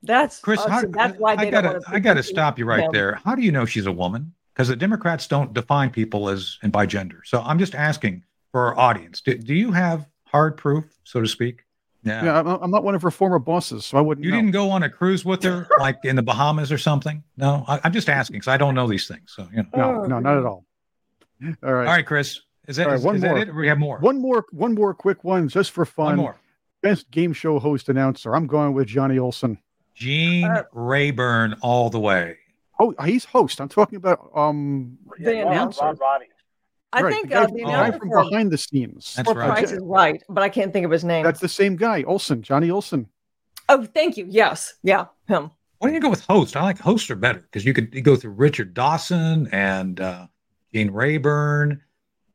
That's 0.00 0.38
Chris, 0.38 0.64
how, 0.64 0.84
that's 0.86 1.18
why 1.18 1.34
they 1.34 1.48
I 1.48 1.50
gotta, 1.50 1.68
want 1.70 1.84
to 1.86 1.90
I 1.92 1.98
gotta 1.98 2.22
stop 2.22 2.56
you 2.56 2.66
right 2.66 2.88
there. 2.92 3.16
How 3.24 3.34
do 3.34 3.42
you 3.42 3.50
know 3.50 3.64
she's 3.64 3.86
a 3.86 3.90
woman? 3.90 4.32
Because 4.54 4.68
the 4.68 4.76
Democrats 4.76 5.26
don't 5.26 5.52
define 5.52 5.90
people 5.90 6.28
as 6.28 6.56
and 6.62 6.70
by 6.70 6.86
gender. 6.86 7.22
So 7.24 7.42
I'm 7.42 7.58
just 7.58 7.74
asking 7.74 8.22
for 8.52 8.68
our 8.68 8.78
audience: 8.78 9.20
Do, 9.20 9.36
do 9.36 9.54
you 9.54 9.72
have 9.72 10.08
hard 10.24 10.56
proof, 10.56 10.84
so 11.02 11.20
to 11.20 11.26
speak? 11.26 11.64
Yeah. 12.04 12.24
Yeah, 12.24 12.38
I'm, 12.38 12.46
I'm 12.46 12.70
not 12.70 12.84
one 12.84 12.94
of 12.94 13.02
her 13.02 13.10
former 13.10 13.40
bosses, 13.40 13.86
so 13.86 13.98
I 13.98 14.02
wouldn't. 14.02 14.24
You 14.24 14.30
know. 14.30 14.36
didn't 14.36 14.52
go 14.52 14.70
on 14.70 14.84
a 14.84 14.90
cruise 14.90 15.24
with 15.24 15.42
her, 15.42 15.66
like 15.80 15.98
in 16.04 16.14
the 16.14 16.22
Bahamas 16.22 16.70
or 16.70 16.78
something? 16.78 17.24
No, 17.36 17.64
I, 17.66 17.80
I'm 17.82 17.92
just 17.92 18.08
asking 18.08 18.34
because 18.34 18.48
I 18.48 18.56
don't 18.56 18.76
know 18.76 18.86
these 18.86 19.08
things. 19.08 19.32
So 19.34 19.48
you 19.52 19.64
know. 19.64 19.68
No, 19.74 20.04
no, 20.04 20.18
not 20.20 20.38
at 20.38 20.44
all. 20.44 20.64
All 21.42 21.72
right. 21.72 21.88
All 21.88 21.94
right, 21.94 22.06
Chris. 22.06 22.40
Is 22.68 22.76
that, 22.76 22.84
All 22.86 22.90
right, 22.92 22.98
is- 22.98 23.04
one 23.04 23.16
is 23.16 23.22
that 23.22 23.36
it? 23.36 23.48
Or 23.48 23.54
we 23.54 23.68
have 23.68 23.78
more. 23.78 23.98
One 23.98 24.20
more, 24.20 24.44
one 24.52 24.74
more 24.74 24.94
quick 24.94 25.24
one, 25.24 25.48
just 25.48 25.72
for 25.72 25.84
fun. 25.84 26.06
One 26.06 26.16
more. 26.16 26.36
Best 26.82 27.10
game 27.10 27.32
show 27.32 27.58
host 27.58 27.88
announcer. 27.88 28.34
I'm 28.34 28.46
going 28.46 28.72
with 28.74 28.86
Johnny 28.88 29.18
Olson. 29.18 29.58
Gene 29.94 30.44
Uh, 30.44 30.62
Rayburn 30.72 31.54
all 31.60 31.90
the 31.90 32.00
way. 32.00 32.36
Oh, 32.80 32.94
he's 33.04 33.24
host. 33.24 33.60
I'm 33.60 33.68
talking 33.68 33.96
about 33.96 34.30
um. 34.34 34.98
The 35.18 35.34
Yeah, 35.34 35.42
Ron- 35.42 35.52
announcer. 35.52 35.84
Rod 35.84 36.00
Roddy. 36.00 36.26
I 36.94 37.02
right, 37.02 37.12
think 37.14 37.28
the 37.28 37.34
guy, 37.34 37.42
uh, 37.42 37.46
the 37.46 37.52
the 37.52 37.62
guy 37.62 37.70
announcer 37.86 37.98
from 38.00 38.08
for, 38.10 38.24
behind 38.24 38.50
the 38.50 38.58
scenes. 38.58 39.14
That's 39.16 39.30
for 39.30 39.38
right. 39.38 39.50
Price 39.50 39.70
is 39.72 39.80
Right, 39.82 40.22
but 40.28 40.42
I 40.42 40.48
can't 40.48 40.72
think 40.72 40.84
of 40.84 40.90
his 40.90 41.04
name. 41.04 41.24
That's 41.24 41.40
the 41.40 41.48
same 41.48 41.76
guy, 41.76 42.02
Olson, 42.02 42.42
Johnny 42.42 42.70
Olson. 42.70 43.06
oh, 43.68 43.84
thank 43.94 44.16
you. 44.16 44.26
Yes. 44.28 44.74
Yeah. 44.82 45.06
Him. 45.26 45.50
Why 45.78 45.88
don't 45.88 45.94
you 45.94 46.00
go 46.00 46.10
with 46.10 46.20
host? 46.26 46.54
I 46.56 46.62
like 46.62 46.78
hosts 46.78 47.10
are 47.10 47.16
better 47.16 47.40
because 47.40 47.64
you 47.64 47.72
could 47.72 48.04
go 48.04 48.14
through 48.16 48.32
Richard 48.32 48.74
Dawson 48.74 49.48
and 49.52 50.00
uh, 50.00 50.26
Gene 50.74 50.90
Rayburn 50.90 51.80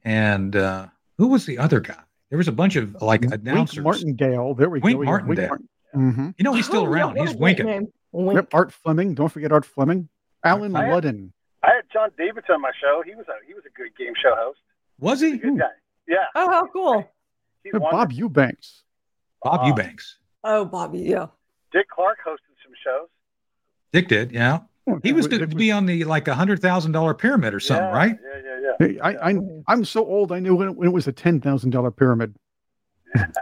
and 0.08 0.56
uh, 0.56 0.88
who 1.18 1.28
was 1.28 1.46
the 1.46 1.58
other 1.58 1.80
guy? 1.82 1.98
There 2.30 2.38
was 2.38 2.48
a 2.48 2.52
bunch 2.54 2.76
of 2.78 2.96
like 3.02 3.22
Wink 3.22 3.34
announcers. 3.34 3.84
Martindale. 3.84 4.54
There 4.54 4.70
we 4.70 4.80
Wink 4.80 4.98
go. 4.98 5.04
yeah, 5.04 5.10
Martindale. 5.10 5.48
Martin- 5.50 5.70
Mhm. 5.96 6.36
You 6.38 6.44
know 6.44 6.54
he's 6.54 6.66
still 6.66 6.82
Oh, 6.82 6.86
around. 6.86 7.16
what 7.16 7.28
he's 7.28 7.36
winking. 7.38 7.92
Wink. 8.12 8.36
Yep, 8.36 8.54
Art 8.54 8.72
Fleming. 8.74 9.16
Don't 9.16 9.30
forget 9.30 9.52
Art 9.52 9.66
Fleming. 9.66 10.10
Alan 10.44 10.76
I- 10.76 10.90
Ludden. 10.90 11.32
I 11.64 11.70
had 11.76 11.84
John 11.92 12.10
Davidson 12.18 12.56
on 12.56 12.62
my 12.62 12.72
show. 12.80 13.02
He 13.06 13.16
was 13.16 13.26
a 13.30 13.34
he 13.48 13.54
was 13.54 13.64
a 13.66 13.70
good 13.78 13.96
game 13.98 14.14
show 14.22 14.36
host. 14.36 14.60
Was 15.00 15.22
he? 15.22 15.38
Good 15.38 15.58
guy. 15.58 15.66
Yeah. 16.08 16.26
Oh, 16.36 16.50
how 16.50 16.68
cool. 16.68 17.10
He's 17.64 17.74
Bob. 17.74 18.12
Eubanks. 18.12 18.84
Bob 19.44 19.62
Uh, 19.62 19.68
Eubanks. 19.68 20.18
Oh, 20.44 20.66
Bobby. 20.66 21.00
Yeah. 21.00 21.28
Dick 21.72 21.88
Clark 21.90 22.20
hosted 22.26 22.56
some 22.64 22.74
shows. 22.84 23.08
Dick 23.92 24.08
did. 24.08 24.32
Yeah. 24.32 24.60
He 25.04 25.12
was 25.14 25.28
to, 25.28 25.38
to 25.40 25.48
be 25.48 25.72
on 25.72 25.86
the 25.86 26.04
like 26.06 26.28
a 26.30 26.36
hundred 26.36 26.62
thousand 26.62 26.94
dollar 26.94 27.14
pyramid 27.14 27.54
or 27.54 27.60
something, 27.60 27.86
yeah, 27.88 27.92
right? 27.92 28.18
Yeah, 28.22 28.30
yeah, 28.36 28.42
yeah. 28.42 28.42
Hey, 28.42 28.47
I, 28.82 29.16
I, 29.32 29.36
I'm 29.68 29.86
so 29.86 30.06
old. 30.06 30.32
I 30.32 30.40
knew 30.40 30.56
when 30.56 30.70
it, 30.70 30.76
when 30.76 30.88
it 30.88 30.92
was 30.92 31.08
a 31.08 31.12
ten 31.12 31.42
thousand 31.42 31.72
dollar 31.72 31.92
pyramid. 31.92 32.36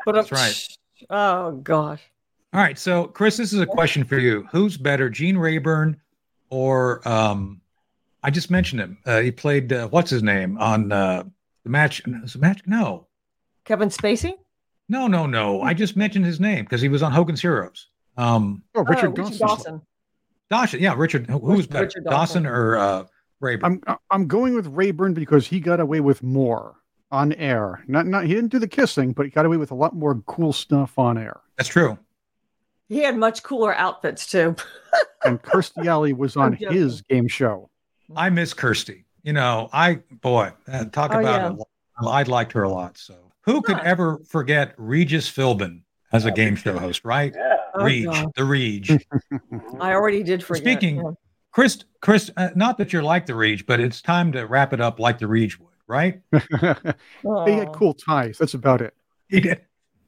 But 0.05 0.13
That's 0.13 0.31
right. 0.31 0.77
Oh 1.09 1.53
gosh. 1.57 2.01
All 2.53 2.61
right, 2.61 2.79
so 2.79 3.07
Chris, 3.07 3.35
this 3.35 3.51
is 3.51 3.59
a 3.59 3.65
question 3.65 4.05
for 4.05 4.17
you. 4.17 4.47
Who's 4.51 4.77
better, 4.77 5.09
Gene 5.09 5.37
Rayburn 5.37 5.99
or 6.49 7.05
um, 7.07 7.61
I 8.23 8.31
just 8.31 8.49
mentioned 8.49 8.81
him. 8.81 8.97
Uh, 9.05 9.19
he 9.19 9.31
played 9.31 9.73
uh, 9.73 9.87
what's 9.89 10.09
his 10.09 10.23
name 10.23 10.57
on 10.57 10.91
uh, 10.91 11.23
the 11.63 11.69
match? 11.69 12.01
The 12.03 12.39
match? 12.39 12.61
No, 12.65 13.07
Kevin 13.65 13.89
Spacey. 13.89 14.33
No, 14.87 15.07
no, 15.07 15.25
no. 15.25 15.61
I 15.61 15.73
just 15.73 15.97
mentioned 15.97 16.25
his 16.25 16.39
name 16.39 16.63
because 16.63 16.81
he 16.81 16.89
was 16.89 17.03
on 17.03 17.11
Hogan's 17.11 17.41
Heroes. 17.41 17.87
Um, 18.17 18.63
oh, 18.75 18.83
Richard, 18.83 19.19
oh, 19.19 19.23
Richard 19.23 19.39
Dawson. 19.39 19.81
Dawson, 20.49 20.79
yeah, 20.79 20.93
Richard. 20.95 21.27
Who, 21.27 21.39
who's 21.39 21.67
better, 21.67 21.85
Richard 21.85 22.03
Dawson. 22.05 22.43
Dawson 22.43 22.45
or 22.45 22.77
uh, 22.77 23.03
Rayburn? 23.39 23.81
I'm 23.87 23.97
I'm 24.11 24.27
going 24.27 24.55
with 24.55 24.67
Rayburn 24.67 25.13
because 25.13 25.47
he 25.47 25.59
got 25.59 25.79
away 25.79 25.99
with 25.99 26.23
more 26.23 26.75
on 27.11 27.33
air. 27.33 27.83
Not 27.87 28.05
not 28.07 28.25
he 28.25 28.33
didn't 28.33 28.51
do 28.51 28.59
the 28.59 28.67
kissing, 28.67 29.13
but 29.13 29.25
he 29.25 29.31
got 29.31 29.45
away 29.45 29.57
with 29.57 29.71
a 29.71 29.75
lot 29.75 29.95
more 29.95 30.15
cool 30.25 30.53
stuff 30.53 30.97
on 30.97 31.17
air. 31.17 31.39
That's 31.57 31.69
true. 31.69 31.97
He 32.87 32.99
had 32.99 33.17
much 33.17 33.43
cooler 33.43 33.75
outfits 33.75 34.27
too. 34.27 34.55
and 35.25 35.41
Kirstie 35.41 35.85
Alley 35.85 36.13
was 36.13 36.37
on 36.37 36.53
his 36.53 37.01
game 37.01 37.27
show. 37.27 37.69
I 38.15 38.29
miss 38.29 38.53
Kirstie. 38.53 39.05
You 39.23 39.33
know, 39.33 39.69
I 39.73 40.01
boy, 40.21 40.51
uh, 40.67 40.85
talk 40.85 41.11
oh, 41.13 41.19
about 41.19 41.57
yeah. 41.57 42.07
I 42.07 42.23
liked 42.23 42.51
her 42.51 42.63
a 42.63 42.69
lot. 42.69 42.97
So 42.97 43.31
who 43.41 43.61
could 43.61 43.79
ever 43.79 44.19
forget 44.27 44.73
Regis 44.77 45.29
Philbin 45.31 45.81
as 46.13 46.25
a 46.25 46.31
game 46.31 46.55
show 46.55 46.77
host, 46.77 47.03
right? 47.03 47.33
Yeah. 47.35 47.55
Reg, 47.83 48.07
oh, 48.07 48.31
the 48.35 48.45
Reg. 48.45 49.05
I 49.81 49.93
already 49.93 50.23
did 50.23 50.43
forget. 50.43 50.63
Speaking, 50.63 50.97
yeah. 50.97 51.11
Chris, 51.55 51.85
Chris, 52.01 52.29
uh, 52.35 52.49
not 52.53 52.77
that 52.77 52.91
you're 52.91 53.01
like 53.01 53.25
the 53.25 53.33
Reg, 53.33 53.65
but 53.65 53.79
it's 53.79 54.01
time 54.01 54.33
to 54.33 54.43
wrap 54.43 54.73
it 54.73 54.81
up 54.81 54.99
like 54.99 55.19
the 55.19 55.27
Reg 55.27 55.53
would, 55.61 55.69
right? 55.87 56.19
he 56.33 57.51
had 57.53 57.71
cool 57.71 57.93
ties. 57.93 58.37
That's 58.37 58.55
about 58.55 58.81
it. 58.81 58.93
He 59.29 59.39
did. 59.39 59.61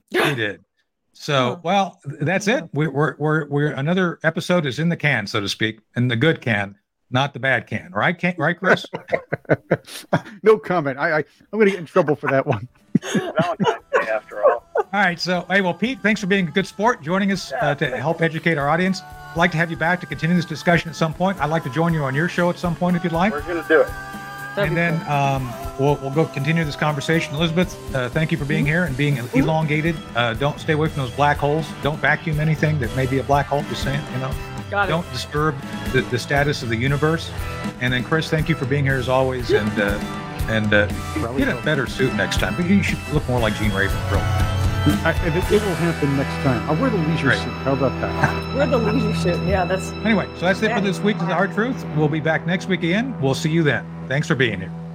He 0.10 0.18
did. 0.36 0.66
So, 1.14 1.62
well, 1.64 2.02
that's 2.04 2.50
it. 2.50 2.66
We're, 2.74 2.92
we're, 2.92 3.16
we're, 3.18 3.48
we're, 3.48 3.72
another 3.72 4.20
episode 4.24 4.66
is 4.66 4.78
in 4.78 4.90
the 4.90 4.98
can, 4.98 5.26
so 5.26 5.40
to 5.40 5.48
speak, 5.48 5.80
in 5.96 6.10
the 6.10 6.18
good 6.18 6.42
can, 6.42 6.76
not 7.12 7.34
the 7.34 7.40
bad 7.40 7.66
can, 7.66 7.94
right? 7.94 8.20
Can, 8.20 8.36
right, 8.38 8.60
Chris? 8.60 8.86
no 10.44 10.58
comment. 10.58 11.00
I, 11.00 11.12
I, 11.12 11.18
I'm 11.20 11.26
going 11.54 11.68
to 11.68 11.72
get 11.72 11.80
in 11.80 11.86
trouble 11.86 12.18
for 12.18 12.30
that 12.30 12.46
one. 12.46 12.68
Valentine's 13.02 13.86
Day, 13.94 14.10
after 14.12 14.44
all. 14.44 14.57
All 14.94 15.02
right. 15.02 15.20
So, 15.20 15.46
hey, 15.50 15.62
well, 15.62 15.74
Pete, 15.74 16.00
thanks 16.02 16.22
for 16.22 16.28
being 16.28 16.48
a 16.48 16.52
good 16.52 16.66
sport, 16.66 17.02
joining 17.02 17.32
us 17.32 17.52
yeah, 17.52 17.70
uh, 17.70 17.76
to 17.76 17.98
help 17.98 18.22
educate 18.22 18.58
our 18.58 18.70
audience. 18.70 19.02
I'd 19.02 19.36
like 19.36 19.52
to 19.52 19.58
have 19.58 19.70
you 19.70 19.76
back 19.76 20.00
to 20.00 20.06
continue 20.06 20.36
this 20.36 20.46
discussion 20.46 20.90
at 20.90 20.96
some 20.96 21.14
point. 21.14 21.40
I'd 21.42 21.50
like 21.50 21.64
to 21.64 21.70
join 21.70 21.94
you 21.94 22.04
on 22.04 22.16
your 22.16 22.30
show 22.30 22.50
at 22.50 22.58
some 22.58 22.76
point 22.76 22.96
if 22.96 23.04
you'd 23.04 23.12
like. 23.12 23.34
We're 23.34 23.42
going 23.42 23.62
to 23.62 23.68
do 23.68 23.82
it. 23.82 23.88
That'd 24.56 24.70
and 24.70 24.78
then 24.78 25.12
um, 25.12 25.54
we'll, 25.78 25.96
we'll 25.98 26.12
go 26.12 26.26
continue 26.26 26.64
this 26.64 26.78
conversation. 26.78 27.36
Elizabeth, 27.36 27.78
uh, 27.94 28.10
thank 28.10 28.32
you 28.32 28.38
for 28.38 28.46
being 28.46 28.64
mm-hmm. 28.64 28.72
here 28.72 28.84
and 28.86 28.96
being 28.96 29.18
mm-hmm. 29.18 29.40
elongated. 29.40 29.96
Uh, 30.16 30.34
don't 30.34 30.60
stay 30.60 30.74
away 30.74 30.88
from 30.88 31.04
those 31.04 31.12
black 31.12 31.38
holes. 31.38 31.68
Don't 31.84 32.00
vacuum 32.00 32.40
anything 32.40 32.80
that 32.80 32.96
may 32.96 33.06
be 33.06 33.20
a 33.20 33.24
black 33.24 33.48
hole. 33.48 33.64
Just 33.64 33.84
saying, 33.84 34.02
you 34.14 34.20
know. 34.20 34.34
Got 34.72 34.90
don't 34.90 35.10
disturb 35.12 35.56
the, 35.94 36.02
the 36.02 36.20
status 36.20 36.62
of 36.64 36.70
the 36.70 36.76
universe. 36.76 37.32
And 37.80 37.94
then, 37.94 38.04
Chris, 38.04 38.30
thank 38.30 38.50
you 38.50 38.56
for 38.56 38.66
being 38.66 38.84
here 38.84 38.96
as 38.96 39.08
always. 39.08 39.52
And 39.52 39.70
uh, 39.80 39.98
and 40.50 40.74
uh, 40.74 40.88
get 41.38 41.50
a 41.50 41.62
better 41.64 41.88
suit 41.88 42.14
next 42.16 42.40
time. 42.40 42.56
But 42.56 42.66
you 42.70 42.82
should 42.82 43.00
look 43.14 43.28
more 43.30 43.40
like 43.40 43.56
Gene 43.56 43.72
Rayburn, 43.72 44.10
bro. 44.10 44.67
I, 45.04 45.12
it, 45.26 45.36
it, 45.36 45.62
will 45.62 45.76
happen 45.76 46.16
next 46.18 46.34
time. 46.44 46.70
I'll 46.70 46.82
wear 46.82 46.90
the 46.90 46.98
leisure 46.98 47.34
suit. 47.34 47.52
How 47.64 47.74
about 47.74 48.00
that? 48.02 48.56
wear 48.56 48.68
the 48.68 48.78
leisure 48.78 49.16
suit. 49.16 49.48
Yeah, 49.48 49.66
that's. 49.66 49.92
Anyway, 50.06 50.28
so 50.36 50.42
that's 50.42 50.62
it 50.62 50.74
for 50.74 50.82
this 50.82 51.00
week 51.00 51.16
of 51.20 51.28
the 51.28 51.34
Hard 51.34 51.54
Truth. 51.54 51.86
We'll 51.96 52.10
be 52.10 52.20
back 52.20 52.46
next 52.46 52.68
week 52.68 52.84
again. 52.84 53.20
We'll 53.22 53.36
see 53.36 53.50
you 53.50 53.64
then. 53.64 53.86
Thanks 54.08 54.28
for 54.28 54.36
being 54.36 54.60
here. 54.60 54.87